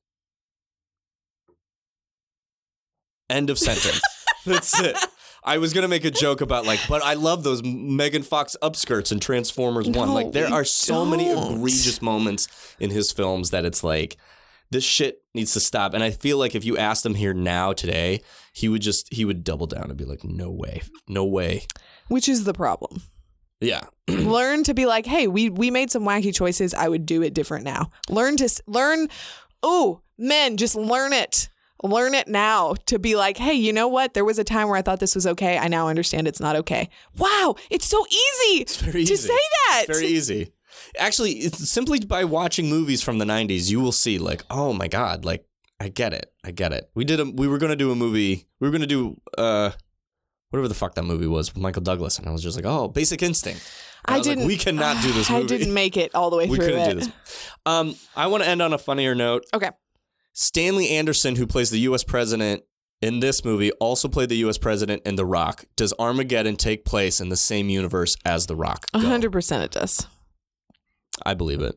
End 3.30 3.50
of 3.50 3.60
sentence. 3.60 4.02
That's 4.46 4.80
it. 4.80 4.98
I 5.44 5.60
was 5.60 5.74
gonna 5.74 5.88
make 5.88 6.06
a 6.06 6.12
joke 6.12 6.42
about 6.42 6.66
like, 6.66 6.80
but 6.90 7.04
I 7.04 7.14
love 7.14 7.44
those 7.44 7.64
Megan 7.64 8.24
Fox 8.24 8.58
upskirts 8.64 9.12
in 9.12 9.20
Transformers 9.20 9.88
One. 9.88 10.14
Like, 10.14 10.32
there 10.32 10.52
are 10.52 10.66
so 10.66 11.06
many 11.06 11.26
don't. 11.26 11.58
egregious 11.58 12.02
moments 12.02 12.48
in 12.80 12.90
his 12.90 13.12
films 13.12 13.52
that 13.52 13.64
it's 13.64 13.84
like, 13.84 14.18
this 14.76 14.84
shit 14.84 15.22
needs 15.34 15.54
to 15.54 15.62
stop. 15.62 15.94
And 15.94 16.04
I 16.04 16.12
feel 16.12 16.38
like 16.38 16.54
if 16.54 16.66
you 16.66 16.78
asked 16.78 17.06
him 17.06 17.16
here 17.16 17.34
now 17.34 17.72
today, 17.72 18.22
he 18.52 18.68
would 18.68 18.82
just 18.82 19.12
he 19.14 19.24
would 19.24 19.44
double 19.44 19.68
down 19.68 19.86
and 19.86 19.96
be 19.98 20.04
like, 20.04 20.26
no 20.26 20.52
way, 20.52 20.82
no 21.08 21.24
way. 21.24 21.66
Which 22.10 22.28
is 22.28 22.44
the 22.44 22.54
problem. 22.54 23.02
Yeah, 23.62 23.86
learn 24.10 24.66
to 24.66 24.74
be 24.74 24.86
like, 24.86 25.06
hey, 25.06 25.28
we 25.28 25.50
we 25.50 25.72
made 25.72 25.92
some 25.92 26.04
wacky 26.04 26.36
choices. 26.36 26.74
I 26.74 26.90
would 26.90 27.06
do 27.06 27.22
it 27.22 27.34
different 27.34 27.64
now. 27.64 27.90
Learn 28.10 28.36
to 28.38 28.50
learn. 28.68 29.08
Oh, 29.64 30.02
men, 30.18 30.58
just 30.58 30.76
learn 30.76 31.14
it. 31.14 31.48
Learn 31.82 32.14
it 32.14 32.28
now 32.28 32.76
to 32.88 33.00
be 33.00 33.16
like, 33.16 33.38
hey, 33.38 33.54
you 33.54 33.72
know 33.72 33.88
what? 33.88 34.14
There 34.14 34.26
was 34.26 34.40
a 34.40 34.44
time 34.44 34.68
where 34.68 34.78
I 34.78 34.82
thought 34.82 35.00
this 35.00 35.16
was 35.16 35.26
okay. 35.26 35.58
I 35.58 35.70
now 35.70 35.88
understand 35.88 36.28
it's 36.28 36.40
not 36.40 36.56
okay. 36.58 36.90
Wow, 37.18 37.56
it's 37.70 37.86
so 37.86 38.06
easy 38.08 38.62
it's 38.62 38.76
very 38.82 39.06
to 39.06 39.14
easy. 39.14 39.28
say 39.28 39.34
that. 39.70 39.86
It's 39.88 40.00
very 40.00 40.12
easy. 40.12 40.52
Actually, 40.98 41.32
it's 41.34 41.70
simply 41.70 42.00
by 42.00 42.24
watching 42.24 42.70
movies 42.70 43.02
from 43.02 43.18
the 43.18 43.26
'90s, 43.26 43.70
you 43.70 43.80
will 43.80 43.92
see 43.92 44.18
like, 44.18 44.44
oh 44.50 44.74
my 44.74 44.88
god, 44.88 45.26
like 45.26 45.46
I 45.80 45.90
get 45.90 46.14
it, 46.14 46.32
I 46.44 46.52
get 46.52 46.72
it. 46.74 46.90
We 46.96 47.06
did 47.06 47.20
a, 47.20 47.26
we 47.26 47.48
were 47.48 47.58
gonna 47.58 47.76
do 47.76 47.92
a 47.92 47.96
movie. 47.96 48.48
We 48.60 48.68
were 48.68 48.72
gonna 48.72 48.88
do 48.88 49.20
uh, 49.38 49.72
whatever 50.50 50.68
the 50.68 50.74
fuck 50.74 50.96
that 50.96 51.04
movie 51.04 51.28
was 51.28 51.54
with 51.54 51.62
Michael 51.62 51.82
Douglas, 51.82 52.18
and 52.20 52.28
I 52.28 52.32
was 52.32 52.42
just 52.44 52.56
like, 52.56 52.66
oh, 52.66 52.88
Basic 52.88 53.22
Instinct. 53.22 53.62
And 54.08 54.14
I 54.14 54.18
like, 54.18 54.24
didn't. 54.24 54.46
we 54.46 54.56
cannot 54.58 55.02
do 55.02 55.12
this 55.12 55.30
I 55.32 55.44
didn't 55.44 55.74
make 55.74 55.98
it 55.98 56.14
all 56.16 56.30
the 56.30 56.38
way 56.38 56.48
we 56.48 56.58
through 56.58 56.66
We 56.68 56.72
couldn't 56.74 56.90
it. 56.90 56.94
do 56.94 57.00
this. 57.00 57.12
Um, 57.66 57.96
I 58.16 58.28
want 58.28 58.44
to 58.44 58.50
end 58.50 58.62
on 58.62 58.72
a 58.74 58.78
funnier 58.78 59.16
note. 59.16 59.46
Okay. 59.54 59.72
Stanley 60.34 60.90
Anderson, 60.90 61.36
who 61.38 61.48
plays 61.48 61.70
the 61.72 61.80
U.S. 61.80 62.04
president 62.04 62.64
in 63.02 63.20
this 63.20 63.44
movie, 63.44 63.72
also 63.74 64.08
played 64.08 64.30
the 64.30 64.36
U.S. 64.38 64.58
president 64.58 65.02
in 65.06 65.16
The 65.16 65.26
Rock. 65.26 65.66
Does 65.76 65.94
Armageddon 65.98 66.56
take 66.58 66.86
place 66.86 67.20
in 67.20 67.30
the 67.30 67.36
same 67.38 67.70
universe 67.70 68.16
as 68.26 68.46
The 68.46 68.56
Rock? 68.56 68.86
Hundred 68.96 69.32
percent, 69.32 69.64
it 69.64 69.72
does. 69.72 70.08
I 71.24 71.34
believe 71.34 71.62
it. 71.62 71.76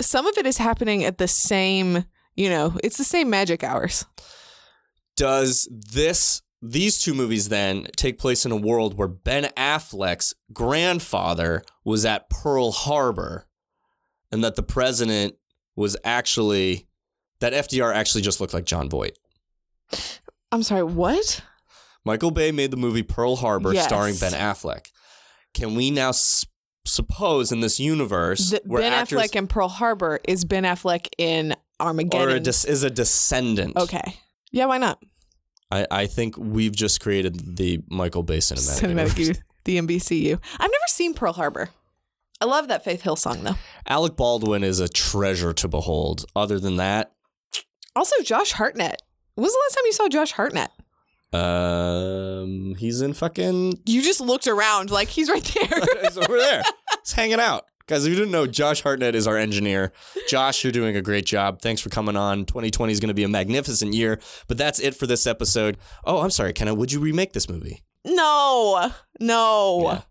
Some 0.00 0.26
of 0.26 0.36
it 0.38 0.46
is 0.46 0.56
happening 0.58 1.04
at 1.04 1.18
the 1.18 1.28
same. 1.28 2.04
You 2.36 2.48
know, 2.48 2.78
it's 2.82 2.96
the 2.96 3.04
same 3.04 3.28
magic 3.28 3.62
hours. 3.62 4.04
Does 5.16 5.68
this 5.70 6.42
these 6.62 7.00
two 7.00 7.14
movies 7.14 7.48
then 7.48 7.86
take 7.96 8.18
place 8.18 8.44
in 8.44 8.52
a 8.52 8.56
world 8.56 8.96
where 8.98 9.08
Ben 9.08 9.44
Affleck's 9.56 10.34
grandfather 10.52 11.62
was 11.84 12.04
at 12.04 12.28
Pearl 12.28 12.70
Harbor, 12.72 13.46
and 14.30 14.44
that 14.44 14.56
the 14.56 14.62
president 14.62 15.34
was 15.76 15.96
actually 16.04 16.86
that 17.40 17.52
FDR 17.54 17.94
actually 17.94 18.20
just 18.22 18.40
looked 18.40 18.52
like 18.54 18.66
Jon 18.66 18.88
Voight? 18.90 19.16
I'm 20.52 20.62
sorry. 20.62 20.82
What? 20.82 21.42
Michael 22.04 22.30
Bay 22.30 22.52
made 22.52 22.70
the 22.70 22.76
movie 22.76 23.02
Pearl 23.02 23.36
Harbor 23.36 23.72
Yes. 23.74 23.84
starring 23.86 24.16
Ben 24.16 24.32
Affleck. 24.32 24.86
Can 25.54 25.74
we 25.74 25.90
now 25.90 26.10
s- 26.10 26.44
suppose 26.84 27.52
in 27.52 27.60
this 27.60 27.78
universe 27.78 28.54
where 28.64 28.82
ben 28.82 28.92
actors 28.92 29.20
Affleck 29.20 29.36
in 29.36 29.46
Pearl 29.46 29.68
Harbor 29.68 30.18
is 30.26 30.44
Ben 30.44 30.64
Affleck 30.64 31.08
in 31.18 31.54
Armageddon. 31.78 32.28
or 32.28 32.36
a 32.36 32.40
des- 32.40 32.66
is 32.68 32.82
a 32.82 32.90
descendant? 32.90 33.76
okay. 33.76 34.16
Yeah, 34.52 34.66
why 34.66 34.78
not? 34.78 35.00
I, 35.70 35.86
I 35.90 36.06
think 36.06 36.36
we've 36.36 36.74
just 36.74 37.00
created 37.00 37.56
the 37.56 37.80
Michael 37.88 38.22
Bay 38.24 38.38
cinematic. 38.38 38.80
Cinematic 38.80 39.18
universe. 39.18 39.42
The 39.64 39.76
MBCU. 39.76 40.32
I've 40.54 40.60
never 40.70 40.86
seen 40.88 41.12
Pearl 41.12 41.34
Harbor. 41.34 41.68
I 42.40 42.46
love 42.46 42.68
that 42.68 42.82
Faith 42.82 43.02
Hill 43.02 43.14
song 43.16 43.42
though. 43.42 43.56
Alec 43.86 44.16
Baldwin 44.16 44.64
is 44.64 44.80
a 44.80 44.88
treasure 44.88 45.52
to 45.52 45.68
behold. 45.68 46.24
Other 46.34 46.58
than 46.58 46.76
that, 46.76 47.12
Also, 47.94 48.16
Josh 48.22 48.52
Hartnett. 48.52 49.02
When 49.34 49.42
was 49.44 49.52
the 49.52 49.58
last 49.66 49.74
time 49.74 49.84
you 49.84 49.92
saw 49.92 50.08
Josh 50.08 50.32
Hartnett? 50.32 50.70
Um, 51.32 52.74
he's 52.76 53.00
in 53.00 53.12
fucking. 53.14 53.80
You 53.86 54.02
just 54.02 54.20
looked 54.20 54.46
around 54.46 54.90
like 54.90 55.08
he's 55.08 55.28
right 55.30 55.42
there. 55.44 55.80
He's 56.02 56.18
over 56.18 56.36
there. 56.36 56.62
He's 57.02 57.12
hanging 57.12 57.40
out. 57.40 57.64
Guys, 57.86 58.04
if 58.04 58.10
you 58.10 58.16
didn't 58.16 58.30
know, 58.30 58.46
Josh 58.46 58.82
Hartnett 58.82 59.14
is 59.16 59.26
our 59.26 59.36
engineer. 59.36 59.92
Josh, 60.28 60.62
you're 60.62 60.72
doing 60.72 60.94
a 60.96 61.02
great 61.02 61.26
job. 61.26 61.60
Thanks 61.60 61.80
for 61.80 61.88
coming 61.88 62.16
on. 62.16 62.44
2020 62.44 62.92
is 62.92 63.00
going 63.00 63.08
to 63.08 63.14
be 63.14 63.24
a 63.24 63.28
magnificent 63.28 63.94
year. 63.94 64.20
But 64.46 64.58
that's 64.58 64.78
it 64.78 64.94
for 64.94 65.06
this 65.08 65.26
episode. 65.26 65.76
Oh, 66.04 66.18
I'm 66.20 66.30
sorry, 66.30 66.52
Kenna. 66.52 66.72
Would 66.74 66.92
you 66.92 67.00
remake 67.00 67.32
this 67.32 67.48
movie? 67.48 67.82
no, 68.04 68.92
no, 69.20 70.02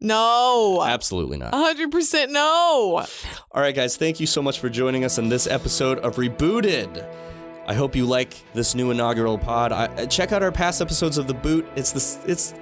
no. 0.00 0.82
Absolutely 0.86 1.38
not. 1.38 1.54
hundred 1.54 1.90
percent 1.92 2.30
no. 2.32 3.04
All 3.52 3.62
right, 3.62 3.74
guys, 3.74 3.96
thank 3.96 4.20
you 4.20 4.26
so 4.26 4.42
much 4.42 4.58
for 4.58 4.68
joining 4.68 5.04
us 5.04 5.18
on 5.18 5.28
this 5.28 5.46
episode 5.46 5.98
of 6.00 6.16
Rebooted. 6.16 7.06
I 7.68 7.74
hope 7.74 7.94
you 7.94 8.06
like 8.06 8.34
this 8.54 8.74
new 8.74 8.90
inaugural 8.90 9.36
pod. 9.36 9.72
I, 9.72 9.88
uh, 9.88 10.06
check 10.06 10.32
out 10.32 10.42
our 10.42 10.50
past 10.50 10.80
episodes 10.80 11.18
of 11.18 11.26
The 11.26 11.34
Boot. 11.34 11.68
It's 11.76 11.92
the 11.92 12.30
it's 12.30 12.54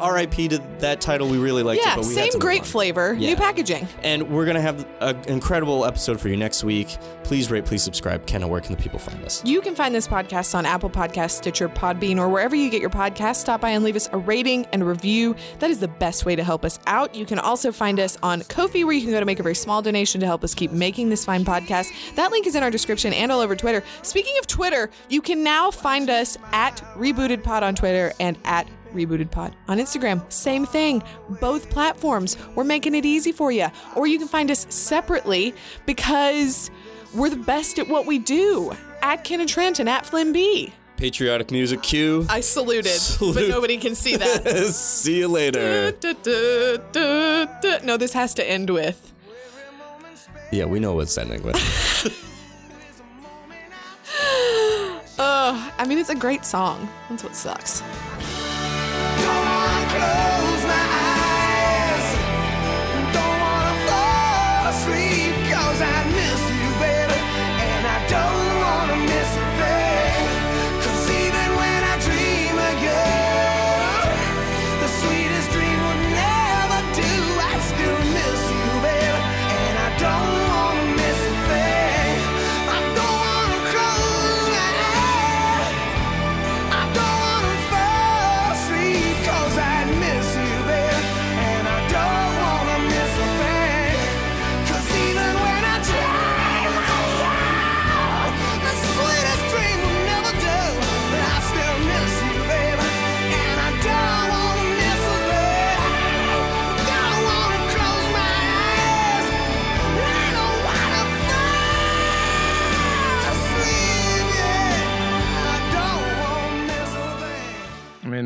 R.I.P. 0.00 0.48
to 0.48 0.58
that 0.78 1.00
title. 1.00 1.28
We 1.28 1.38
really 1.38 1.62
liked 1.62 1.82
yeah, 1.84 1.92
it, 1.92 1.96
but 1.96 2.06
we 2.06 2.14
same 2.14 2.38
great 2.38 2.60
on. 2.60 2.66
flavor, 2.66 3.14
Yeah. 3.18 3.30
new 3.30 3.36
packaging. 3.36 3.86
And 4.02 4.30
we're 4.30 4.46
gonna 4.46 4.60
have 4.60 4.86
an 5.00 5.16
incredible 5.26 5.84
episode 5.84 6.20
for 6.20 6.28
you 6.28 6.36
next 6.36 6.64
week. 6.64 6.96
Please 7.24 7.50
rate, 7.50 7.64
please 7.64 7.82
subscribe. 7.82 8.26
Kenna, 8.26 8.48
where 8.48 8.60
can 8.60 8.74
the 8.74 8.82
people 8.82 8.98
find 8.98 9.22
us? 9.24 9.42
You 9.44 9.60
can 9.60 9.74
find 9.74 9.94
this 9.94 10.08
podcast 10.08 10.54
on 10.54 10.64
Apple 10.64 10.88
Podcasts, 10.90 11.32
Stitcher, 11.32 11.68
Podbean, 11.68 12.18
or 12.18 12.28
wherever 12.28 12.56
you 12.56 12.70
get 12.70 12.80
your 12.80 12.90
podcast. 12.90 13.36
Stop 13.36 13.60
by 13.60 13.70
and 13.70 13.84
leave 13.84 13.96
us 13.96 14.08
a 14.12 14.18
rating 14.18 14.66
and 14.72 14.82
a 14.82 14.84
review. 14.84 15.34
That 15.58 15.70
is 15.70 15.80
the 15.80 15.88
best 15.88 16.24
way 16.24 16.34
to 16.36 16.44
help 16.44 16.64
us 16.64 16.78
out. 16.86 17.14
You 17.14 17.26
can 17.26 17.38
also 17.38 17.72
find 17.72 18.00
us 18.00 18.16
on 18.22 18.42
Ko-fi, 18.44 18.84
where 18.84 18.94
you 18.94 19.02
can 19.02 19.10
go 19.10 19.20
to 19.20 19.26
make 19.26 19.40
a 19.40 19.42
very 19.42 19.54
small 19.54 19.82
donation 19.82 20.20
to 20.20 20.26
help 20.26 20.42
us 20.44 20.54
keep 20.54 20.70
making 20.72 21.10
this 21.10 21.24
fine 21.24 21.44
podcast. 21.44 21.88
That 22.14 22.30
link 22.30 22.46
is 22.46 22.54
in 22.54 22.62
our 22.62 22.70
description 22.70 23.12
and 23.12 23.30
all 23.30 23.40
over 23.40 23.56
Twitter. 23.56 23.82
Speaking 24.02 24.34
of 24.38 24.46
Twitter, 24.46 24.90
you 25.08 25.20
can 25.20 25.42
now 25.42 25.70
find 25.70 26.08
us 26.08 26.38
at 26.52 26.76
Rebooted 26.96 27.42
Pod 27.42 27.62
on 27.62 27.74
Twitter 27.74 28.12
and 28.20 28.38
at 28.44 28.66
Rebooted 28.94 29.30
Pod 29.30 29.54
on 29.68 29.78
Instagram. 29.78 30.30
Same 30.32 30.64
thing, 30.66 31.02
both 31.40 31.70
platforms. 31.70 32.36
We're 32.54 32.64
making 32.64 32.94
it 32.94 33.04
easy 33.04 33.32
for 33.32 33.50
you. 33.52 33.68
Or 33.96 34.06
you 34.06 34.18
can 34.18 34.28
find 34.28 34.50
us 34.50 34.66
separately 34.68 35.54
because 35.86 36.70
we're 37.14 37.30
the 37.30 37.36
best 37.36 37.78
at 37.78 37.88
what 37.88 38.06
we 38.06 38.18
do. 38.18 38.72
At 39.02 39.24
Ken 39.24 39.40
and 39.40 39.48
Trent 39.48 39.78
and 39.78 39.88
at 39.88 40.04
Flynn 40.06 40.32
B. 40.32 40.72
Patriotic 40.96 41.52
music 41.52 41.82
cue. 41.82 42.26
I 42.28 42.40
saluted, 42.40 42.98
but 43.20 43.48
nobody 43.48 43.76
can 43.76 43.94
see 43.94 44.16
that. 44.16 44.66
See 44.72 45.18
you 45.18 45.28
later. 45.28 45.92
Du- 45.92 46.14
du- 46.14 46.78
du- 46.92 47.80
No, 47.84 47.96
this 47.96 48.12
has 48.14 48.34
to 48.34 48.44
end 48.50 48.68
with. 48.70 49.12
Yeah, 50.50 50.64
we 50.64 50.80
know 50.80 50.94
what's 50.94 51.16
ending 51.16 51.42
with. 51.42 51.54
Uh, 55.20 55.72
I 55.78 55.84
mean, 55.84 55.98
it's 55.98 56.10
a 56.10 56.14
great 56.14 56.44
song. 56.44 56.88
That's 57.10 57.24
what 57.24 57.34
sucks. 57.34 57.82
Close 59.98 60.27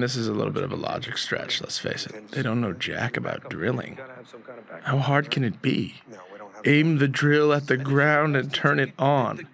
This 0.03 0.17
is 0.17 0.27
a 0.27 0.33
little 0.33 0.53
bit 0.53 0.65
of 0.65 0.73
a 0.73 0.77
logic 0.77 1.17
stretch, 1.17 1.61
let's 1.61 1.79
face 1.79 2.07
it. 2.07 2.33
They 2.33 2.43
don't 2.43 2.61
know 2.61 2.73
jack 2.73 3.17
about 3.17 3.49
drilling. 3.49 3.99
How 4.83 4.99
hard 4.99 5.31
can 5.31 5.45
it 5.45 5.63
be? 5.63 5.95
Aim 6.65 6.99
the 6.99 7.07
drill 7.07 7.53
at 7.53 7.69
the 7.69 7.77
ground 7.77 8.37
and 8.37 8.53
turn 8.53 8.81
it 8.81 8.93
on. 8.99 9.47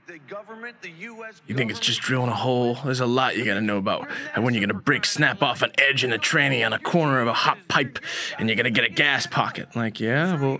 You 1.46 1.54
think 1.54 1.70
it's 1.70 1.80
just 1.80 2.00
drilling 2.00 2.30
a 2.30 2.34
hole? 2.34 2.78
There's 2.82 3.00
a 3.00 3.06
lot 3.06 3.36
you 3.36 3.44
gotta 3.44 3.60
know 3.60 3.76
about. 3.76 4.08
And 4.34 4.42
when 4.42 4.54
you're 4.54 4.66
gonna 4.66 4.80
break 4.80 5.04
snap 5.04 5.42
off 5.42 5.60
an 5.60 5.72
edge 5.76 6.02
in 6.02 6.10
the 6.10 6.18
tranny 6.18 6.64
on 6.64 6.72
a 6.72 6.78
corner 6.78 7.20
of 7.20 7.28
a 7.28 7.34
hot 7.34 7.58
pipe 7.68 7.98
and 8.38 8.48
you're 8.48 8.56
gonna 8.56 8.70
get 8.70 8.84
a 8.84 8.90
gas 8.90 9.26
pocket. 9.26 9.76
Like, 9.76 10.00
yeah, 10.00 10.40
well, 10.40 10.58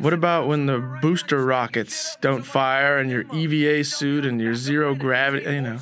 what 0.00 0.12
about 0.12 0.48
when 0.48 0.66
the 0.66 0.98
booster 1.00 1.42
rockets 1.42 2.16
don't 2.20 2.42
fire 2.42 2.98
and 2.98 3.10
your 3.10 3.24
EVA 3.34 3.84
suit 3.84 4.26
and 4.26 4.38
your 4.38 4.54
zero 4.54 4.94
gravity, 4.94 5.50
you 5.50 5.62
know? 5.62 5.78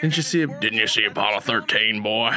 Didn't 0.00 0.16
you 0.16 0.22
see, 0.22 0.46
didn't 0.46 0.78
you 0.78 0.86
see 0.86 1.04
Apollo 1.04 1.40
13, 1.40 2.00
boy? 2.00 2.32